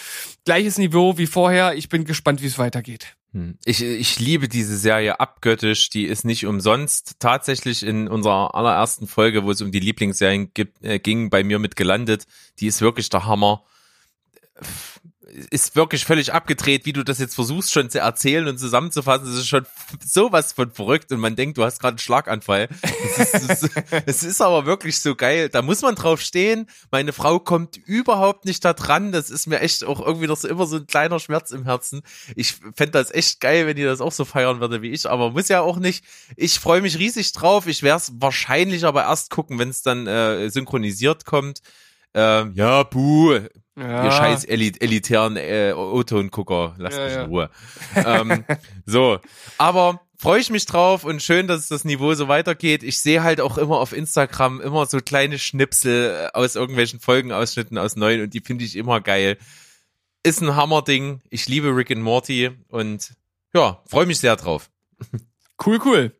Gleiches 0.44 0.78
Niveau 0.78 1.16
wie 1.16 1.28
vorher. 1.28 1.76
Ich 1.76 1.88
bin 1.88 2.04
gespannt, 2.04 2.42
wie 2.42 2.46
es 2.46 2.58
weitergeht. 2.58 3.14
Hm. 3.34 3.58
Ich, 3.64 3.82
ich 3.82 4.20
liebe 4.20 4.48
diese 4.48 4.76
Serie 4.76 5.18
abgöttisch. 5.18 5.90
Die 5.90 6.04
ist 6.04 6.24
nicht 6.24 6.46
umsonst 6.46 7.16
tatsächlich 7.18 7.82
in 7.82 8.08
unserer 8.08 8.54
allerersten 8.54 9.08
Folge, 9.08 9.42
wo 9.42 9.50
es 9.50 9.60
um 9.60 9.72
die 9.72 9.80
Lieblingsserien 9.80 10.52
äh, 10.82 11.00
ging, 11.00 11.30
bei 11.30 11.42
mir 11.42 11.58
mit 11.58 11.74
gelandet. 11.74 12.26
Die 12.60 12.68
ist 12.68 12.80
wirklich 12.80 13.10
der 13.10 13.26
Hammer 13.26 13.64
ist 15.50 15.74
wirklich 15.74 16.04
völlig 16.04 16.32
abgedreht, 16.32 16.86
wie 16.86 16.92
du 16.92 17.02
das 17.02 17.18
jetzt 17.18 17.34
versuchst 17.34 17.72
schon 17.72 17.90
zu 17.90 17.98
erzählen 17.98 18.46
und 18.46 18.58
zusammenzufassen. 18.58 19.28
Es 19.28 19.40
ist 19.40 19.48
schon 19.48 19.66
sowas 20.04 20.52
von 20.52 20.70
verrückt 20.70 21.10
und 21.10 21.18
man 21.18 21.34
denkt, 21.34 21.58
du 21.58 21.64
hast 21.64 21.80
gerade 21.80 21.92
einen 21.92 21.98
Schlaganfall. 21.98 22.68
Es 23.18 23.34
ist, 23.34 23.70
es 24.06 24.22
ist 24.22 24.40
aber 24.40 24.64
wirklich 24.66 25.00
so 25.00 25.16
geil. 25.16 25.48
Da 25.48 25.62
muss 25.62 25.82
man 25.82 25.96
drauf 25.96 26.20
stehen. 26.20 26.68
Meine 26.90 27.12
Frau 27.12 27.40
kommt 27.40 27.76
überhaupt 27.76 28.44
nicht 28.44 28.64
da 28.64 28.72
dran. 28.72 29.10
Das 29.10 29.30
ist 29.30 29.46
mir 29.46 29.60
echt 29.60 29.84
auch 29.84 30.00
irgendwie 30.04 30.28
noch 30.28 30.36
so 30.36 30.46
immer 30.46 30.66
so 30.66 30.76
ein 30.76 30.86
kleiner 30.86 31.18
Schmerz 31.18 31.50
im 31.50 31.64
Herzen. 31.64 32.02
Ich 32.36 32.54
fände 32.74 32.92
das 32.92 33.10
echt 33.10 33.40
geil, 33.40 33.66
wenn 33.66 33.76
die 33.76 33.82
das 33.82 34.00
auch 34.00 34.12
so 34.12 34.24
feiern 34.24 34.60
würde 34.60 34.82
wie 34.82 34.90
ich, 34.90 35.08
aber 35.08 35.30
muss 35.30 35.48
ja 35.48 35.60
auch 35.62 35.78
nicht. 35.78 36.04
Ich 36.36 36.60
freue 36.60 36.80
mich 36.80 36.98
riesig 36.98 37.32
drauf. 37.32 37.66
Ich 37.66 37.82
werde 37.82 37.98
es 37.98 38.12
wahrscheinlich 38.18 38.84
aber 38.84 39.02
erst 39.02 39.30
gucken, 39.30 39.58
wenn 39.58 39.70
es 39.70 39.82
dann 39.82 40.06
äh, 40.06 40.48
synchronisiert 40.50 41.24
kommt. 41.24 41.60
Ähm, 42.14 42.52
ja, 42.54 42.84
puh, 42.84 43.40
Ja. 43.76 44.04
Ihr 44.04 44.10
scheiß 44.12 44.44
elit 44.44 44.80
elitären 44.82 45.36
äh, 45.36 45.72
O-Ton-Gucker, 45.74 46.74
lasst 46.78 46.96
Ja, 46.96 47.04
mich 47.04 47.14
ja. 47.14 47.22
in 47.24 47.28
Ruhe. 47.28 47.50
ähm, 47.96 48.44
so, 48.86 49.18
aber 49.58 50.00
freue 50.16 50.40
ich 50.40 50.50
mich 50.50 50.64
drauf 50.66 51.04
und 51.04 51.22
schön, 51.22 51.48
dass 51.48 51.66
das 51.68 51.84
Niveau 51.84 52.14
so 52.14 52.28
weitergeht. 52.28 52.82
Ich 52.84 53.00
sehe 53.00 53.22
halt 53.24 53.40
auch 53.40 53.58
immer 53.58 53.78
auf 53.80 53.92
Instagram 53.92 54.60
immer 54.60 54.86
so 54.86 54.98
kleine 54.98 55.38
Schnipsel 55.38 56.30
äh, 56.32 56.36
aus 56.38 56.54
irgendwelchen 56.54 57.00
Folgenausschnitten 57.00 57.76
aus 57.76 57.96
neuen 57.96 58.22
und 58.22 58.32
die 58.34 58.40
finde 58.40 58.64
ich 58.64 58.76
immer 58.76 59.00
geil. 59.00 59.38
Ist 60.22 60.40
ein 60.40 60.54
Hammerding. 60.56 61.20
Ich 61.30 61.48
liebe 61.48 61.74
Rick 61.76 61.90
and 61.90 62.02
Morty 62.02 62.50
und 62.68 63.12
ja, 63.54 63.82
freue 63.86 64.06
mich 64.06 64.18
sehr 64.20 64.36
drauf. 64.36 64.70
Cool, 65.64 65.78
cool. 65.84 66.12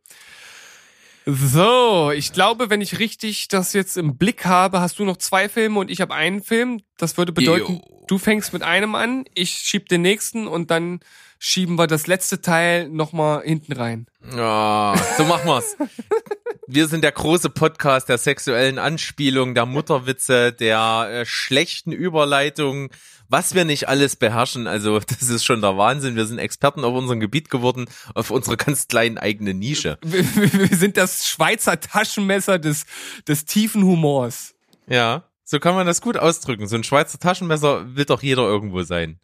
So, 1.27 2.11
ich 2.14 2.33
glaube, 2.33 2.68
wenn 2.68 2.83
ich 2.83 2.99
richtig 2.99 3.49
das 3.49 3.72
jetzt 3.72 3.97
im 3.97 4.16
Blick 4.18 4.45
habe, 4.45 4.81
hast 4.81 4.99
du 4.99 5.05
noch 5.05 5.16
zwei 5.16 5.49
Filme 5.49 5.79
und 5.81 5.91
ich 5.91 6.01
habe 6.03 6.14
einen 6.14 6.43
Film. 6.43 6.83
Das 6.99 7.16
würde 7.16 7.33
bedeuten, 7.33 7.75
Jo. 7.75 8.05
du 8.09 8.18
fängst 8.18 8.53
mit 8.53 8.62
einem 8.62 8.95
an, 8.95 9.25
ich 9.35 9.51
schieb 9.51 9.89
den 9.89 10.03
nächsten 10.03 10.47
und 10.47 10.70
dann 10.70 11.01
schieben 11.39 11.77
wir 11.79 11.87
das 11.87 12.07
letzte 12.07 12.43
Teil 12.43 12.89
nochmal 12.91 13.43
hinten 13.43 13.72
rein. 13.72 14.07
Ja, 14.37 14.95
so 15.16 15.25
machen 15.25 15.47
wir's. 15.47 15.77
Wir 16.66 16.88
sind 16.88 17.04
der 17.04 17.12
große 17.12 17.50
Podcast 17.50 18.08
der 18.08 18.16
sexuellen 18.16 18.78
Anspielung, 18.78 19.54
der 19.54 19.66
Mutterwitze, 19.66 20.50
der 20.50 21.08
äh, 21.10 21.26
schlechten 21.26 21.92
Überleitungen, 21.92 22.88
was 23.28 23.54
wir 23.54 23.66
nicht 23.66 23.88
alles 23.88 24.16
beherrschen. 24.16 24.66
Also 24.66 24.98
das 25.20 25.28
ist 25.28 25.44
schon 25.44 25.60
der 25.60 25.76
Wahnsinn. 25.76 26.16
Wir 26.16 26.24
sind 26.24 26.38
Experten 26.38 26.84
auf 26.84 26.94
unserem 26.94 27.20
Gebiet 27.20 27.50
geworden, 27.50 27.84
auf 28.14 28.30
unserer 28.30 28.56
ganz 28.56 28.88
kleinen 28.88 29.18
eigenen 29.18 29.58
Nische. 29.58 29.98
Wir, 30.04 30.24
wir 30.36 30.70
wir 30.70 30.76
sind 30.76 30.96
das 30.96 31.28
Schweizer 31.28 31.80
Taschenmesser 31.80 32.58
des, 32.58 32.86
des 33.28 33.44
tiefen 33.44 33.84
Humors. 33.84 34.54
Ja, 34.86 35.24
so 35.44 35.58
kann 35.58 35.74
man 35.74 35.86
das 35.86 36.00
gut 36.00 36.16
ausdrücken. 36.16 36.66
So 36.66 36.76
ein 36.76 36.84
Schweizer 36.84 37.18
Taschenmesser 37.18 37.94
will 37.94 38.06
doch 38.06 38.22
jeder 38.22 38.42
irgendwo 38.42 38.82
sein. 38.82 39.18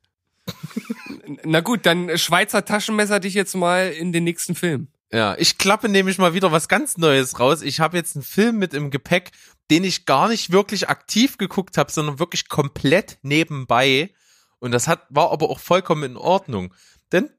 Na 1.44 1.60
gut, 1.60 1.86
dann 1.86 2.18
Schweizer 2.18 2.64
Taschenmesser 2.64 3.20
dich 3.20 3.34
jetzt 3.34 3.54
mal 3.54 3.88
in 3.90 4.12
den 4.12 4.24
nächsten 4.24 4.54
Film. 4.54 4.88
Ja, 5.12 5.36
ich 5.38 5.58
klappe 5.58 5.88
nämlich 5.88 6.18
mal 6.18 6.34
wieder 6.34 6.52
was 6.52 6.68
ganz 6.68 6.96
Neues 6.96 7.40
raus. 7.40 7.62
Ich 7.62 7.80
habe 7.80 7.96
jetzt 7.96 8.14
einen 8.14 8.22
Film 8.22 8.58
mit 8.58 8.74
im 8.74 8.90
Gepäck, 8.90 9.32
den 9.70 9.82
ich 9.82 10.06
gar 10.06 10.28
nicht 10.28 10.52
wirklich 10.52 10.88
aktiv 10.88 11.36
geguckt 11.36 11.78
habe, 11.78 11.90
sondern 11.90 12.18
wirklich 12.20 12.48
komplett 12.48 13.18
nebenbei. 13.22 14.14
Und 14.60 14.72
das 14.72 14.86
hat 14.86 15.06
war 15.08 15.32
aber 15.32 15.50
auch 15.50 15.58
vollkommen 15.58 16.04
in 16.04 16.16
Ordnung, 16.16 16.74
denn 17.10 17.30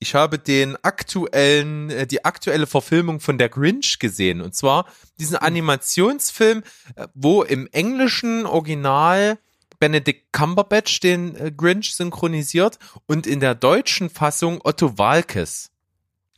ich 0.00 0.14
habe 0.14 0.38
den 0.38 0.76
aktuellen, 0.84 1.90
äh, 1.90 2.06
die 2.06 2.24
aktuelle 2.24 2.66
Verfilmung 2.66 3.20
von 3.20 3.38
der 3.38 3.48
Grinch 3.48 3.98
gesehen. 3.98 4.40
Und 4.40 4.54
zwar 4.54 4.86
diesen 5.18 5.36
Animationsfilm, 5.36 6.62
äh, 6.94 7.08
wo 7.14 7.42
im 7.42 7.68
englischen 7.72 8.46
Original 8.46 9.38
Benedict 9.80 10.32
Cumberbatch 10.32 11.00
den 11.00 11.36
äh, 11.36 11.52
Grinch 11.56 11.94
synchronisiert 11.94 12.78
und 13.06 13.26
in 13.26 13.40
der 13.40 13.54
deutschen 13.54 14.10
Fassung 14.10 14.60
Otto 14.62 14.98
Walkes. 14.98 15.70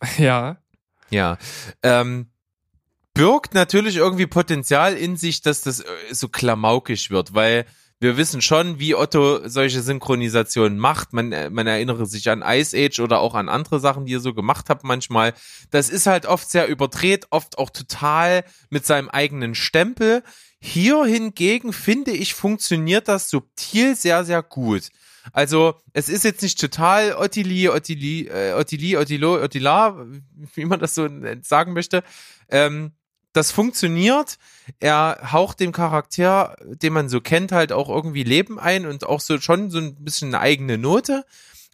Ja. 0.19 0.57
Ja. 1.11 1.39
Ähm, 1.83 2.31
birgt 3.15 3.55
natürlich 3.55 3.97
irgendwie 3.97 4.27
Potenzial 4.27 4.95
in 4.95 5.17
sich, 5.17 5.43
dass 5.43 5.63
das 5.63 5.81
äh, 5.81 5.85
so 6.13 6.29
klamaukig 6.29 7.11
wird, 7.11 7.35
weil 7.35 7.67
wir 8.03 8.17
wissen 8.17 8.41
schon, 8.41 8.79
wie 8.79 8.95
Otto 8.95 9.47
solche 9.47 9.83
Synchronisationen 9.83 10.79
macht. 10.79 11.13
Man, 11.13 11.33
äh, 11.33 11.51
man 11.51 11.67
erinnere 11.67 12.07
sich 12.07 12.31
an 12.31 12.43
Ice 12.45 12.75
Age 12.75 13.01
oder 13.01 13.21
auch 13.21 13.35
an 13.35 13.51
andere 13.51 13.79
Sachen, 13.79 14.07
die 14.07 14.15
er 14.15 14.21
so 14.21 14.33
gemacht 14.33 14.71
hat 14.71 14.85
manchmal. 14.85 15.35
Das 15.71 15.91
ist 15.91 16.07
halt 16.07 16.25
oft 16.25 16.51
sehr 16.51 16.67
überdreht, 16.67 17.27
oft 17.31 17.59
auch 17.59 17.69
total 17.69 18.45
mit 18.71 18.87
seinem 18.87 19.11
eigenen 19.11 19.55
Stempel. 19.55 20.23
Hier 20.61 21.05
hingegen 21.05 21.75
finde 21.75 22.13
ich, 22.13 22.35
funktioniert 22.35 23.07
das 23.07 23.29
subtil 23.29 23.95
sehr, 23.95 24.25
sehr 24.25 24.43
gut. 24.43 24.89
Also, 25.33 25.75
es 25.93 26.09
ist 26.09 26.25
jetzt 26.25 26.43
nicht 26.43 26.61
total 26.61 27.15
Ottilie, 27.15 27.73
Ottilie, 27.73 28.29
äh, 28.29 28.53
Ottilie, 28.55 28.99
Ottilo, 28.99 29.43
Ottila, 29.43 30.07
wie 30.55 30.65
man 30.65 30.81
das 30.81 30.95
so 30.95 31.09
sagen 31.43 31.73
möchte. 31.73 32.03
Ähm, 32.49 32.93
das 33.33 33.53
funktioniert. 33.53 34.39
Er 34.81 35.31
haucht 35.33 35.61
dem 35.61 35.73
Charakter, 35.73 36.57
den 36.65 36.93
man 36.93 37.09
so 37.09 37.21
kennt, 37.21 37.53
halt 37.53 37.73
auch 37.73 37.89
irgendwie 37.89 38.25
Leben 38.25 38.59
ein 38.59 38.87
und 38.87 39.07
auch 39.07 39.21
so 39.21 39.39
schon 39.39 39.71
so 39.71 39.79
ein 39.79 39.95
bisschen 40.03 40.35
eine 40.35 40.41
eigene 40.41 40.79
Note, 40.79 41.25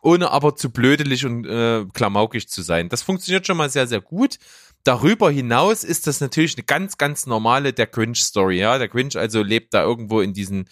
ohne 0.02 0.30
aber 0.30 0.56
zu 0.56 0.70
blödelig 0.70 1.24
und 1.24 1.46
äh, 1.46 1.86
klamaukig 1.94 2.48
zu 2.48 2.62
sein. 2.62 2.88
Das 2.88 3.02
funktioniert 3.02 3.46
schon 3.46 3.56
mal 3.56 3.70
sehr, 3.70 3.86
sehr 3.86 4.02
gut. 4.02 4.38
Darüber 4.84 5.30
hinaus 5.30 5.82
ist 5.82 6.06
das 6.06 6.20
natürlich 6.20 6.56
eine 6.56 6.64
ganz, 6.64 6.96
ganz 6.98 7.26
normale 7.26 7.72
der 7.72 7.86
Grinch-Story. 7.86 8.58
Ja, 8.58 8.78
der 8.78 8.88
Grinch 8.88 9.16
also 9.18 9.42
lebt 9.42 9.74
da 9.74 9.82
irgendwo 9.82 10.20
in 10.20 10.32
diesem 10.32 10.66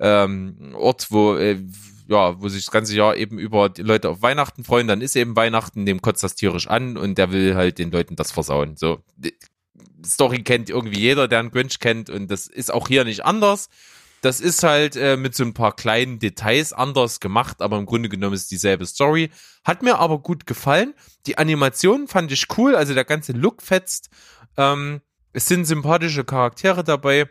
ähm, 0.00 0.74
Ort, 0.74 1.08
wo 1.10 1.36
äh, 1.36 1.62
ja, 2.08 2.40
wo 2.40 2.48
sich 2.48 2.64
das 2.64 2.72
ganze 2.72 2.94
Jahr 2.94 3.16
eben 3.16 3.38
über 3.38 3.68
die 3.68 3.82
Leute 3.82 4.08
auf 4.10 4.22
Weihnachten 4.22 4.64
freuen, 4.64 4.86
dann 4.86 5.00
ist 5.00 5.16
eben 5.16 5.36
Weihnachten, 5.36 5.86
dem 5.86 6.02
kotzt 6.02 6.22
das 6.22 6.34
tierisch 6.34 6.68
an 6.68 6.96
und 6.96 7.18
der 7.18 7.32
will 7.32 7.54
halt 7.54 7.78
den 7.78 7.90
Leuten 7.90 8.16
das 8.16 8.32
versauen. 8.32 8.76
So, 8.76 9.02
Story 10.04 10.42
kennt 10.42 10.70
irgendwie 10.70 11.00
jeder, 11.00 11.28
der 11.28 11.40
einen 11.40 11.50
Grinch 11.50 11.78
kennt 11.78 12.10
und 12.10 12.30
das 12.30 12.46
ist 12.46 12.72
auch 12.72 12.88
hier 12.88 13.04
nicht 13.04 13.24
anders. 13.24 13.68
Das 14.20 14.40
ist 14.40 14.62
halt 14.62 14.94
äh, 14.94 15.16
mit 15.16 15.34
so 15.34 15.42
ein 15.42 15.52
paar 15.52 15.74
kleinen 15.74 16.20
Details 16.20 16.72
anders 16.72 17.18
gemacht, 17.18 17.60
aber 17.60 17.76
im 17.78 17.86
Grunde 17.86 18.08
genommen 18.08 18.34
ist 18.34 18.52
dieselbe 18.52 18.86
Story. 18.86 19.30
Hat 19.64 19.82
mir 19.82 19.98
aber 19.98 20.20
gut 20.20 20.46
gefallen. 20.46 20.94
Die 21.26 21.38
Animation 21.38 22.06
fand 22.06 22.30
ich 22.30 22.46
cool, 22.56 22.76
also 22.76 22.94
der 22.94 23.04
ganze 23.04 23.32
Look 23.32 23.62
fetzt. 23.62 24.10
Ähm, 24.56 25.00
es 25.32 25.46
sind 25.46 25.64
sympathische 25.64 26.24
Charaktere 26.24 26.84
dabei 26.84 27.28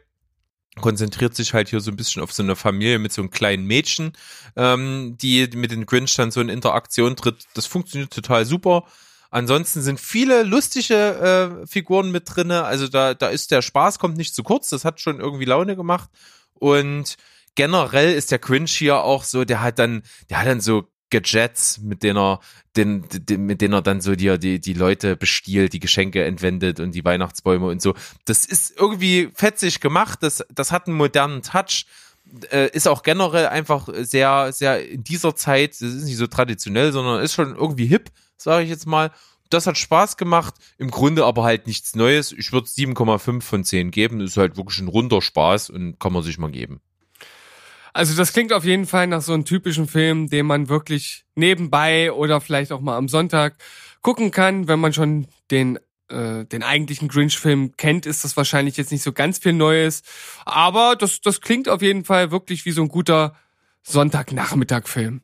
konzentriert 0.79 1.35
sich 1.35 1.53
halt 1.53 1.69
hier 1.69 1.81
so 1.81 1.91
ein 1.91 1.97
bisschen 1.97 2.21
auf 2.21 2.31
so 2.31 2.43
eine 2.43 2.55
Familie 2.55 2.99
mit 2.99 3.11
so 3.11 3.21
einem 3.21 3.29
kleinen 3.29 3.65
Mädchen, 3.65 4.13
ähm, 4.55 5.17
die 5.21 5.49
mit 5.55 5.71
den 5.71 5.85
Grinch 5.85 6.13
dann 6.15 6.31
so 6.31 6.39
in 6.39 6.49
Interaktion 6.49 7.15
tritt. 7.15 7.45
Das 7.53 7.65
funktioniert 7.65 8.13
total 8.13 8.45
super. 8.45 8.85
Ansonsten 9.31 9.81
sind 9.81 9.99
viele 9.99 10.43
lustige 10.43 11.63
äh, 11.63 11.67
Figuren 11.67 12.11
mit 12.11 12.23
drinne. 12.25 12.63
Also 12.63 12.87
da, 12.87 13.13
da 13.13 13.29
ist 13.29 13.51
der 13.51 13.61
Spaß 13.61 13.99
kommt 13.99 14.17
nicht 14.17 14.35
zu 14.35 14.43
kurz. 14.43 14.69
Das 14.69 14.85
hat 14.85 14.99
schon 14.99 15.19
irgendwie 15.19 15.45
Laune 15.45 15.75
gemacht. 15.75 16.09
Und 16.53 17.17
generell 17.55 18.13
ist 18.13 18.31
der 18.31 18.39
Grinch 18.39 18.73
hier 18.77 19.03
auch 19.03 19.23
so, 19.23 19.45
der 19.45 19.61
hat 19.61 19.79
dann, 19.79 20.03
der 20.29 20.39
hat 20.39 20.47
dann 20.47 20.61
so 20.61 20.87
Gadgets, 21.11 21.79
mit 21.79 22.01
denen 22.01 22.17
er, 22.17 22.39
den, 22.75 23.05
den, 23.11 23.45
mit 23.45 23.61
denen 23.61 23.75
er 23.75 23.81
dann 23.81 24.01
so 24.01 24.15
die, 24.15 24.39
die, 24.39 24.59
die 24.59 24.73
Leute 24.73 25.15
bestiehlt, 25.15 25.73
die 25.73 25.79
Geschenke 25.79 26.23
entwendet 26.23 26.79
und 26.79 26.95
die 26.95 27.05
Weihnachtsbäume 27.05 27.67
und 27.67 27.81
so. 27.81 27.93
Das 28.25 28.45
ist 28.45 28.77
irgendwie 28.79 29.29
fetzig 29.35 29.79
gemacht, 29.79 30.19
das, 30.21 30.43
das 30.53 30.71
hat 30.71 30.87
einen 30.87 30.97
modernen 30.97 31.43
Touch, 31.43 31.85
äh, 32.51 32.69
ist 32.71 32.87
auch 32.87 33.03
generell 33.03 33.47
einfach 33.47 33.89
sehr, 33.93 34.51
sehr 34.53 34.89
in 34.89 35.03
dieser 35.03 35.35
Zeit, 35.35 35.71
das 35.71 35.81
ist 35.81 36.05
nicht 36.05 36.17
so 36.17 36.27
traditionell, 36.27 36.91
sondern 36.91 37.21
ist 37.21 37.33
schon 37.33 37.55
irgendwie 37.55 37.85
hip, 37.85 38.09
sage 38.37 38.63
ich 38.63 38.69
jetzt 38.69 38.87
mal. 38.87 39.11
Das 39.49 39.67
hat 39.67 39.77
Spaß 39.77 40.15
gemacht, 40.15 40.53
im 40.77 40.89
Grunde 40.89 41.25
aber 41.25 41.43
halt 41.43 41.67
nichts 41.67 41.93
Neues. 41.93 42.31
Ich 42.31 42.53
würde 42.53 42.67
7,5 42.67 43.41
von 43.41 43.63
10 43.65 43.91
geben, 43.91 44.21
ist 44.21 44.37
halt 44.37 44.55
wirklich 44.55 44.79
ein 44.79 44.87
runder 44.87 45.21
Spaß 45.21 45.69
und 45.71 45.99
kann 45.99 46.13
man 46.13 46.23
sich 46.23 46.37
mal 46.37 46.51
geben. 46.51 46.79
Also 47.93 48.15
das 48.15 48.33
klingt 48.33 48.53
auf 48.53 48.63
jeden 48.63 48.85
Fall 48.85 49.07
nach 49.07 49.21
so 49.21 49.33
einem 49.33 49.45
typischen 49.45 49.87
Film, 49.87 50.29
den 50.29 50.45
man 50.45 50.69
wirklich 50.69 51.25
nebenbei 51.35 52.11
oder 52.11 52.41
vielleicht 52.41 52.71
auch 52.71 52.81
mal 52.81 52.97
am 52.97 53.07
Sonntag 53.07 53.55
gucken 54.01 54.31
kann, 54.31 54.67
wenn 54.67 54.79
man 54.79 54.93
schon 54.93 55.27
den 55.51 55.77
äh, 56.11 56.45
den 56.45 56.63
eigentlichen 56.63 57.07
Grinch-Film 57.07 57.77
kennt, 57.77 58.05
ist 58.05 58.23
das 58.23 58.35
wahrscheinlich 58.35 58.77
jetzt 58.77 58.91
nicht 58.91 59.03
so 59.03 59.13
ganz 59.13 59.39
viel 59.39 59.53
Neues. 59.53 60.03
Aber 60.45 60.95
das, 60.95 61.21
das 61.21 61.41
klingt 61.41 61.69
auf 61.69 61.81
jeden 61.81 62.03
Fall 62.05 62.31
wirklich 62.31 62.65
wie 62.65 62.71
so 62.71 62.81
ein 62.81 62.89
guter 62.89 63.35
Sonntagnachmittag-Film. 63.83 65.21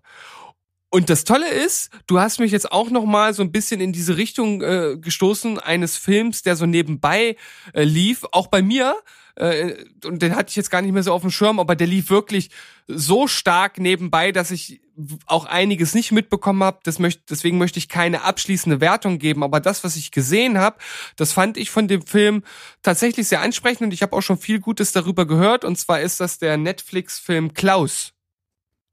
Und 0.90 1.10
das 1.10 1.26
Tolle 1.26 1.50
ist, 1.50 1.92
du 2.08 2.20
hast 2.20 2.40
mich 2.40 2.52
jetzt 2.52 2.72
auch 2.72 2.90
noch 2.90 3.06
mal 3.06 3.34
so 3.34 3.44
ein 3.44 3.52
bisschen 3.52 3.82
in 3.82 3.92
diese 3.92 4.16
Richtung 4.16 4.62
äh, 4.62 4.98
gestoßen 4.98 5.60
eines 5.60 5.98
Films, 5.98 6.44
der 6.44 6.56
so 6.56 6.66
nebenbei 6.66 7.36
äh, 7.74 7.84
lief, 7.84 8.26
auch 8.32 8.48
bei 8.48 8.62
mir. 8.62 8.96
Äh, 9.36 9.86
und 10.06 10.22
den 10.22 10.36
hatte 10.36 10.50
ich 10.50 10.56
jetzt 10.56 10.72
gar 10.72 10.82
nicht 10.82 10.94
mehr 10.94 11.04
so 11.04 11.12
auf 11.12 11.22
dem 11.22 11.30
Schirm, 11.30 11.60
aber 11.60 11.76
der 11.76 11.88
lief 11.88 12.10
wirklich 12.10 12.50
so 12.88 13.28
stark 13.28 13.80
nebenbei, 13.80 14.32
dass 14.32 14.50
ich 14.50 14.82
auch 15.26 15.46
einiges 15.46 15.94
nicht 15.94 16.12
mitbekommen 16.12 16.64
habe. 16.64 16.80
Das 16.84 17.00
möchte, 17.00 17.22
deswegen 17.30 17.58
möchte 17.58 17.80
ich 17.80 17.90
keine 17.90 18.24
abschließende 18.24 18.82
Wertung 18.82 19.20
geben. 19.20 19.44
Aber 19.44 19.60
das, 19.60 19.84
was 19.84 19.96
ich 19.96 20.12
gesehen 20.12 20.58
habe, 20.58 20.78
das 21.18 21.34
fand 21.34 21.58
ich 21.58 21.70
von 21.70 21.88
dem 21.88 22.02
Film 22.06 22.44
tatsächlich 22.82 23.28
sehr 23.28 23.42
ansprechend 23.42 23.82
und 23.82 23.94
ich 23.94 24.02
habe 24.02 24.16
auch 24.16 24.22
schon 24.22 24.38
viel 24.38 24.60
Gutes 24.60 24.94
darüber 24.94 25.28
gehört. 25.28 25.66
Und 25.66 25.78
zwar 25.78 26.02
ist 26.02 26.20
das 26.20 26.40
der 26.40 26.58
Netflix-Film 26.58 27.54
Klaus. 27.54 28.14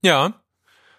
Ja. 0.03 0.44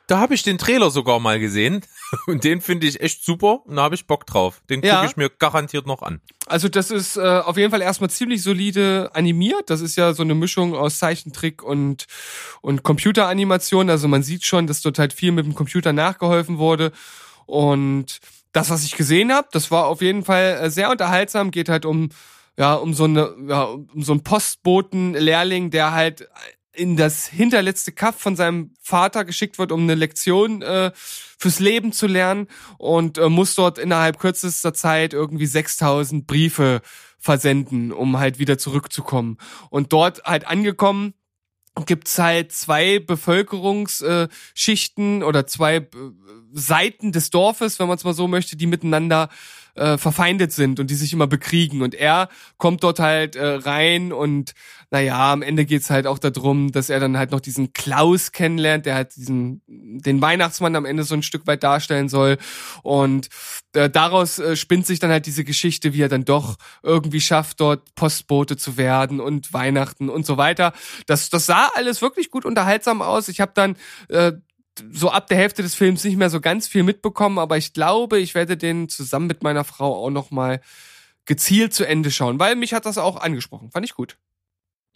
Da 0.08 0.20
habe 0.20 0.36
ich 0.36 0.43
den 0.43 0.58
Trailer 0.58 0.89
sogar 0.91 1.20
mal 1.20 1.39
gesehen 1.39 1.82
und 2.28 2.43
den 2.43 2.62
finde 2.62 2.86
ich 2.88 3.01
echt 3.01 3.24
super 3.26 3.66
und 3.66 3.76
da 3.78 3.84
habe 3.84 3.95
ich 3.95 4.06
Bock 4.06 4.26
drauf. 4.28 4.62
Den 4.70 4.82
gucke 4.82 4.88
Ja. 4.93 5.03
ich 5.06 5.18
mir 5.18 5.30
garantiert 5.30 5.88
noch 5.88 6.01
an. 6.01 6.22
Also 6.47 6.70
das 6.70 6.91
ist 6.91 7.18
äh, 7.18 7.22
auf 7.22 7.58
jeden 7.58 7.72
Fall 7.72 7.82
erstmal 7.82 8.10
ziemlich 8.12 8.43
solide 8.43 9.10
animiert. 9.14 9.70
Das 9.72 9.82
ist 9.82 9.95
ja 9.95 10.14
so 10.14 10.22
eine 10.22 10.36
Mischung 10.36 10.76
aus 10.76 10.99
Zeichentrick 10.99 11.64
und 11.64 12.06
und 12.62 12.84
Computeranimation. 12.84 13.89
Also 13.89 14.08
man 14.08 14.22
sieht 14.22 14.45
schon, 14.45 14.68
dass 14.68 14.82
dort 14.82 14.99
halt 14.99 15.14
viel 15.14 15.32
mit 15.32 15.45
dem 15.45 15.56
Computer 15.56 15.91
nachgeholfen 15.91 16.60
wurde. 16.60 16.91
Und 17.47 18.20
das, 18.51 18.70
was 18.70 18.84
ich 18.84 18.95
gesehen 18.95 19.34
habe, 19.34 19.47
das 19.51 19.72
war 19.72 19.88
auf 19.88 20.01
jeden 20.01 20.24
Fall 20.24 20.60
äh, 20.62 20.70
sehr 20.70 20.91
unterhaltsam. 20.91 21.49
Geht 21.51 21.68
halt 21.70 21.86
um 21.86 22.10
ja 22.58 22.76
um 22.76 22.93
so 22.93 23.06
eine 23.06 23.34
ja, 23.47 23.64
um 23.64 24.03
so 24.03 24.12
einen 24.14 24.24
Postboten-Lehrling, 24.24 25.72
der 25.72 25.91
halt 25.93 26.30
in 26.76 26.97
das 26.97 27.28
hinterletzte 27.28 27.91
Kaff 27.91 28.19
von 28.19 28.36
seinem 28.36 28.71
Vater 28.82 29.26
geschickt 29.26 29.57
wird, 29.57 29.71
um 29.71 29.82
eine 29.82 29.95
Lektion 29.95 30.61
äh, 30.61 30.91
fürs 30.95 31.59
Leben 31.59 31.91
zu 31.91 32.05
lernen 32.07 32.47
und 32.78 33.17
äh, 33.17 33.30
muss 33.30 33.55
dort 33.55 33.78
innerhalb 33.78 34.19
kürzester 34.19 34.73
Zeit 34.73 35.13
irgendwie 35.13 35.45
6000 35.45 36.28
Briefe 36.28 36.82
versenden, 37.17 37.91
um 37.91 38.19
halt 38.19 38.39
wieder 38.39 38.57
zurückzukommen. 38.57 39.38
Und 39.69 39.91
dort 39.93 40.23
halt 40.23 40.47
angekommen, 40.47 41.13
gibt's 41.86 42.17
halt 42.19 42.53
zwei 42.53 42.99
Bevölkerungsschichten 42.99 45.23
oder 45.23 45.47
zwei 45.47 45.78
äh, 45.78 45.89
Seiten 46.53 47.11
des 47.11 47.32
Dorfes, 47.32 47.80
wenn 47.80 47.88
man 47.88 47.97
es 47.97 48.05
mal 48.05 48.13
so 48.13 48.28
möchte, 48.28 48.55
die 48.55 48.67
miteinander 48.67 49.30
äh, 49.76 49.97
verfeindet 49.97 50.51
sind 50.51 50.80
und 50.80 50.89
die 50.89 50.95
sich 50.95 51.13
immer 51.13 51.28
bekriegen. 51.28 51.82
Und 51.82 51.95
er 51.95 52.30
kommt 52.57 52.84
dort 52.84 52.99
halt 52.99 53.36
äh, 53.36 53.45
rein 53.45 54.11
und 54.11 54.53
naja, 54.91 55.34
am 55.34 55.41
Ende 55.41 55.65
geht's 55.65 55.89
halt 55.89 56.07
auch 56.07 56.19
darum, 56.19 56.71
dass 56.71 56.89
er 56.89 56.99
dann 56.99 57.17
halt 57.17 57.32
noch 57.32 57.41
diesen 57.41 57.73
Klaus 57.73 58.32
kennenlernt, 58.32 58.86
der 58.86 58.95
halt 58.95 59.15
diesen 59.15 59.61
den 59.67 60.21
Weihnachtsmann 60.21 60.76
am 60.76 60.86
Ende 60.86 61.03
so 61.03 61.15
ein 61.15 61.23
Stück 61.23 61.47
weit 61.47 61.63
darstellen 61.63 62.07
soll. 62.07 62.38
Und 62.84 63.30
äh, 63.73 63.89
daraus 63.89 64.39
äh, 64.39 64.55
spinnt 64.55 64.86
sich 64.86 64.99
dann 64.99 65.09
halt 65.11 65.26
diese 65.26 65.43
Geschichte, 65.43 65.93
wie 65.93 66.01
er 66.01 66.09
dann 66.09 66.26
doch 66.26 66.55
irgendwie 66.84 67.21
schafft, 67.21 67.59
dort 67.59 67.95
Postbote 67.95 68.57
zu 68.57 68.78
werden 68.78 69.19
und 69.19 69.53
Weihnachten 69.53 70.09
und 70.09 70.26
so 70.26 70.38
weiter. 70.38 70.73
Das, 71.07 71.30
das 71.30 71.45
sah 71.45 71.69
alles 71.76 72.01
wirklich 72.01 72.32
gut 72.32 72.45
unterhaltsam 72.45 73.01
aus. 73.01 73.28
Ich 73.28 73.41
habe 73.41 73.51
dann 73.53 73.76
äh, 74.09 74.34
so 74.91 75.09
ab 75.09 75.28
der 75.28 75.38
Hälfte 75.38 75.61
des 75.61 75.76
Films 75.76 76.03
nicht 76.03 76.17
mehr 76.17 76.30
so 76.30 76.41
ganz 76.41 76.67
viel 76.67 76.84
mitbekommen, 76.84 77.39
aber 77.39 77.57
ich 77.57 77.73
glaube, 77.73 78.19
ich 78.19 78.36
werde 78.36 78.57
den 78.57 78.89
zusammen 78.89 79.28
mit 79.28 79.43
meiner 79.43 79.63
Frau 79.63 80.05
auch 80.05 80.09
noch 80.09 80.32
mal 80.32 80.61
gezielt 81.26 81.73
zu 81.73 81.86
Ende 81.86 82.11
schauen, 82.11 82.39
weil 82.39 82.55
mich 82.55 82.73
hat 82.73 82.86
das 82.86 82.97
auch 82.97 83.17
angesprochen. 83.17 83.71
Fand 83.71 83.86
ich 83.86 83.95
gut. 83.95 84.17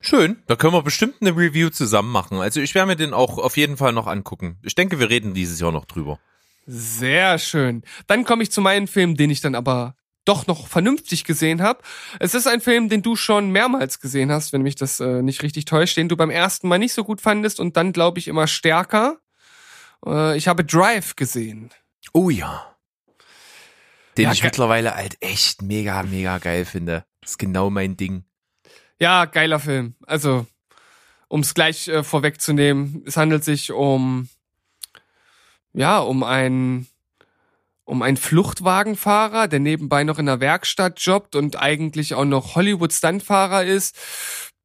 Schön, 0.02 0.42
da 0.48 0.56
können 0.56 0.74
wir 0.74 0.82
bestimmt 0.82 1.16
eine 1.20 1.32
Review 1.32 1.70
zusammen 1.70 2.12
machen. 2.12 2.40
Also 2.40 2.62
ich 2.62 2.74
werde 2.74 2.88
mir 2.88 2.96
den 2.96 3.14
auch 3.14 3.38
auf 3.38 3.58
jeden 3.58 3.76
Fall 3.76 3.92
noch 3.92 4.08
angucken. 4.08 4.58
Ich 4.64 4.76
denke, 4.76 5.00
wir 5.00 5.10
reden 5.10 5.34
dieses 5.34 5.60
Jahr 5.60 5.74
noch 5.74 5.86
drüber. 5.86 6.20
Sehr 6.66 7.38
schön. 7.38 7.84
Dann 8.08 8.24
komme 8.24 8.44
ich 8.44 8.52
zu 8.52 8.62
meinem 8.62 8.88
Film, 8.88 9.18
den 9.18 9.30
ich 9.30 9.42
dann 9.42 9.56
aber 9.56 9.96
doch 10.24 10.48
noch 10.48 10.68
vernünftig 10.68 11.26
gesehen 11.26 11.62
habe. 11.62 11.82
Es 12.20 12.36
ist 12.36 12.48
ein 12.48 12.62
Film, 12.62 12.88
den 12.88 13.02
du 13.02 13.16
schon 13.16 13.50
mehrmals 13.50 14.00
gesehen 14.00 14.32
hast, 14.32 14.54
wenn 14.54 14.62
mich 14.62 14.76
das 14.76 15.00
äh, 15.00 15.22
nicht 15.22 15.42
richtig 15.42 15.66
täuscht, 15.66 15.98
den 15.98 16.08
du 16.08 16.16
beim 16.16 16.30
ersten 16.30 16.68
Mal 16.68 16.78
nicht 16.78 16.94
so 16.94 17.04
gut 17.04 17.20
fandest 17.20 17.60
und 17.60 17.76
dann, 17.76 17.92
glaube 17.92 18.20
ich, 18.20 18.28
immer 18.28 18.48
stärker. 18.48 19.20
Äh, 20.06 20.38
ich 20.38 20.48
habe 20.48 20.66
Drive 20.66 21.16
gesehen. 21.16 21.70
Oh 22.14 22.30
ja. 22.30 22.76
Den 24.18 24.26
Ja, 24.26 24.32
ich 24.32 24.44
mittlerweile 24.44 24.96
halt 24.96 25.18
echt 25.22 25.62
mega, 25.62 26.04
mega 26.04 26.38
geil 26.40 26.66
finde. 26.66 27.06
Das 27.22 27.32
ist 27.32 27.38
genau 27.38 27.70
mein 27.70 27.98
Ding. 27.98 28.24
Ja, 29.00 29.26
geiler 29.26 29.60
Film. 29.60 29.96
Also, 30.06 30.46
um 31.28 31.42
es 31.42 31.54
gleich 31.54 31.88
äh, 31.88 32.04
vorwegzunehmen, 32.04 33.04
es 33.06 33.18
handelt 33.18 33.44
sich 33.44 33.72
um 33.72 34.30
ja, 35.74 36.00
um 36.00 36.24
einen 36.24 36.88
um 37.86 38.04
einen 38.04 38.18
Fluchtwagenfahrer, 38.18 39.48
der 39.48 39.60
nebenbei 39.60 40.04
noch 40.04 40.20
in 40.20 40.28
der 40.28 40.40
Werkstatt 40.40 41.00
jobbt 41.00 41.36
und 41.36 41.60
eigentlich 41.60 42.14
auch 42.14 42.26
noch 42.26 42.54
Hollywood-Stuntfahrer 42.54 43.64
ist, 43.64 43.98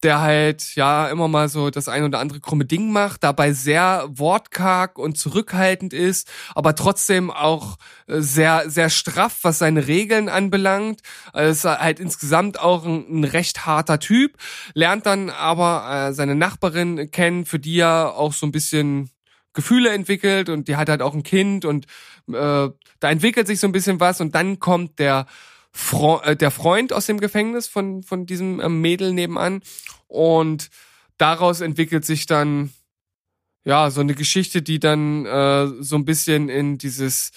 der 0.04 0.20
halt 0.20 0.74
ja 0.74 1.08
immer 1.08 1.28
mal 1.28 1.48
so 1.48 1.70
das 1.70 1.88
ein 1.88 2.04
oder 2.04 2.20
andere 2.20 2.40
krumme 2.40 2.64
Ding 2.64 2.92
macht, 2.92 3.24
dabei 3.24 3.52
sehr 3.52 4.06
wortkarg 4.10 4.98
und 4.98 5.18
zurückhaltend 5.18 5.92
ist, 5.92 6.30
aber 6.54 6.74
trotzdem 6.74 7.30
auch 7.30 7.76
äh, 8.06 8.20
sehr 8.20 8.70
sehr 8.70 8.90
straff, 8.90 9.38
was 9.42 9.58
seine 9.58 9.88
Regeln 9.88 10.28
anbelangt. 10.28 11.00
Also 11.32 11.68
ist 11.68 11.80
halt 11.80 11.98
insgesamt 12.00 12.60
auch 12.60 12.84
ein, 12.84 13.20
ein 13.20 13.24
recht 13.24 13.66
harter 13.66 13.98
Typ, 13.98 14.36
lernt 14.74 15.06
dann 15.06 15.30
aber 15.30 16.08
äh, 16.08 16.12
seine 16.12 16.34
Nachbarin 16.34 17.10
kennen, 17.10 17.46
für 17.46 17.58
die 17.58 17.78
er 17.78 18.14
auch 18.16 18.32
so 18.32 18.46
ein 18.46 18.52
bisschen 18.52 19.10
Gefühle 19.54 19.90
entwickelt 19.90 20.48
und 20.48 20.68
die 20.68 20.76
hat 20.76 20.88
halt 20.88 21.00
auch 21.00 21.14
ein 21.14 21.22
Kind 21.22 21.64
und 21.64 21.86
äh, 22.28 22.68
da 23.00 23.10
entwickelt 23.10 23.46
sich 23.46 23.60
so 23.60 23.66
ein 23.66 23.72
bisschen 23.72 24.00
was 24.00 24.20
und 24.20 24.34
dann 24.34 24.58
kommt 24.58 24.98
der 24.98 25.26
Fro 25.76 26.20
äh, 26.22 26.36
der 26.36 26.52
Freund 26.52 26.92
aus 26.92 27.06
dem 27.06 27.18
Gefängnis 27.18 27.66
von 27.66 28.02
von 28.04 28.26
diesem 28.26 28.60
äh, 28.60 28.68
Mädel 28.68 29.12
nebenan 29.12 29.60
und 30.06 30.70
daraus 31.18 31.60
entwickelt 31.60 32.04
sich 32.04 32.26
dann 32.26 32.70
ja 33.64 33.90
so 33.90 34.00
eine 34.00 34.14
Geschichte, 34.14 34.62
die 34.62 34.78
dann 34.78 35.26
äh, 35.26 35.66
so 35.80 35.96
ein 35.96 36.04
bisschen 36.04 36.48
in 36.48 36.78
dieses 36.78 37.32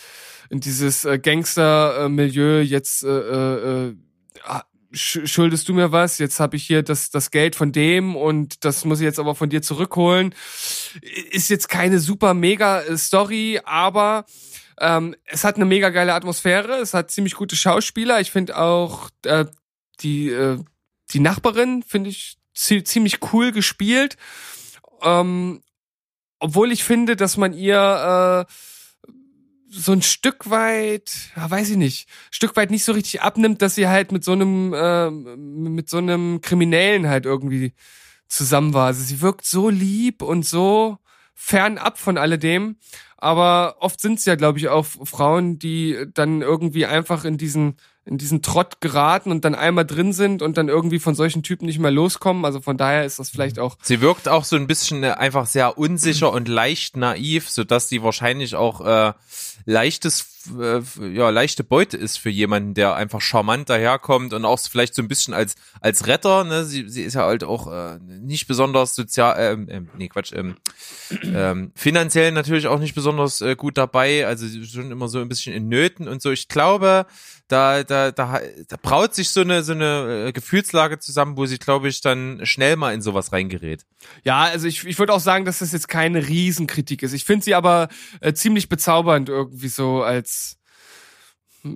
in 0.49 0.59
dieses 0.59 1.03
äh, 1.03 1.17
Gangster-Milieu 1.19 2.61
jetzt 2.61 3.03
äh, 3.03 3.07
äh, 3.07 3.87
äh, 3.89 3.95
ah, 4.43 4.63
sch- 4.93 5.25
schuldest 5.27 5.67
du 5.67 5.73
mir 5.73 5.91
was, 5.91 6.19
jetzt 6.19 6.39
habe 6.39 6.55
ich 6.55 6.65
hier 6.65 6.83
das, 6.83 7.09
das 7.09 7.31
Geld 7.31 7.55
von 7.55 7.71
dem 7.71 8.15
und 8.15 8.63
das 8.63 8.85
muss 8.85 8.99
ich 8.99 9.05
jetzt 9.05 9.19
aber 9.19 9.35
von 9.35 9.49
dir 9.49 9.61
zurückholen. 9.61 10.33
Ist 11.31 11.49
jetzt 11.49 11.67
keine 11.69 11.99
super 11.99 12.33
mega 12.33 12.81
äh, 12.81 12.97
Story, 12.97 13.59
aber 13.65 14.25
ähm, 14.79 15.15
es 15.25 15.43
hat 15.43 15.55
eine 15.55 15.65
mega 15.65 15.89
geile 15.89 16.13
Atmosphäre, 16.13 16.75
es 16.75 16.93
hat 16.93 17.11
ziemlich 17.11 17.35
gute 17.35 17.55
Schauspieler. 17.55 18.19
Ich 18.21 18.31
finde 18.31 18.57
auch 18.57 19.09
äh, 19.25 19.45
die, 20.01 20.29
äh, 20.29 20.59
die 21.11 21.19
Nachbarin, 21.19 21.83
finde 21.83 22.09
ich 22.09 22.37
zie 22.53 22.83
ziemlich 22.83 23.19
cool 23.33 23.51
gespielt. 23.51 24.17
Ähm, 25.01 25.61
obwohl 26.39 26.71
ich 26.71 26.83
finde, 26.83 27.15
dass 27.15 27.37
man 27.37 27.53
ihr 27.53 28.45
äh, 28.47 28.51
so 29.69 29.91
ein 29.91 30.01
Stück 30.01 30.49
weit, 30.49 31.11
ja, 31.35 31.49
weiß 31.49 31.69
ich 31.71 31.77
nicht, 31.77 32.07
Stück 32.31 32.55
weit 32.55 32.71
nicht 32.71 32.83
so 32.83 32.93
richtig 32.93 33.21
abnimmt, 33.21 33.61
dass 33.61 33.75
sie 33.75 33.87
halt 33.87 34.11
mit 34.11 34.23
so 34.23 34.31
einem 34.31 34.73
äh, 34.73 35.09
mit 35.09 35.89
so 35.89 35.97
einem 35.97 36.41
Kriminellen 36.41 37.07
halt 37.07 37.25
irgendwie 37.25 37.73
zusammen 38.27 38.73
war. 38.73 38.87
Also 38.87 39.03
sie 39.03 39.21
wirkt 39.21 39.45
so 39.45 39.69
lieb 39.69 40.21
und 40.21 40.45
so 40.45 40.97
fernab 41.33 41.97
von 41.97 42.17
alledem, 42.17 42.77
aber 43.17 43.77
oft 43.79 43.99
sind 43.99 44.19
es 44.19 44.25
ja, 44.25 44.35
glaube 44.35 44.59
ich, 44.59 44.69
auch 44.69 44.85
Frauen, 44.85 45.59
die 45.59 46.05
dann 46.13 46.41
irgendwie 46.41 46.85
einfach 46.85 47.25
in 47.25 47.37
diesen 47.37 47.75
in 48.07 48.17
diesen 48.17 48.41
Trott 48.41 48.79
geraten 48.79 49.31
und 49.31 49.43
dann 49.43 49.53
einmal 49.53 49.85
drin 49.85 50.13
sind 50.13 50.41
und 50.41 50.57
dann 50.57 50.69
irgendwie 50.69 50.99
von 50.99 51.13
solchen 51.13 51.43
Typen 51.43 51.65
nicht 51.65 51.79
mehr 51.79 51.91
loskommen. 51.91 52.45
Also 52.45 52.61
von 52.61 52.77
daher 52.77 53.03
ist 53.03 53.19
das 53.19 53.29
vielleicht 53.29 53.59
auch 53.59 53.75
Sie 53.81 53.99
wirkt 53.99 54.29
auch 54.29 54.45
so 54.45 54.55
ein 54.55 54.65
bisschen 54.65 55.03
äh, 55.03 55.11
einfach 55.11 55.45
sehr 55.45 55.77
unsicher 55.77 56.31
und 56.31 56.47
leicht 56.47 56.95
naiv, 56.95 57.49
so 57.49 57.65
dass 57.65 57.89
sie 57.89 58.01
wahrscheinlich 58.03 58.55
auch 58.55 58.79
äh, 58.79 59.13
leichtes, 59.65 60.21
äh, 60.59 60.81
ja 61.13 61.29
leichte 61.29 61.63
Beute 61.63 61.97
ist 61.97 62.17
für 62.17 62.29
jemanden, 62.29 62.73
der 62.73 62.95
einfach 62.95 63.21
charmant 63.21 63.69
daherkommt 63.69 64.33
und 64.33 64.45
auch 64.45 64.59
vielleicht 64.59 64.95
so 64.95 65.01
ein 65.01 65.07
bisschen 65.07 65.33
als 65.33 65.55
als 65.81 66.07
Retter. 66.07 66.43
Ne, 66.43 66.65
sie 66.65 66.89
sie 66.89 67.03
ist 67.03 67.13
ja 67.13 67.25
halt 67.25 67.43
auch 67.43 67.71
äh, 67.71 67.99
nicht 67.99 68.47
besonders 68.47 68.95
sozial, 68.95 69.35
ähm, 69.39 69.67
ähm, 69.69 69.89
nee 69.97 70.07
Quatsch, 70.07 70.33
ähm, 70.33 70.55
ähm, 71.23 71.71
finanziell 71.75 72.31
natürlich 72.31 72.67
auch 72.67 72.79
nicht 72.79 72.95
besonders 72.95 73.41
äh, 73.41 73.55
gut 73.55 73.77
dabei. 73.77 74.25
Also 74.25 74.47
sie 74.47 74.65
schon 74.65 74.91
immer 74.91 75.07
so 75.07 75.19
ein 75.19 75.29
bisschen 75.29 75.53
in 75.53 75.67
Nöten 75.67 76.07
und 76.07 76.21
so. 76.21 76.31
Ich 76.31 76.47
glaube, 76.47 77.05
da 77.47 77.83
da 77.83 78.11
da 78.11 78.41
da 78.67 78.75
braut 78.81 79.15
sich 79.15 79.29
so 79.29 79.41
eine 79.41 79.63
so 79.63 79.73
eine 79.73 80.27
äh, 80.27 80.31
Gefühlslage 80.33 80.99
zusammen, 80.99 81.37
wo 81.37 81.45
sie 81.45 81.57
glaube 81.57 81.87
ich 81.87 82.01
dann 82.01 82.45
schnell 82.45 82.75
mal 82.75 82.93
in 82.93 83.01
sowas 83.01 83.31
reingerät. 83.31 83.85
Ja, 84.23 84.43
also 84.43 84.67
ich, 84.67 84.85
ich 84.85 84.99
würde 84.99 85.13
auch 85.13 85.19
sagen, 85.19 85.45
dass 85.45 85.59
das 85.59 85.71
jetzt 85.71 85.87
keine 85.87 86.27
Riesenkritik 86.27 87.03
ist. 87.03 87.13
Ich 87.13 87.25
finde 87.25 87.45
sie 87.45 87.55
aber 87.55 87.87
äh, 88.19 88.33
ziemlich 88.33 88.69
bezaubernd 88.69 89.29
irgendwie 89.29 89.69
so 89.69 90.03
als 90.03 90.36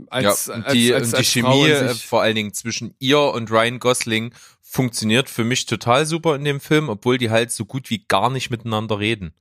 Als, 0.09 0.45
ja, 0.45 0.53
und 0.55 0.63
als, 0.63 0.73
die, 0.73 0.93
als, 0.93 1.03
und 1.05 1.11
die 1.11 1.17
als 1.17 1.27
Chemie 1.27 1.69
äh, 1.69 1.95
vor 1.95 2.21
allen 2.21 2.35
Dingen 2.35 2.53
zwischen 2.53 2.95
ihr 2.99 3.19
und 3.19 3.51
Ryan 3.51 3.79
Gosling 3.79 4.33
funktioniert 4.61 5.29
für 5.29 5.43
mich 5.43 5.65
total 5.65 6.05
super 6.05 6.35
in 6.35 6.45
dem 6.45 6.61
Film, 6.61 6.87
obwohl 6.87 7.17
die 7.17 7.29
halt 7.29 7.51
so 7.51 7.65
gut 7.65 7.89
wie 7.89 8.05
gar 8.07 8.29
nicht 8.29 8.49
miteinander 8.49 8.99
reden. 8.99 9.33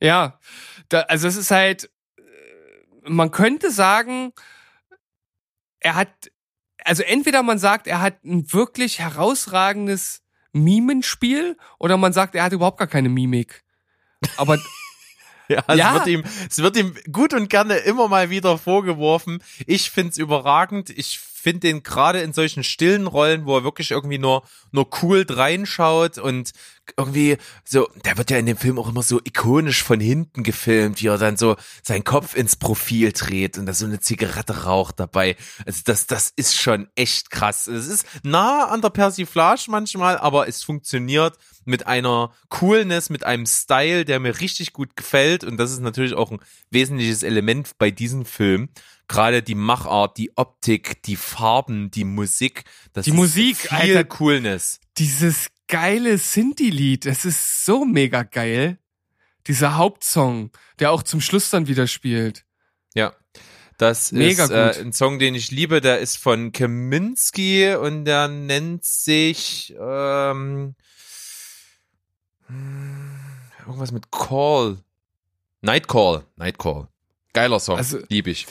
Ja, 0.00 0.38
da, 0.88 1.00
also 1.02 1.26
es 1.26 1.36
ist 1.36 1.50
halt, 1.50 1.90
äh, 2.16 3.10
man 3.10 3.30
könnte 3.30 3.70
sagen, 3.70 4.32
er 5.80 5.94
hat, 5.96 6.30
also 6.84 7.02
entweder 7.02 7.42
man 7.42 7.58
sagt, 7.58 7.86
er 7.86 8.00
hat 8.00 8.24
ein 8.24 8.52
wirklich 8.52 8.98
herausragendes 8.98 10.22
Mimenspiel 10.52 11.56
oder 11.78 11.96
man 11.96 12.12
sagt, 12.12 12.34
er 12.34 12.44
hat 12.44 12.52
überhaupt 12.52 12.78
gar 12.78 12.88
keine 12.88 13.08
Mimik. 13.08 13.64
Aber 14.36 14.58
Ja, 15.50 15.64
es, 15.66 15.76
Ja. 15.76 15.94
Wird 15.94 16.06
ihm, 16.06 16.24
es 16.48 16.58
wird 16.58 16.76
ihm 16.76 16.94
gut 17.10 17.34
und 17.34 17.50
gerne 17.50 17.76
immer 17.76 18.08
mal 18.08 18.30
wieder 18.30 18.56
vorgeworfen. 18.56 19.42
Ich 19.66 19.90
find's 19.90 20.16
überragend. 20.16 20.90
Ich 20.90 21.18
finde 21.40 21.60
den 21.60 21.82
gerade 21.82 22.20
in 22.20 22.32
solchen 22.32 22.64
stillen 22.64 23.06
Rollen, 23.06 23.46
wo 23.46 23.56
er 23.56 23.64
wirklich 23.64 23.90
irgendwie 23.90 24.18
nur, 24.18 24.42
nur 24.72 24.88
cool 25.02 25.24
reinschaut 25.28 26.18
und 26.18 26.52
irgendwie 26.96 27.36
so, 27.64 27.88
der 28.04 28.18
wird 28.18 28.30
ja 28.30 28.38
in 28.38 28.46
dem 28.46 28.56
Film 28.56 28.78
auch 28.78 28.88
immer 28.88 29.02
so 29.02 29.20
ikonisch 29.22 29.82
von 29.82 30.00
hinten 30.00 30.42
gefilmt, 30.42 31.00
wie 31.00 31.06
er 31.06 31.18
dann 31.18 31.36
so 31.36 31.56
seinen 31.82 32.04
Kopf 32.04 32.34
ins 32.34 32.56
Profil 32.56 33.12
dreht 33.12 33.58
und 33.58 33.66
da 33.66 33.72
so 33.72 33.86
eine 33.86 34.00
Zigarette 34.00 34.64
raucht 34.64 34.98
dabei. 35.00 35.36
Also 35.66 35.82
das, 35.84 36.06
das 36.06 36.32
ist 36.34 36.56
schon 36.60 36.88
echt 36.94 37.30
krass. 37.30 37.66
Es 37.66 37.86
ist 37.86 38.06
nah 38.22 38.66
an 38.66 38.82
der 38.82 38.90
Persiflage 38.90 39.66
manchmal, 39.68 40.18
aber 40.18 40.48
es 40.48 40.62
funktioniert 40.64 41.36
mit 41.64 41.86
einer 41.86 42.32
Coolness, 42.48 43.10
mit 43.10 43.24
einem 43.24 43.46
Style, 43.46 44.04
der 44.04 44.20
mir 44.20 44.40
richtig 44.40 44.72
gut 44.72 44.96
gefällt. 44.96 45.44
Und 45.44 45.56
das 45.56 45.72
ist 45.72 45.80
natürlich 45.80 46.14
auch 46.14 46.30
ein 46.30 46.40
wesentliches 46.70 47.22
Element 47.22 47.78
bei 47.78 47.90
diesem 47.90 48.24
Film. 48.24 48.68
Gerade 49.10 49.42
die 49.42 49.56
Machart, 49.56 50.18
die 50.18 50.30
Optik, 50.36 51.02
die 51.02 51.16
Farben, 51.16 51.90
die 51.90 52.04
Musik. 52.04 52.62
Das 52.92 53.06
Die 53.06 53.10
ist 53.10 53.16
Musik, 53.16 53.56
viel 53.56 53.76
Alter. 53.76 54.04
Coolness. 54.04 54.78
dieses 54.98 55.48
geile 55.66 56.16
Sinti-Lied, 56.16 57.06
das 57.06 57.24
ist 57.24 57.64
so 57.64 57.84
mega 57.84 58.22
geil. 58.22 58.78
Dieser 59.48 59.76
Hauptsong, 59.76 60.52
der 60.78 60.92
auch 60.92 61.02
zum 61.02 61.20
Schluss 61.20 61.50
dann 61.50 61.66
wieder 61.66 61.88
spielt. 61.88 62.44
Ja. 62.94 63.12
Das 63.78 64.12
Mega 64.12 64.44
ist 64.44 64.50
äh, 64.50 64.80
ein 64.80 64.92
Song, 64.92 65.18
den 65.18 65.34
ich 65.34 65.50
liebe. 65.50 65.80
Der 65.80 65.98
ist 65.98 66.16
von 66.16 66.52
Kaminski 66.52 67.74
und 67.74 68.04
der 68.04 68.28
nennt 68.28 68.84
sich 68.84 69.74
ähm, 69.80 70.76
hm, 72.46 73.20
irgendwas 73.66 73.90
mit 73.90 74.12
Call. 74.12 74.78
Nightcall. 75.62 76.24
Nightcall. 76.36 76.86
Geiler 77.32 77.58
Song. 77.58 77.76
Also- 77.76 77.98
Lieb 78.08 78.28
ich. 78.28 78.46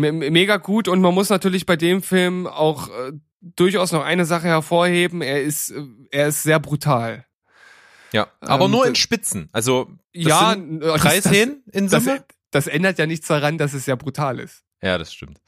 Me 0.00 0.30
mega 0.30 0.56
gut 0.56 0.88
und 0.88 1.00
man 1.00 1.14
muss 1.14 1.28
natürlich 1.28 1.66
bei 1.66 1.76
dem 1.76 2.02
Film 2.02 2.46
auch 2.46 2.88
äh, 2.88 3.12
durchaus 3.40 3.92
noch 3.92 4.04
eine 4.04 4.24
Sache 4.24 4.46
hervorheben. 4.48 5.22
Er 5.22 5.42
ist, 5.42 5.70
äh, 5.70 5.82
er 6.10 6.28
ist 6.28 6.42
sehr 6.42 6.58
brutal. 6.60 7.26
Ja. 8.12 8.26
Aber 8.40 8.64
Ähm, 8.64 8.70
nur 8.72 8.86
in 8.86 8.94
Spitzen. 8.96 9.48
Also 9.52 9.90
das 10.12 10.24
ja, 10.26 10.52
äh, 10.54 10.98
drei 10.98 11.20
Szenen 11.20 11.62
in 11.72 11.88
Das, 11.88 12.04
Summe. 12.04 12.24
das 12.50 12.66
ändert 12.66 12.98
ja 12.98 13.06
nichts 13.06 13.28
daran, 13.28 13.56
dass 13.58 13.72
es 13.72 13.84
sehr 13.84 13.96
brutal 13.96 14.40
ist. 14.40 14.62
ja, 14.82 14.98
das 14.98 15.12
stimmt. 15.12 15.38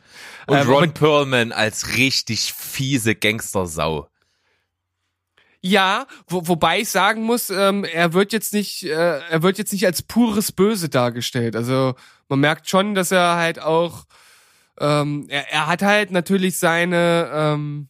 Und 0.47 0.59
Ähm, 0.59 0.69
Ron 0.69 0.93
Perlman 0.95 1.53
als 1.53 1.97
richtig 1.97 2.53
fiese 2.53 3.15
Gangstersau. 3.15 4.09
Ja, 5.65 6.07
wo, 6.27 6.47
wobei 6.49 6.81
ich 6.81 6.89
sagen 6.89 7.23
muss, 7.23 7.49
ähm, 7.49 7.85
er 7.85 8.13
wird 8.15 8.33
jetzt 8.33 8.53
nicht, 8.53 8.83
äh, 8.85 8.91
er 9.21 9.43
wird 9.43 9.59
jetzt 9.59 9.73
nicht 9.73 9.87
als 9.87 10.03
pures 10.03 10.51
Böse 10.51 10.89
dargestellt. 10.89 11.55
Also 11.55 11.95
man 12.29 12.41
merkt 12.41 12.69
schon, 12.69 12.95
dass 12.95 13.13
er 13.13 13.37
halt 13.37 13.61
auch, 13.61 14.05
ähm, 14.81 15.27
er, 15.29 15.51
er 15.53 15.67
hat 15.67 15.83
halt 15.83 16.11
natürlich 16.11 16.59
seine, 16.59 17.31
ähm, 17.33 17.89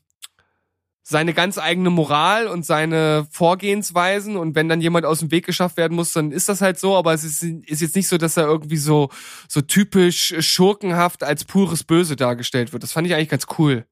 seine 1.05 1.35
ganz 1.35 1.59
eigene 1.59 1.91
Moral 1.91 2.47
und 2.47 2.65
seine 2.65 3.27
Vorgehensweisen 3.31 4.37
und 4.37 4.55
wenn 4.55 4.69
dann 4.69 4.81
jemand 4.81 5.05
aus 5.05 5.19
dem 5.19 5.31
Weg 5.31 5.45
geschafft 5.45 5.77
werden 5.77 5.95
muss, 5.95 6.13
dann 6.13 6.31
ist 6.33 6.49
das 6.49 6.61
halt 6.61 6.79
so, 6.79 6.97
aber 6.97 7.13
es 7.13 7.25
ist, 7.25 7.43
ist 7.43 7.81
jetzt 7.83 7.97
nicht 7.97 8.09
so, 8.09 8.19
dass 8.19 8.37
er 8.37 8.45
irgendwie 8.45 8.77
so, 8.77 9.11
so 9.49 9.61
typisch 9.61 10.35
schurkenhaft 10.41 11.23
als 11.23 11.45
pures 11.45 11.85
Böse 11.85 12.17
dargestellt 12.17 12.73
wird. 12.73 12.83
Das 12.83 12.93
fand 12.93 13.07
ich 13.07 13.15
eigentlich 13.15 13.29
ganz 13.29 13.47
cool. 13.59 13.85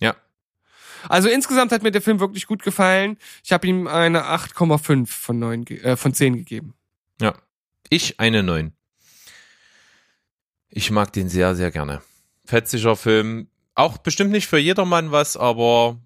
Ja. 0.00 0.14
Also 1.08 1.28
insgesamt 1.28 1.72
hat 1.72 1.82
mir 1.82 1.90
der 1.90 2.02
Film 2.02 2.20
wirklich 2.20 2.46
gut 2.46 2.62
gefallen. 2.62 3.16
Ich 3.42 3.52
habe 3.52 3.66
ihm 3.66 3.86
eine 3.86 4.24
8,5 4.26 5.06
von 5.06 5.38
9 5.38 5.64
ge- 5.64 5.80
äh, 5.80 5.96
von 5.96 6.12
10 6.12 6.36
gegeben. 6.36 6.74
Ja. 7.20 7.34
Ich 7.88 8.20
eine 8.20 8.42
9. 8.42 8.72
Ich 10.68 10.90
mag 10.90 11.12
den 11.12 11.28
sehr, 11.28 11.54
sehr 11.56 11.70
gerne. 11.70 12.02
Fetziger 12.48 12.96
Film. 12.96 13.48
Auch 13.74 13.98
bestimmt 13.98 14.30
nicht 14.30 14.46
für 14.46 14.56
jedermann 14.56 15.12
was, 15.12 15.36
aber 15.36 16.00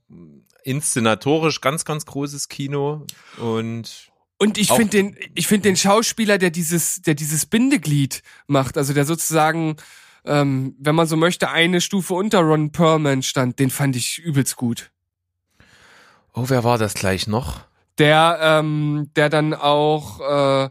inszenatorisch 0.64 1.60
ganz, 1.60 1.84
ganz 1.84 2.04
großes 2.04 2.48
Kino. 2.48 3.06
Und 3.38 4.10
Und 4.38 4.58
ich 4.58 4.68
finde 4.68 4.90
den 4.90 5.16
ich 5.34 5.46
finde 5.46 5.68
den 5.68 5.76
Schauspieler, 5.76 6.38
der 6.38 6.50
dieses 6.50 7.00
der 7.02 7.14
dieses 7.14 7.46
Bindeglied 7.46 8.22
macht, 8.48 8.76
also 8.76 8.92
der 8.92 9.04
sozusagen 9.04 9.76
ähm, 10.24 10.74
wenn 10.80 10.96
man 10.96 11.06
so 11.06 11.16
möchte, 11.16 11.48
eine 11.48 11.80
Stufe 11.80 12.14
unter 12.14 12.40
Ron 12.40 12.72
Perlman 12.72 13.22
stand, 13.22 13.60
den 13.60 13.70
fand 13.70 13.94
ich 13.94 14.18
übelst 14.18 14.56
gut. 14.56 14.90
oh, 16.34 16.44
wer 16.48 16.64
war 16.64 16.78
das 16.78 16.94
gleich 16.94 17.28
noch? 17.28 17.60
Der 17.98 18.38
ähm, 18.42 19.10
der 19.14 19.28
dann 19.28 19.54
auch 19.54 20.20
äh, 20.66 20.70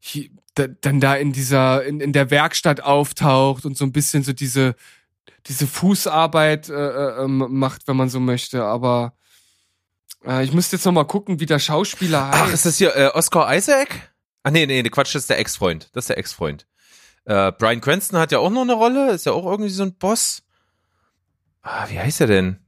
hier, 0.00 0.30
da, 0.54 0.68
dann 0.68 1.00
da 1.00 1.14
in 1.14 1.32
dieser 1.32 1.84
in, 1.84 2.00
in 2.00 2.12
der 2.12 2.30
Werkstatt 2.30 2.80
auftaucht 2.80 3.64
und 3.64 3.76
so 3.76 3.84
ein 3.84 3.92
bisschen 3.92 4.22
so 4.22 4.32
diese 4.32 4.76
diese 5.46 5.66
Fußarbeit 5.66 6.68
äh, 6.68 6.72
äh, 6.72 7.24
ähm, 7.24 7.46
macht, 7.50 7.86
wenn 7.86 7.96
man 7.96 8.08
so 8.08 8.20
möchte, 8.20 8.64
aber 8.64 9.14
äh, 10.24 10.44
ich 10.44 10.52
müsste 10.52 10.76
jetzt 10.76 10.84
noch 10.84 10.92
mal 10.92 11.04
gucken, 11.04 11.40
wie 11.40 11.46
der 11.46 11.58
Schauspieler 11.58 12.28
heißt. 12.28 12.42
Ach, 12.42 12.52
ist 12.52 12.66
das 12.66 12.78
hier 12.78 12.96
äh, 12.96 13.08
Oscar 13.08 13.54
Isaac? 13.54 14.14
Ach 14.42 14.50
nee, 14.50 14.66
nee, 14.66 14.82
nee, 14.82 14.88
Quatsch, 14.90 15.14
das 15.14 15.22
ist 15.22 15.30
der 15.30 15.38
Ex-Freund. 15.38 15.90
Das 15.92 16.04
ist 16.04 16.08
der 16.08 16.18
Ex-Freund. 16.18 16.66
Äh, 17.24 17.52
Brian 17.52 17.80
Cranston 17.80 18.18
hat 18.18 18.32
ja 18.32 18.38
auch 18.38 18.50
noch 18.50 18.62
eine 18.62 18.74
Rolle, 18.74 19.12
ist 19.12 19.26
ja 19.26 19.32
auch 19.32 19.46
irgendwie 19.46 19.70
so 19.70 19.82
ein 19.82 19.96
Boss. 19.96 20.42
Ah, 21.62 21.88
wie 21.88 21.98
heißt 21.98 22.20
er 22.20 22.26
denn? 22.26 22.58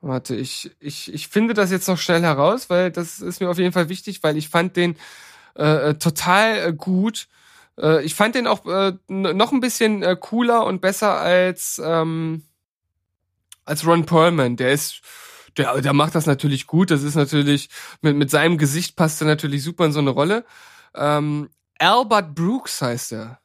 Warte, 0.00 0.34
ich, 0.34 0.74
ich, 0.80 1.12
ich 1.12 1.28
finde 1.28 1.54
das 1.54 1.70
jetzt 1.70 1.86
noch 1.86 1.98
schnell 1.98 2.22
heraus, 2.22 2.70
weil 2.70 2.90
das 2.90 3.20
ist 3.20 3.40
mir 3.40 3.50
auf 3.50 3.58
jeden 3.58 3.72
Fall 3.72 3.88
wichtig, 3.88 4.22
weil 4.22 4.36
ich 4.36 4.48
fand 4.48 4.76
den 4.76 4.96
äh, 5.56 5.90
äh, 5.90 5.94
total 5.94 6.58
äh, 6.58 6.72
gut. 6.72 7.28
Äh, 7.78 8.04
ich 8.04 8.14
fand 8.14 8.34
den 8.34 8.46
auch 8.46 8.66
äh, 8.66 8.92
noch 9.08 9.52
ein 9.52 9.60
bisschen 9.60 10.02
äh, 10.02 10.16
cooler 10.18 10.64
und 10.66 10.80
besser 10.80 11.18
als, 11.18 11.80
ähm, 11.84 12.44
als 13.64 13.86
Ron 13.86 14.06
Perlman. 14.06 14.56
Der 14.56 14.72
ist, 14.72 15.00
der, 15.56 15.80
der 15.80 15.92
macht 15.92 16.14
das 16.14 16.26
natürlich 16.26 16.66
gut. 16.66 16.90
Das 16.90 17.02
ist 17.02 17.14
natürlich, 17.14 17.68
mit, 18.00 18.16
mit 18.16 18.30
seinem 18.30 18.58
Gesicht 18.58 18.96
passt 18.96 19.20
er 19.20 19.26
natürlich 19.26 19.62
super 19.62 19.84
in 19.86 19.92
so 19.92 20.00
eine 20.00 20.10
Rolle. 20.10 20.44
Ähm, 20.94 21.50
Albert 21.78 22.34
Brooks 22.34 22.80
heißt 22.82 23.12
er. 23.12 23.40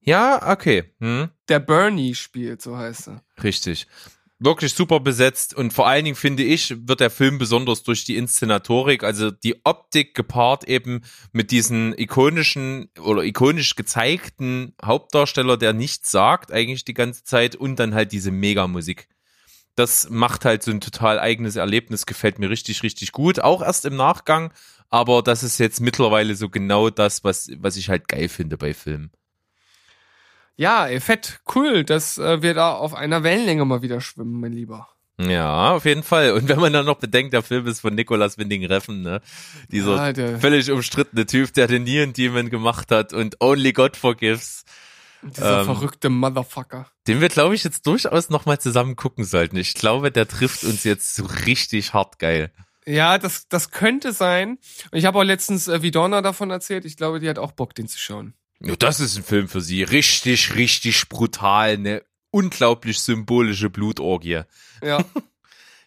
Ja, 0.00 0.50
okay. 0.52 0.92
Hm. 1.00 1.30
Der 1.48 1.60
Bernie 1.60 2.14
spielt, 2.14 2.60
so 2.60 2.76
heißt 2.76 3.08
er. 3.08 3.22
Richtig. 3.42 3.86
Wirklich 4.40 4.74
super 4.74 4.98
besetzt 4.98 5.54
und 5.54 5.72
vor 5.72 5.86
allen 5.86 6.04
Dingen 6.04 6.16
finde 6.16 6.42
ich, 6.42 6.74
wird 6.88 6.98
der 6.98 7.10
Film 7.10 7.38
besonders 7.38 7.84
durch 7.84 8.04
die 8.04 8.16
Inszenatorik, 8.16 9.04
also 9.04 9.30
die 9.30 9.64
Optik 9.64 10.14
gepaart 10.14 10.64
eben 10.64 11.02
mit 11.32 11.52
diesen 11.52 11.96
ikonischen 11.96 12.90
oder 13.00 13.22
ikonisch 13.22 13.76
gezeigten 13.76 14.74
Hauptdarsteller, 14.84 15.56
der 15.56 15.72
nichts 15.72 16.10
sagt 16.10 16.50
eigentlich 16.50 16.84
die 16.84 16.94
ganze 16.94 17.22
Zeit 17.22 17.54
und 17.54 17.78
dann 17.78 17.94
halt 17.94 18.10
diese 18.10 18.32
Megamusik. 18.32 19.08
Das 19.76 20.10
macht 20.10 20.44
halt 20.44 20.64
so 20.64 20.72
ein 20.72 20.80
total 20.80 21.20
eigenes 21.20 21.54
Erlebnis, 21.54 22.04
gefällt 22.04 22.40
mir 22.40 22.50
richtig, 22.50 22.82
richtig 22.82 23.12
gut, 23.12 23.38
auch 23.38 23.62
erst 23.62 23.84
im 23.84 23.96
Nachgang, 23.96 24.52
aber 24.90 25.22
das 25.22 25.44
ist 25.44 25.58
jetzt 25.58 25.80
mittlerweile 25.80 26.34
so 26.34 26.48
genau 26.48 26.90
das, 26.90 27.22
was, 27.22 27.50
was 27.58 27.76
ich 27.76 27.88
halt 27.88 28.08
geil 28.08 28.28
finde 28.28 28.58
bei 28.58 28.74
Filmen. 28.74 29.12
Ja, 30.56 30.86
ey, 30.86 31.00
fett, 31.00 31.40
cool, 31.54 31.84
dass 31.84 32.16
äh, 32.18 32.42
wir 32.42 32.54
da 32.54 32.72
auf 32.74 32.94
einer 32.94 33.22
Wellenlänge 33.22 33.64
mal 33.64 33.82
wieder 33.82 34.00
schwimmen, 34.00 34.40
mein 34.40 34.52
Lieber. 34.52 34.88
Ja, 35.18 35.72
auf 35.72 35.84
jeden 35.84 36.02
Fall. 36.02 36.32
Und 36.32 36.48
wenn 36.48 36.58
man 36.58 36.72
dann 36.72 36.86
noch 36.86 36.98
bedenkt, 36.98 37.32
der 37.34 37.42
Film 37.42 37.66
ist 37.66 37.80
von 37.80 37.94
Nicolas 37.94 38.36
Winding 38.38 38.64
Refn, 38.66 39.02
ne? 39.02 39.20
Dieser 39.70 40.12
der- 40.12 40.38
völlig 40.40 40.70
umstrittene 40.70 41.24
Typ, 41.26 41.52
der 41.54 41.66
den 41.68 41.84
Neon 41.84 42.12
Demon 42.12 42.50
gemacht 42.50 42.90
hat 42.90 43.12
und 43.12 43.40
Only 43.40 43.72
God 43.72 43.96
Forgives, 43.96 44.64
Dieser 45.22 45.60
Ähm, 45.60 45.64
verrückte 45.66 46.10
Motherfucker. 46.10 46.86
den 47.06 47.20
wir, 47.20 47.28
glaube 47.28 47.54
ich, 47.54 47.64
jetzt 47.64 47.86
durchaus 47.86 48.28
nochmal 48.28 48.58
zusammen 48.58 48.94
gucken 48.96 49.24
sollten. 49.24 49.56
Ich 49.56 49.74
glaube, 49.74 50.10
der 50.12 50.28
trifft 50.28 50.64
uns 50.64 50.84
jetzt 50.84 51.14
so 51.14 51.24
richtig 51.46 51.94
hart 51.94 52.18
geil. 52.18 52.50
Ja, 52.84 53.16
das, 53.18 53.48
das 53.48 53.70
könnte 53.70 54.12
sein. 54.12 54.58
Und 54.90 54.98
ich 54.98 55.06
habe 55.06 55.18
auch 55.18 55.22
letztens 55.24 55.66
äh, 55.68 55.80
Vidorna 55.80 56.20
davon 56.22 56.50
erzählt. 56.50 56.84
Ich 56.84 56.96
glaube, 56.98 57.20
die 57.20 57.28
hat 57.28 57.38
auch 57.38 57.52
Bock, 57.52 57.74
den 57.74 57.88
zu 57.88 57.98
schauen. 57.98 58.34
Ja, 58.64 58.76
das 58.76 59.00
ist 59.00 59.16
ein 59.16 59.24
Film 59.24 59.48
für 59.48 59.60
sie. 59.60 59.82
Richtig, 59.82 60.54
richtig 60.54 61.08
brutal. 61.08 61.70
Eine 61.70 62.02
unglaublich 62.30 62.98
symbolische 63.00 63.70
Blutorgie. 63.70 64.42
Ja, 64.82 65.04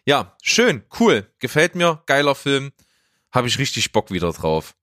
Ja, 0.08 0.34
schön, 0.42 0.84
cool. 0.98 1.30
Gefällt 1.38 1.74
mir. 1.74 2.02
Geiler 2.06 2.34
Film. 2.34 2.72
Habe 3.30 3.46
ich 3.46 3.58
richtig 3.58 3.92
Bock 3.92 4.10
wieder 4.10 4.32
drauf. 4.32 4.74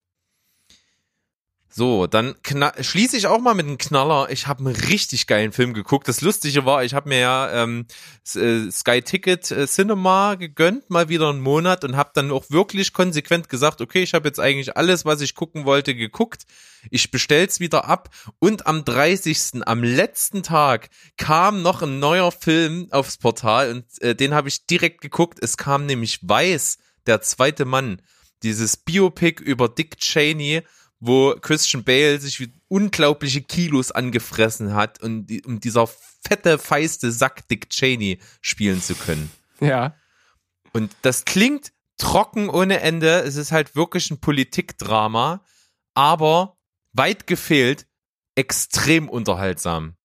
So, 1.78 2.08
dann 2.08 2.36
schließe 2.80 3.18
ich 3.18 3.28
auch 3.28 3.42
mal 3.42 3.54
mit 3.54 3.66
einem 3.66 3.78
Knaller. 3.78 4.30
Ich 4.30 4.48
habe 4.48 4.60
einen 4.64 4.74
richtig 4.74 5.28
geilen 5.28 5.52
Film 5.52 5.74
geguckt. 5.74 6.08
Das 6.08 6.22
Lustige 6.22 6.64
war, 6.64 6.86
ich 6.86 6.94
habe 6.94 7.10
mir 7.10 7.20
ja 7.20 7.64
ähm, 7.64 7.86
äh, 8.34 8.72
Sky 8.72 9.02
Ticket 9.02 9.52
äh, 9.52 9.68
Cinema 9.68 10.36
gegönnt, 10.36 10.90
mal 10.90 11.10
wieder 11.10 11.28
einen 11.28 11.42
Monat 11.42 11.84
und 11.84 11.98
habe 11.98 12.12
dann 12.14 12.32
auch 12.32 12.46
wirklich 12.50 12.94
konsequent 12.94 13.50
gesagt, 13.50 13.82
okay, 13.82 14.04
ich 14.04 14.14
habe 14.14 14.26
jetzt 14.26 14.40
eigentlich 14.40 14.78
alles, 14.78 15.04
was 15.04 15.20
ich 15.20 15.36
gucken 15.36 15.66
wollte, 15.66 15.96
geguckt. 15.96 16.46
Ich 16.92 17.12
bestell's 17.12 17.60
wieder 17.60 17.90
ab 17.90 18.08
und 18.40 18.68
am 18.68 18.86
30. 18.86 19.64
am 19.66 19.84
letzten 19.84 20.44
Tag 20.44 20.88
kam 21.18 21.62
noch 21.62 21.82
ein 21.82 22.00
neuer 22.00 22.32
Film 22.32 22.88
aufs 22.92 23.18
Portal 23.18 23.72
und 23.74 24.02
äh, 24.02 24.16
den 24.16 24.34
habe 24.34 24.48
ich 24.48 24.66
direkt 24.66 25.02
geguckt. 25.02 25.40
Es 25.42 25.58
kam 25.58 25.88
nämlich 25.88 26.20
Weiß, 26.22 26.78
der 27.06 27.20
zweite 27.20 27.66
Mann, 27.66 28.02
dieses 28.44 28.78
Biopic 28.78 29.44
über 29.44 29.68
Dick 29.68 29.98
Cheney, 29.98 30.64
wo 31.06 31.36
Christian 31.40 31.84
Bale 31.84 32.20
sich 32.20 32.40
wie 32.40 32.54
unglaubliche 32.68 33.42
Kilos 33.42 33.92
angefressen 33.92 34.74
hat, 34.74 35.02
und 35.02 35.32
um 35.46 35.60
dieser 35.60 35.88
fette, 35.88 36.58
feiste 36.58 37.12
Sack 37.12 37.48
Dick 37.48 37.70
Cheney 37.70 38.20
spielen 38.42 38.82
zu 38.82 38.96
können. 38.96 39.32
Ja. 39.60 39.96
Und 40.74 40.92
das 41.02 41.26
klingt 41.26 41.72
trocken 41.98 42.50
ohne 42.50 42.82
Ende. 42.82 43.22
Es 43.22 43.36
ist 43.36 43.52
halt 43.52 43.76
wirklich 43.76 44.12
ein 44.12 44.20
Politikdrama, 44.20 45.44
aber 45.94 46.58
weit 46.94 47.28
gefehlt 47.28 47.88
extrem 48.36 49.08
unterhaltsam. 49.10 49.96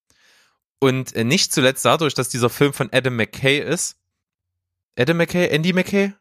Und 0.78 1.14
äh, 1.14 1.24
nicht 1.24 1.53
zuletzt 1.53 1.84
dadurch, 1.84 2.14
dass 2.14 2.28
dieser 2.28 2.51
Film 2.51 2.72
von 2.72 2.88
Adam 2.92 3.16
McKay 3.16 3.59
ist. 3.59 3.96
Adam 4.96 5.16
McKay? 5.18 5.48
Andy 5.48 5.72
McKay? 5.72 6.12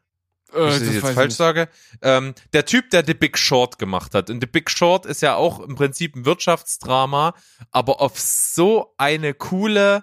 Äh, 0.52 0.58
Wenn 0.58 0.66
ich 0.68 0.78
das 0.78 0.88
jetzt 0.88 0.96
ich 0.96 1.00
falsch 1.14 1.28
nicht. 1.28 1.36
sage. 1.36 1.68
Ähm, 2.02 2.34
der 2.52 2.64
Typ, 2.64 2.90
der 2.90 3.04
The 3.04 3.14
Big 3.14 3.38
Short 3.38 3.78
gemacht 3.78 4.14
hat. 4.14 4.30
Und 4.30 4.40
The 4.40 4.46
Big 4.46 4.70
Short 4.70 5.06
ist 5.06 5.22
ja 5.22 5.34
auch 5.36 5.60
im 5.60 5.74
Prinzip 5.74 6.16
ein 6.16 6.24
Wirtschaftsdrama, 6.24 7.34
aber 7.70 8.00
auf 8.00 8.18
so 8.18 8.94
eine 8.96 9.34
coole, 9.34 10.02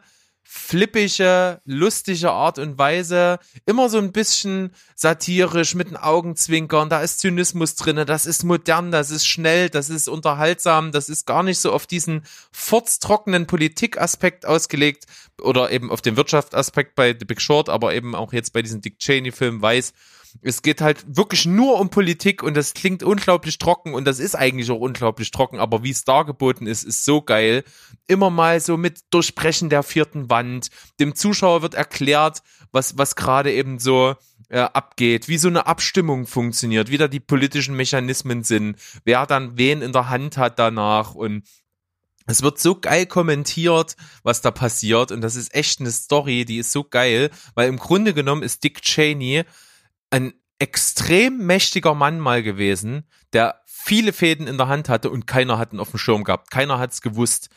flippige, 0.50 1.62
lustige 1.66 2.32
Art 2.32 2.58
und 2.58 2.78
Weise. 2.78 3.38
Immer 3.66 3.89
so 3.89 3.98
ein 3.98 4.14
bisschen 4.14 4.72
satirisch 4.95 5.76
mit 5.76 5.89
den 5.89 5.98
Augenzwinkern. 5.98 6.89
Da 6.89 7.02
ist 7.02 7.20
Zynismus 7.20 7.76
drinne. 7.76 8.06
Das 8.06 8.26
ist 8.26 8.43
modern, 8.43 8.91
das 8.91 9.12
ist 9.12 9.28
schnell, 9.28 9.70
das 9.70 9.89
ist 9.89 10.08
unterhaltsam. 10.08 10.91
Das 10.93 11.10
ist 11.10 11.26
gar 11.26 11.43
nicht 11.43 11.60
so 11.60 11.74
auf 11.74 11.86
diesen 11.86 12.24
furztrockenen 12.52 13.45
Politikaspekt 13.45 14.45
ausgelegt 14.45 15.06
oder 15.41 15.70
eben 15.70 15.91
auf 15.91 16.02
den 16.02 16.16
Wirtschaftsaspekt 16.16 16.95
bei 16.95 17.16
The 17.18 17.26
Big 17.26 17.41
Short, 17.41 17.68
aber 17.70 17.93
eben 17.93 18.16
auch 18.16 18.32
jetzt 18.32 18.54
bei 18.54 18.62
diesem 18.62 18.82
Dick 18.82 19.00
Cheney-Film 19.00 19.62
weiß, 19.62 19.93
es 20.41 20.61
geht 20.61 20.82
halt 20.82 21.03
wirklich 21.07 21.45
nur 21.45 21.80
um 21.80 21.89
Politik 21.89 22.43
und 22.43 22.55
das 22.55 22.73
klingt 22.73 23.03
unglaublich 23.03 23.57
trocken 23.57 23.93
und 23.93 24.05
das 24.05 24.19
ist 24.19 24.36
eigentlich 24.36 24.69
auch 24.71 24.80
unglaublich 24.80 25.32
trocken, 25.32 25.59
aber 25.59 25.84
wie 25.84 25.91
es 25.91 26.03
dargeboten 26.03 26.67
ist, 26.67 26.84
ist 26.84 27.05
so 27.05 27.21
geil. 27.21 27.63
Immer 28.07 28.30
mal 28.30 28.59
so 28.59 28.78
mit 28.78 29.01
Durchbrechen 29.11 29.69
der 29.69 29.84
vierten 29.84 30.30
Wand. 30.30 30.69
Dem 30.99 31.15
Zuschauer 31.15 31.61
wird 31.61 31.73
erklärt, 31.73 32.41
was, 32.71 32.97
was 32.97 33.15
gerade 33.15 33.51
eben 33.51 33.80
so 33.80 34.15
äh, 34.49 34.59
abgeht, 34.59 35.28
wie 35.28 35.38
so 35.38 35.47
eine 35.47 35.67
Abstimmung 35.67 36.25
funktioniert, 36.25 36.89
wie 36.89 36.97
da 36.97 37.07
die 37.07 37.19
politischen 37.19 37.75
Mechanismen 37.75 38.43
sind, 38.43 38.78
wer 39.03 39.25
dann 39.25 39.57
wen 39.57 39.82
in 39.82 39.91
der 39.91 40.09
Hand 40.09 40.38
hat 40.38 40.59
danach 40.59 41.15
und 41.15 41.43
es 42.30 42.43
wird 42.43 42.59
so 42.59 42.80
geil 42.80 43.05
kommentiert, 43.05 43.95
was 44.23 44.41
da 44.41 44.51
passiert 44.51 45.11
und 45.11 45.21
das 45.21 45.36
ist 45.36 45.55
echt 45.55 45.80
eine 45.80 45.91
Story, 45.91 46.45
die 46.45 46.57
ist 46.57 46.71
so 46.71 46.84
geil, 46.84 47.30
weil 47.55 47.69
im 47.69 47.78
Grunde 47.78 48.13
genommen 48.13 48.43
ist 48.43 48.63
Dick 48.63 48.82
Cheney 48.82 49.43
ein 50.10 50.34
extrem 50.60 51.38
mächtiger 51.45 51.93
Mann 51.93 52.20
mal 52.20 52.43
gewesen, 52.43 53.08
der 53.34 53.62
viele 53.66 54.14
Fäden 54.14 54.47
in 54.47 54.58
der 54.58 54.68
Hand 54.68 54.89
hatte 54.89 55.10
und 55.10 55.28
keiner 55.28 55.58
hat 55.58 55.74
ihn 55.74 55.80
auf 55.80 55.91
dem 55.91 55.99
Schirm 55.99 56.24
gehabt. 56.24 56.51
Keiner 56.51 56.80
hat's 56.80 57.01
gewusst. 57.01 57.49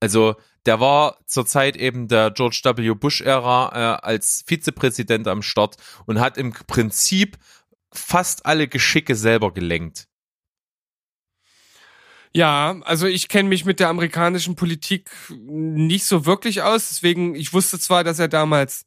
Also 0.00 0.36
der 0.64 0.80
war 0.80 1.18
zur 1.26 1.46
Zeit 1.46 1.76
eben 1.76 2.08
der 2.08 2.30
George 2.30 2.60
W. 2.64 2.94
Bush-Ära 2.94 3.70
äh, 3.72 4.06
als 4.06 4.44
Vizepräsident 4.46 5.28
am 5.28 5.42
Start 5.42 5.76
und 6.06 6.18
hat 6.20 6.36
im 6.38 6.52
Prinzip 6.52 7.38
fast 7.92 8.46
alle 8.46 8.68
Geschicke 8.68 9.14
selber 9.14 9.52
gelenkt. 9.52 10.08
Ja, 12.32 12.80
also 12.82 13.06
ich 13.06 13.28
kenne 13.28 13.48
mich 13.48 13.64
mit 13.64 13.80
der 13.80 13.88
amerikanischen 13.88 14.56
Politik 14.56 15.10
nicht 15.30 16.04
so 16.04 16.26
wirklich 16.26 16.60
aus. 16.60 16.88
Deswegen, 16.90 17.34
ich 17.34 17.54
wusste 17.54 17.78
zwar, 17.78 18.04
dass 18.04 18.18
er 18.18 18.28
damals 18.28 18.84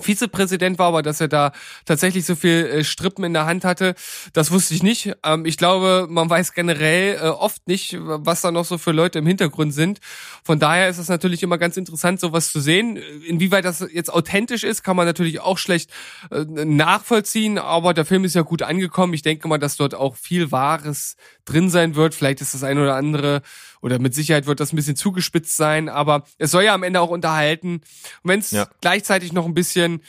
Vizepräsident 0.00 0.78
war, 0.78 0.88
aber 0.88 1.02
dass 1.02 1.20
er 1.20 1.28
da 1.28 1.52
tatsächlich 1.84 2.26
so 2.26 2.34
viel 2.34 2.66
äh, 2.66 2.84
Strippen 2.84 3.24
in 3.24 3.32
der 3.32 3.46
Hand 3.46 3.64
hatte, 3.64 3.94
das 4.32 4.50
wusste 4.50 4.74
ich 4.74 4.82
nicht. 4.82 5.12
Ähm, 5.22 5.46
ich 5.46 5.56
glaube, 5.56 6.06
man 6.08 6.28
weiß 6.28 6.52
generell 6.52 7.16
äh, 7.16 7.28
oft 7.28 7.66
nicht, 7.68 7.96
was 8.00 8.40
da 8.40 8.50
noch 8.50 8.64
so 8.64 8.76
für 8.76 8.90
Leute 8.90 9.20
im 9.20 9.26
Hintergrund 9.26 9.72
sind. 9.72 10.00
Von 10.42 10.58
daher 10.58 10.88
ist 10.88 10.98
es 10.98 11.08
natürlich 11.08 11.42
immer 11.44 11.58
ganz 11.58 11.76
interessant, 11.76 12.18
sowas 12.18 12.50
zu 12.50 12.60
sehen. 12.60 12.96
Inwieweit 13.26 13.64
das 13.64 13.86
jetzt 13.92 14.12
authentisch 14.12 14.64
ist, 14.64 14.82
kann 14.82 14.96
man 14.96 15.06
natürlich 15.06 15.40
auch 15.40 15.58
schlecht 15.58 15.90
äh, 16.30 16.44
nachvollziehen, 16.44 17.58
aber 17.58 17.94
der 17.94 18.04
Film 18.04 18.24
ist 18.24 18.34
ja 18.34 18.42
gut 18.42 18.62
angekommen. 18.62 19.14
Ich 19.14 19.22
denke 19.22 19.46
mal, 19.46 19.58
dass 19.58 19.76
dort 19.76 19.94
auch 19.94 20.16
viel 20.16 20.50
Wahres 20.50 21.16
drin 21.44 21.70
sein 21.70 21.94
wird. 21.94 22.14
Vielleicht 22.14 22.40
ist 22.40 22.54
das 22.54 22.64
ein 22.64 22.78
oder 22.78 22.96
andere 22.96 23.42
oder 23.84 23.98
mit 23.98 24.14
Sicherheit 24.14 24.46
wird 24.46 24.60
das 24.60 24.72
ein 24.72 24.76
bisschen 24.76 24.96
zugespitzt 24.96 25.58
sein, 25.58 25.90
aber 25.90 26.24
es 26.38 26.50
soll 26.50 26.64
ja 26.64 26.72
am 26.72 26.82
Ende 26.82 27.02
auch 27.02 27.10
unterhalten. 27.10 27.74
Und 27.74 27.84
wenn 28.24 28.40
es 28.40 28.50
Ja. 28.50 28.66
gleichzeitig 28.80 29.34
noch 29.34 29.44
ein 29.44 29.52
bisschen 29.52 30.00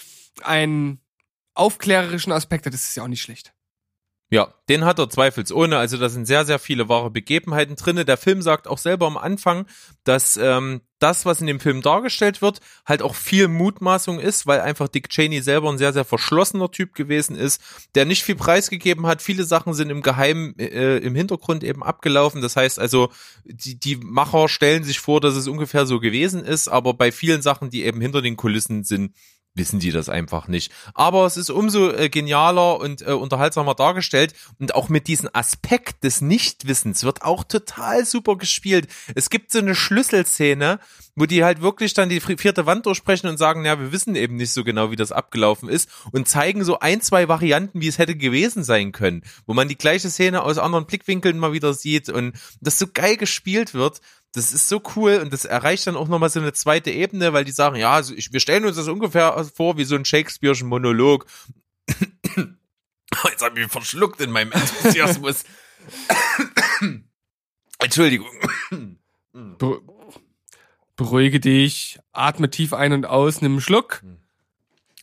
einen 0.43 1.01
aufklärerischen 1.55 2.31
Aspekt 2.31 2.65
hat, 2.65 2.73
ist 2.73 2.87
es 2.87 2.95
ja 2.95 3.03
auch 3.03 3.09
nicht 3.09 3.21
schlecht. 3.21 3.53
Ja, 4.35 4.53
den 4.67 4.83
hat 4.83 4.99
er 4.99 5.09
zweifelsohne. 5.09 5.77
Also 5.77 5.95
da 5.95 6.09
sind 6.09 6.25
sehr, 6.25 6.43
sehr 6.43 6.59
viele 6.59 6.89
wahre 6.89 7.09
Begebenheiten 7.09 7.77
drinne. 7.77 8.03
Der 8.03 8.17
Film 8.17 8.41
sagt 8.41 8.67
auch 8.67 8.77
selber 8.77 9.07
am 9.07 9.15
Anfang, 9.15 9.65
dass 10.03 10.35
ähm, 10.35 10.81
das, 10.99 11.25
was 11.25 11.39
in 11.39 11.47
dem 11.47 11.61
Film 11.61 11.81
dargestellt 11.81 12.41
wird, 12.41 12.59
halt 12.85 13.01
auch 13.01 13.15
viel 13.15 13.47
Mutmaßung 13.47 14.19
ist, 14.19 14.45
weil 14.45 14.59
einfach 14.59 14.89
Dick 14.89 15.07
Cheney 15.07 15.39
selber 15.41 15.69
ein 15.69 15.77
sehr, 15.77 15.93
sehr 15.93 16.03
verschlossener 16.03 16.69
Typ 16.69 16.95
gewesen 16.95 17.37
ist, 17.37 17.61
der 17.95 18.03
nicht 18.03 18.23
viel 18.23 18.35
preisgegeben 18.35 19.07
hat. 19.07 19.21
Viele 19.21 19.45
Sachen 19.45 19.73
sind 19.73 19.89
im 19.89 20.01
Geheimen 20.01 20.59
äh, 20.59 20.97
im 20.97 21.15
Hintergrund 21.15 21.63
eben 21.63 21.81
abgelaufen. 21.81 22.41
Das 22.41 22.57
heißt 22.57 22.77
also, 22.77 23.11
die, 23.45 23.79
die 23.79 23.95
Macher 23.95 24.49
stellen 24.49 24.83
sich 24.83 24.99
vor, 24.99 25.21
dass 25.21 25.35
es 25.35 25.47
ungefähr 25.47 25.85
so 25.85 26.01
gewesen 26.01 26.43
ist, 26.43 26.67
aber 26.67 26.93
bei 26.93 27.13
vielen 27.13 27.41
Sachen, 27.41 27.69
die 27.69 27.85
eben 27.85 28.01
hinter 28.01 28.21
den 28.21 28.35
Kulissen 28.35 28.83
sind, 28.83 29.13
wissen 29.55 29.79
die 29.79 29.91
das 29.91 30.09
einfach 30.09 30.47
nicht. 30.47 30.71
Aber 30.93 31.25
es 31.25 31.37
ist 31.37 31.49
umso 31.49 31.89
äh, 31.89 32.09
genialer 32.09 32.79
und 32.79 33.01
äh, 33.01 33.11
unterhaltsamer 33.11 33.73
dargestellt 33.73 34.33
und 34.59 34.75
auch 34.75 34.89
mit 34.89 35.07
diesem 35.07 35.29
Aspekt 35.33 36.03
des 36.03 36.21
Nichtwissens 36.21 37.03
wird 37.03 37.23
auch 37.23 37.43
total 37.43 38.05
super 38.05 38.37
gespielt. 38.37 38.87
Es 39.15 39.29
gibt 39.29 39.51
so 39.51 39.59
eine 39.59 39.75
Schlüsselszene, 39.75 40.79
wo 41.15 41.25
die 41.25 41.43
halt 41.43 41.61
wirklich 41.61 41.93
dann 41.93 42.09
die 42.09 42.19
vierte 42.19 42.65
Wand 42.65 42.85
durchsprechen 42.85 43.29
und 43.29 43.37
sagen, 43.37 43.65
ja, 43.65 43.79
wir 43.79 43.91
wissen 43.91 44.15
eben 44.15 44.35
nicht 44.35 44.51
so 44.51 44.63
genau, 44.63 44.91
wie 44.91 44.97
das 44.97 45.13
abgelaufen 45.13 45.69
ist 45.69 45.89
und 46.11 46.27
zeigen 46.27 46.63
so 46.65 46.79
ein, 46.79 47.01
zwei 47.01 47.27
Varianten, 47.27 47.79
wie 47.79 47.87
es 47.87 47.97
hätte 47.97 48.15
gewesen 48.15 48.63
sein 48.63 48.91
können, 48.91 49.23
wo 49.45 49.53
man 49.53 49.69
die 49.69 49.77
gleiche 49.77 50.09
Szene 50.09 50.43
aus 50.43 50.57
anderen 50.57 50.85
Blickwinkeln 50.85 51.39
mal 51.39 51.53
wieder 51.53 51.73
sieht 51.73 52.09
und 52.09 52.35
das 52.59 52.77
so 52.77 52.87
geil 52.87 53.15
gespielt 53.15 53.73
wird. 53.73 54.01
Das 54.35 54.51
ist 54.51 54.67
so 54.67 54.81
cool 54.97 55.19
und 55.23 55.31
das 55.31 55.45
erreicht 55.45 55.87
dann 55.87 55.95
auch 55.95 56.09
nochmal 56.09 56.29
so 56.29 56.41
eine 56.41 56.51
zweite 56.51 56.91
Ebene, 56.91 57.31
weil 57.31 57.45
die 57.45 57.53
sagen, 57.53 57.77
ja, 57.77 57.93
also 57.93 58.13
wir 58.13 58.39
stellen 58.41 58.65
uns 58.65 58.75
das 58.75 58.89
ungefähr 58.89 59.45
vor 59.55 59.77
wie 59.77 59.85
so 59.85 59.95
ein 59.95 60.03
Shakespeare'schen 60.03 60.65
Monolog. 60.65 61.25
Jetzt 61.87 63.41
habe 63.41 63.57
ich 63.57 63.63
mich 63.63 63.71
verschluckt 63.71 64.19
in 64.19 64.31
meinem 64.31 64.51
Enthusiasmus. 64.51 65.45
Entschuldigung. 67.79 68.27
Be 69.31 69.81
beruhige 70.97 71.39
dich, 71.39 71.99
atme 72.11 72.49
tief 72.49 72.73
ein 72.73 72.91
und 72.91 73.05
aus, 73.05 73.41
nimm 73.41 73.53
einen 73.53 73.61
Schluck. 73.61 74.03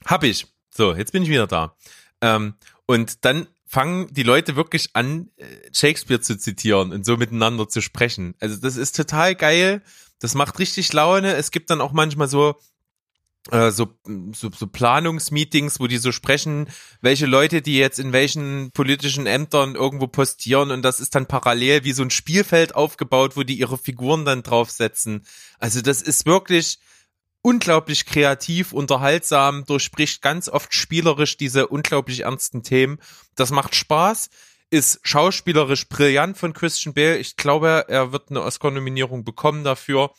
Hab 0.05 0.24
ich. 0.24 0.47
So, 0.70 0.95
jetzt 0.95 1.12
bin 1.12 1.22
ich 1.22 1.28
wieder 1.30 1.47
da. 1.47 1.76
Ähm, 2.20 2.55
und 2.87 3.24
dann 3.24 3.47
fangen 3.72 4.06
die 4.12 4.22
Leute 4.22 4.54
wirklich 4.54 4.90
an, 4.92 5.30
äh, 5.36 5.46
Shakespeare 5.72 6.20
zu 6.20 6.36
zitieren 6.36 6.92
und 6.92 7.06
so 7.06 7.16
miteinander 7.16 7.68
zu 7.70 7.80
sprechen. 7.80 8.34
Also 8.38 8.56
das 8.56 8.76
ist 8.76 8.94
total 8.94 9.34
geil. 9.34 9.82
Das 10.20 10.34
macht 10.34 10.58
richtig 10.58 10.92
Laune. 10.92 11.34
Es 11.36 11.50
gibt 11.50 11.70
dann 11.70 11.80
auch 11.80 11.92
manchmal 11.92 12.28
so 12.28 12.56
äh, 13.50 13.70
so, 13.70 13.88
so, 14.32 14.50
so 14.54 14.66
Planungsmeetings, 14.66 15.80
wo 15.80 15.86
die 15.86 15.96
so 15.96 16.12
sprechen, 16.12 16.68
welche 17.00 17.24
Leute, 17.24 17.62
die 17.62 17.78
jetzt 17.78 17.98
in 17.98 18.12
welchen 18.12 18.72
politischen 18.72 19.26
Ämtern 19.26 19.74
irgendwo 19.74 20.06
postieren 20.06 20.70
und 20.70 20.82
das 20.82 21.00
ist 21.00 21.14
dann 21.14 21.26
parallel 21.26 21.82
wie 21.82 21.92
so 21.92 22.02
ein 22.02 22.10
Spielfeld 22.10 22.74
aufgebaut, 22.74 23.36
wo 23.36 23.42
die 23.42 23.58
ihre 23.58 23.78
Figuren 23.78 24.26
dann 24.26 24.42
draufsetzen. 24.42 25.24
Also 25.58 25.80
das 25.80 26.02
ist 26.02 26.26
wirklich 26.26 26.78
unglaublich 27.43 28.07
kreativ, 28.07 28.72
unterhaltsam, 28.72 29.64
durchspricht 29.64 30.22
ganz 30.22 30.49
oft 30.49 30.72
spielerisch 30.72 31.36
diese 31.36 31.66
unglaublich 31.66 32.20
ernsten 32.20 32.62
Themen. 32.62 32.99
Das 33.34 33.51
macht 33.51 33.74
Spaß, 33.74 34.30
ist 34.70 35.01
schauspielerisch 35.03 35.88
brillant 35.88 36.38
von 36.38 36.53
Christian 36.55 36.95
Bale. 36.95 37.18
Ich 37.18 37.36
glaube, 37.36 37.84
er 37.88 38.12
wird 38.12 38.30
eine 38.30 38.43
Oscar-Nominierung 38.43 39.24
bekommen 39.24 39.64
dafür. 39.64 40.12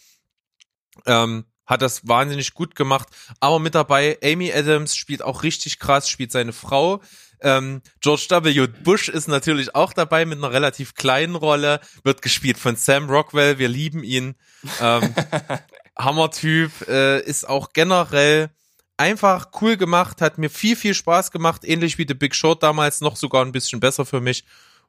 Ähm, 1.06 1.46
hat 1.66 1.82
das 1.82 2.08
wahnsinnig 2.08 2.54
gut 2.54 2.76
gemacht. 2.76 3.08
Aber 3.40 3.58
mit 3.58 3.74
dabei, 3.74 4.20
Amy 4.22 4.52
Adams 4.52 4.96
spielt 4.96 5.22
auch 5.22 5.44
richtig 5.44 5.80
krass, 5.80 6.10
spielt 6.10 6.32
seine 6.32 6.54
Frau. 6.54 7.02
Ähm, 7.42 7.82
George 8.02 8.28
W. 8.30 8.68
Bush 8.68 9.10
ist 9.10 9.28
natürlich 9.28 9.76
auch 9.76 9.94
dabei 9.94 10.26
mit 10.26 10.38
einer 10.38 10.52
relativ 10.52 10.94
kleinen 10.94 11.36
Rolle, 11.36 11.80
wird 12.04 12.22
gespielt 12.22 12.58
von 12.58 12.76
Sam 12.76 13.10
Rockwell, 13.10 13.60
wir 13.60 13.70
lieben 13.70 14.04
ihn. 14.04 14.36
Ähm, 14.82 15.14
Hammertyp, 15.98 16.88
äh, 16.88 17.22
ist 17.22 17.48
auch 17.48 17.74
generell 17.74 18.50
einfach 18.98 19.50
cool 19.62 19.78
gemacht, 19.78 20.22
hat 20.22 20.38
mir 20.38 20.50
viel, 20.50 20.76
viel 20.76 20.94
Spaß 20.94 21.32
gemacht, 21.32 21.64
ähnlich 21.64 21.98
wie 21.98 22.06
The 22.08 22.14
Big 22.14 22.36
Short 22.36 22.64
damals, 22.64 23.02
noch 23.02 23.16
sogar 23.16 23.44
ein 23.44 23.52
bisschen 23.52 23.80
besser 23.80 24.06
für 24.06 24.22
mich. 24.22 24.46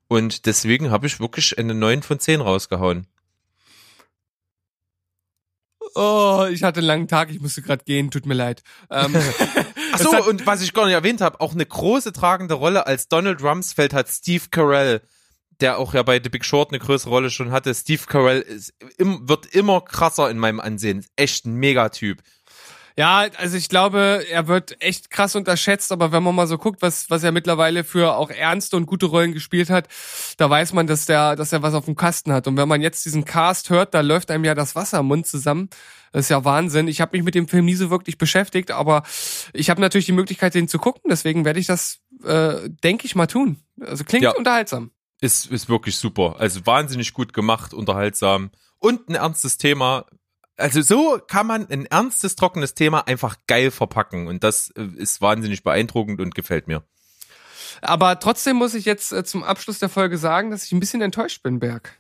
Und 0.09 0.47
deswegen 0.47 0.91
habe 0.91 1.07
ich 1.07 1.21
wirklich 1.21 1.59
eine 1.59 1.75
9 1.75 2.03
von 2.03 2.21
10 2.21 2.41
rausgehauen. 2.41 3.07
Oh, 5.95 6.47
ich 6.51 6.63
hatte 6.63 6.81
einen 6.81 6.89
langen 6.89 7.09
Tag, 7.09 7.31
ich 7.31 7.41
musste 7.41 7.63
gerade 7.63 7.85
gehen, 7.85 8.11
tut 8.11 8.27
mir 8.27 8.35
leid. 8.35 8.63
Ähm, 8.91 9.15
Ach 9.93 9.99
so, 9.99 10.25
und 10.29 10.45
was 10.45 10.61
ich 10.61 10.73
gar 10.75 10.87
nicht 10.87 10.95
erwähnt 10.95 11.21
habe, 11.21 11.41
auch 11.41 11.53
eine 11.53 11.65
große 11.65 12.13
tragende 12.13 12.55
Rolle 12.55 12.87
als 12.87 13.09
Donald 13.09 13.43
Rumsfeld 13.43 13.95
hat 13.95 14.09
Steve 14.09 14.45
Carell, 14.51 15.03
der 15.65 15.79
auch 15.79 15.95
ja 15.95 16.03
bei 16.03 16.21
The 16.23 16.29
Big 16.29 16.45
Short 16.45 16.71
eine 16.71 16.79
größere 16.79 17.09
Rolle 17.11 17.31
schon 17.31 17.51
hatte. 17.51 17.75
Steve 17.75 18.03
Carell 18.07 18.41
ist, 18.43 18.75
im, 18.99 19.27
wird 19.29 19.47
immer 19.47 19.81
krasser 19.81 20.31
in 20.31 20.39
meinem 20.39 20.61
Ansehen. 20.61 21.07
Echt 21.17 21.47
ein 21.47 21.55
Megatyp. 21.55 22.23
Ja, 22.97 23.27
also 23.39 23.57
ich 23.57 23.69
glaube, 23.69 24.25
er 24.31 24.47
wird 24.47 24.81
echt 24.81 25.11
krass 25.11 25.35
unterschätzt, 25.35 25.91
aber 25.91 26.13
wenn 26.13 26.23
man 26.23 26.35
mal 26.35 26.47
so 26.47 26.59
guckt, 26.59 26.81
was, 26.81 27.11
was 27.11 27.25
er 27.25 27.33
mittlerweile 27.33 27.83
für 27.83 28.15
auch 28.15 28.31
ernste 28.31 28.77
und 28.77 28.87
gute 28.87 29.07
Rollen 29.07 29.33
gespielt 29.33 29.69
hat, 29.69 29.89
da 30.37 30.49
weiß 30.49 30.75
man, 30.75 30.87
dass 30.87 31.07
der, 31.07 31.35
dass 31.35 31.53
er 31.53 31.63
was 31.63 31.75
auf 31.75 31.87
dem 31.87 31.97
Kasten 31.97 32.33
hat. 32.33 32.47
Und 32.47 32.57
wenn 32.57 32.69
man 32.69 32.83
jetzt 32.83 33.05
diesen 33.05 33.25
Cast 33.25 33.71
hört, 33.71 33.95
da 33.95 34.01
läuft 34.01 34.31
einem 34.31 34.45
ja 34.45 34.55
das 34.55 34.77
Wasser 34.77 35.01
im 35.01 35.07
Mund 35.07 35.27
zusammen. 35.27 35.71
Das 36.13 36.27
ist 36.27 36.29
ja 36.29 36.45
Wahnsinn. 36.45 36.87
Ich 36.87 37.01
habe 37.01 37.17
mich 37.17 37.25
mit 37.25 37.35
dem 37.35 37.49
Film 37.49 37.65
nie 37.65 37.75
so 37.75 37.91
wirklich 37.91 38.17
beschäftigt, 38.17 38.71
aber 38.71 39.03
ich 39.53 39.71
habe 39.71 39.81
natürlich 39.81 40.07
die 40.07 40.13
Möglichkeit, 40.13 40.55
den 40.55 40.69
zu 40.69 40.79
gucken, 40.79 41.11
deswegen 41.11 41.45
werde 41.45 41.59
ich 41.59 41.67
das, 41.67 41.99
äh, 42.23 42.69
denke 42.85 43.07
ich 43.07 43.17
mal, 43.17 43.27
tun. 43.27 43.59
Also 43.81 44.05
klingt 44.05 44.23
Ja. 44.23 44.37
unterhaltsam. 44.37 44.93
Ist, 45.21 45.47
ist 45.51 45.69
wirklich 45.69 45.97
super. 45.97 46.37
Also 46.39 46.67
wahnsinnig 46.67 47.15
gut 47.15 47.33
gemacht, 47.33 47.73
unterhaltsam 47.73 48.51
und 48.79 49.09
ein 49.09 49.15
ernstes 49.15 49.57
Thema. 49.57 50.07
Also 50.57 50.83
so 50.83 51.19
kann 51.27 51.47
man 51.47 51.69
ein 51.69 51.87
ernstes, 51.87 52.37
trockenes 52.37 52.75
Thema 52.75 53.07
einfach 53.07 53.37
geil 53.47 53.71
verpacken 53.71 54.29
und 54.29 54.45
das 54.45 54.71
äh, 54.77 54.85
ist 54.97 55.21
wahnsinnig 55.21 55.63
beeindruckend 55.65 56.21
und 56.21 56.35
gefällt 56.35 56.69
mir. 56.69 56.85
Aber 57.81 58.19
trotzdem 58.21 58.57
muss 58.57 58.75
ich 58.75 58.85
jetzt 58.85 59.13
äh, 59.13 59.25
zum 59.25 59.43
Abschluss 59.43 59.79
der 59.79 59.89
Folge 59.89 60.19
sagen, 60.19 60.51
dass 60.51 60.65
ich 60.65 60.73
ein 60.73 60.81
bisschen 60.81 61.01
enttäuscht 61.01 61.43
bin, 61.43 61.59
Berg. 61.59 61.99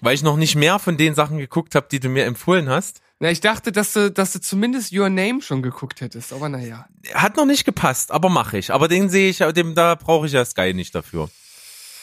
Weil 0.00 0.14
ich 0.14 0.22
noch 0.22 0.36
nicht 0.36 0.54
mehr 0.54 0.78
von 0.78 0.96
den 0.96 1.14
Sachen 1.14 1.38
geguckt 1.38 1.74
habe, 1.74 1.88
die 1.90 1.98
du 1.98 2.08
mir 2.08 2.24
empfohlen 2.24 2.68
hast. 2.68 3.00
Na, 3.18 3.30
ich 3.30 3.40
dachte, 3.40 3.72
dass 3.72 3.94
du, 3.94 4.12
dass 4.12 4.32
du 4.32 4.40
zumindest 4.40 4.92
Your 4.92 5.08
Name 5.08 5.42
schon 5.42 5.60
geguckt 5.60 6.00
hättest, 6.00 6.32
aber 6.32 6.48
naja. 6.48 6.86
Hat 7.14 7.36
noch 7.36 7.46
nicht 7.46 7.64
gepasst, 7.64 8.12
aber 8.12 8.28
mache 8.28 8.58
ich. 8.58 8.72
Aber 8.72 8.86
den 8.86 9.08
sehe 9.08 9.30
ich, 9.30 9.38
dem, 9.38 9.74
da 9.74 9.96
brauche 9.96 10.26
ich 10.26 10.32
ja 10.32 10.44
Sky 10.44 10.72
nicht 10.72 10.94
dafür. 10.94 11.28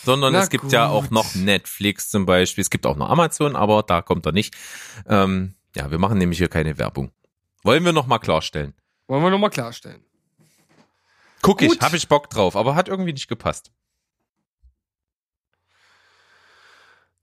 Sondern 0.06 0.34
Na 0.34 0.42
es 0.42 0.50
gibt 0.50 0.72
ja 0.72 0.88
gut. 0.88 0.96
auch 0.96 1.10
noch 1.10 1.36
Netflix 1.36 2.10
zum 2.10 2.26
Beispiel. 2.26 2.62
Es 2.62 2.70
gibt 2.70 2.86
auch 2.86 2.96
noch 2.96 3.10
Amazon, 3.10 3.56
aber 3.56 3.84
da 3.84 4.02
kommt 4.02 4.26
er 4.26 4.32
nicht. 4.32 4.56
Ähm, 5.08 5.56
ja, 5.76 5.92
wir 5.92 5.98
machen 5.98 6.18
nämlich 6.18 6.38
hier 6.38 6.48
keine 6.48 6.78
Werbung. 6.78 7.12
Wollen 7.64 7.84
wir 7.84 7.92
noch 7.92 8.06
mal 8.08 8.20
klarstellen. 8.20 8.74
Wollen 9.08 9.24
wir 9.24 9.32
nochmal 9.32 9.50
klarstellen. 9.50 10.02
Guck 11.42 11.62
ich, 11.62 11.80
habe 11.82 11.98
ich 11.98 12.08
Bock 12.08 12.30
drauf, 12.30 12.56
aber 12.56 12.76
hat 12.76 12.88
irgendwie 12.88 13.14
nicht 13.14 13.28
gepasst. 13.28 13.72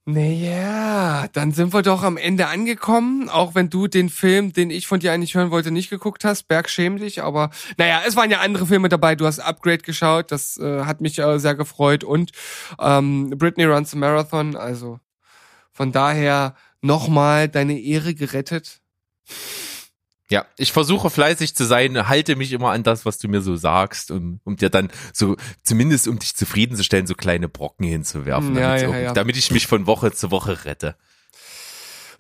Naja, 0.05 1.29
dann 1.33 1.53
sind 1.53 1.73
wir 1.73 1.83
doch 1.83 2.03
am 2.03 2.17
Ende 2.17 2.49
angekommen, 2.49 3.29
auch 3.29 3.55
wenn 3.55 3.71
du 3.71 3.87
den 3.87 4.09
Film, 4.09 4.53
den 4.53 4.71
ich 4.71 4.89
von 4.89 4.99
dir 4.99 5.13
eigentlich 5.13 5.37
hören 5.37 5.53
wollte, 5.53 5.71
nicht 5.71 5.91
geguckt 5.91 6.25
hast. 6.25 6.49
Berg 6.49 6.69
schäm 6.69 6.99
dich, 6.99 7.23
aber 7.23 7.51
naja, 7.79 8.03
es 8.05 8.17
waren 8.17 8.29
ja 8.29 8.41
andere 8.41 8.67
Filme 8.67 8.89
dabei. 8.89 9.15
Du 9.15 9.27
hast 9.27 9.39
Upgrade 9.39 9.79
geschaut, 9.79 10.33
das 10.33 10.57
äh, 10.59 10.81
hat 10.87 11.01
mich 11.01 11.21
äh, 11.21 11.39
sehr 11.39 11.55
gefreut 11.55 12.03
und 12.03 12.33
ähm, 12.81 13.31
Britney 13.31 13.65
Runs 13.65 13.95
a 13.95 13.97
Marathon, 13.97 14.57
also 14.57 14.99
von 15.71 15.93
daher 15.93 16.57
nochmal 16.81 17.49
deine 17.49 17.79
Ehre 17.81 18.15
gerettet. 18.15 18.81
Ja, 20.33 20.47
ich 20.57 20.73
versuche 20.73 21.11
fleißig 21.11 21.55
zu 21.55 21.65
sein, 21.65 22.09
halte 22.09 22.37
mich 22.37 22.53
immer 22.53 22.71
an 22.71 22.83
das, 22.83 23.05
was 23.05 23.19
du 23.19 23.29
mir 23.29 23.43
so 23.43 23.55
sagst, 23.55 24.11
um, 24.11 24.41
um 24.45 24.57
dir 24.57 24.71
dann 24.71 24.89
so, 25.13 25.37
zumindest 25.63 26.09
um 26.09 26.19
dich 26.19 26.35
zufriedenzustellen, 26.35 27.07
so 27.07 27.15
kleine 27.15 27.49
Brocken 27.51 27.87
hinzuwerfen, 27.87 28.55
Ja, 28.57 28.61
damit, 28.63 28.81
ja, 28.81 28.87
irgendwie- 28.89 29.05
ja. 29.05 29.13
damit 29.13 29.37
ich 29.37 29.51
mich 29.51 29.67
von 29.67 29.87
Woche 29.87 30.11
zu 30.13 30.31
Woche 30.31 30.65
rette. 30.65 30.97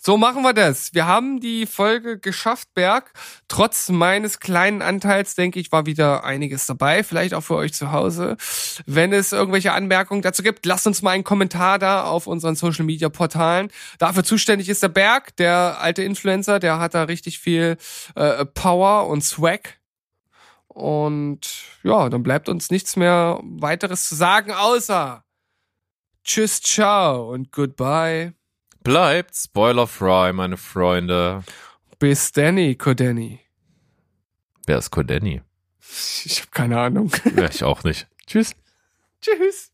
So 0.05 0.16
machen 0.16 0.42
wir 0.42 0.53
das. 0.53 0.94
Wir 0.94 1.07
haben 1.07 1.38
die 1.38 1.64
Folge 1.64 2.18
geschafft, 2.18 2.74
Berg. 2.74 3.12
Trotz 3.46 3.88
meines 3.88 4.40
kleinen 4.40 4.82
Anteils, 4.82 5.36
denke 5.36 5.61
ich, 5.61 5.70
war 5.70 5.86
wieder 5.86 6.24
einiges 6.24 6.66
dabei. 6.66 7.05
Vielleicht 7.05 7.34
auch 7.34 7.42
für 7.42 7.55
euch 7.55 7.72
zu 7.72 7.92
Hause. 7.92 8.36
Wenn 8.84 9.12
es 9.12 9.30
irgendwelche 9.30 9.72
Anmerkungen 9.72 10.20
dazu 10.20 10.42
gibt, 10.42 10.66
lasst 10.66 10.88
uns 10.88 11.03
mal 11.03 11.12
einen 11.12 11.22
Kommentar 11.22 11.78
da 11.78 12.03
auf 12.03 12.26
unseren 12.26 12.57
Social 12.57 12.84
Media 12.84 13.11
Portalen. 13.11 13.70
Dafür 14.00 14.24
zuständig 14.24 14.68
ist 14.68 14.82
der 14.82 14.88
Berg, 14.88 15.36
der 15.36 15.76
alte 15.80 16.03
Influencer, 16.03 16.59
der 16.59 16.80
hat 16.80 16.94
da 16.94 17.05
richtig 17.05 17.38
viel 17.38 17.76
äh, 18.16 18.44
Power 18.44 19.07
und 19.07 19.22
Swag. 19.22 19.78
Und 20.66 21.46
ja, 21.84 22.09
dann 22.09 22.24
bleibt 22.24 22.48
uns 22.48 22.72
nichts 22.72 22.96
mehr 22.96 23.38
weiteres 23.44 24.09
zu 24.09 24.16
sagen, 24.16 24.50
außer 24.50 25.22
Tschüss, 26.24 26.61
ciao 26.61 27.30
und 27.30 27.53
goodbye. 27.53 28.34
Bleibt 28.82 29.36
spoilerfrei, 29.36 30.32
meine 30.32 30.56
Freunde. 30.56 31.44
Bis 31.98 32.32
Danny, 32.32 32.74
Kodeni. 32.74 33.40
Wer 34.66 34.78
ist 34.78 34.90
Kodeni? 34.90 35.42
Ich 36.24 36.40
habe 36.40 36.50
keine 36.50 36.80
Ahnung. 36.80 37.10
Ja, 37.36 37.48
ich 37.48 37.64
auch 37.64 37.84
nicht. 37.84 38.08
Tschüss. 38.26 38.54
Tschüss. 39.20 39.71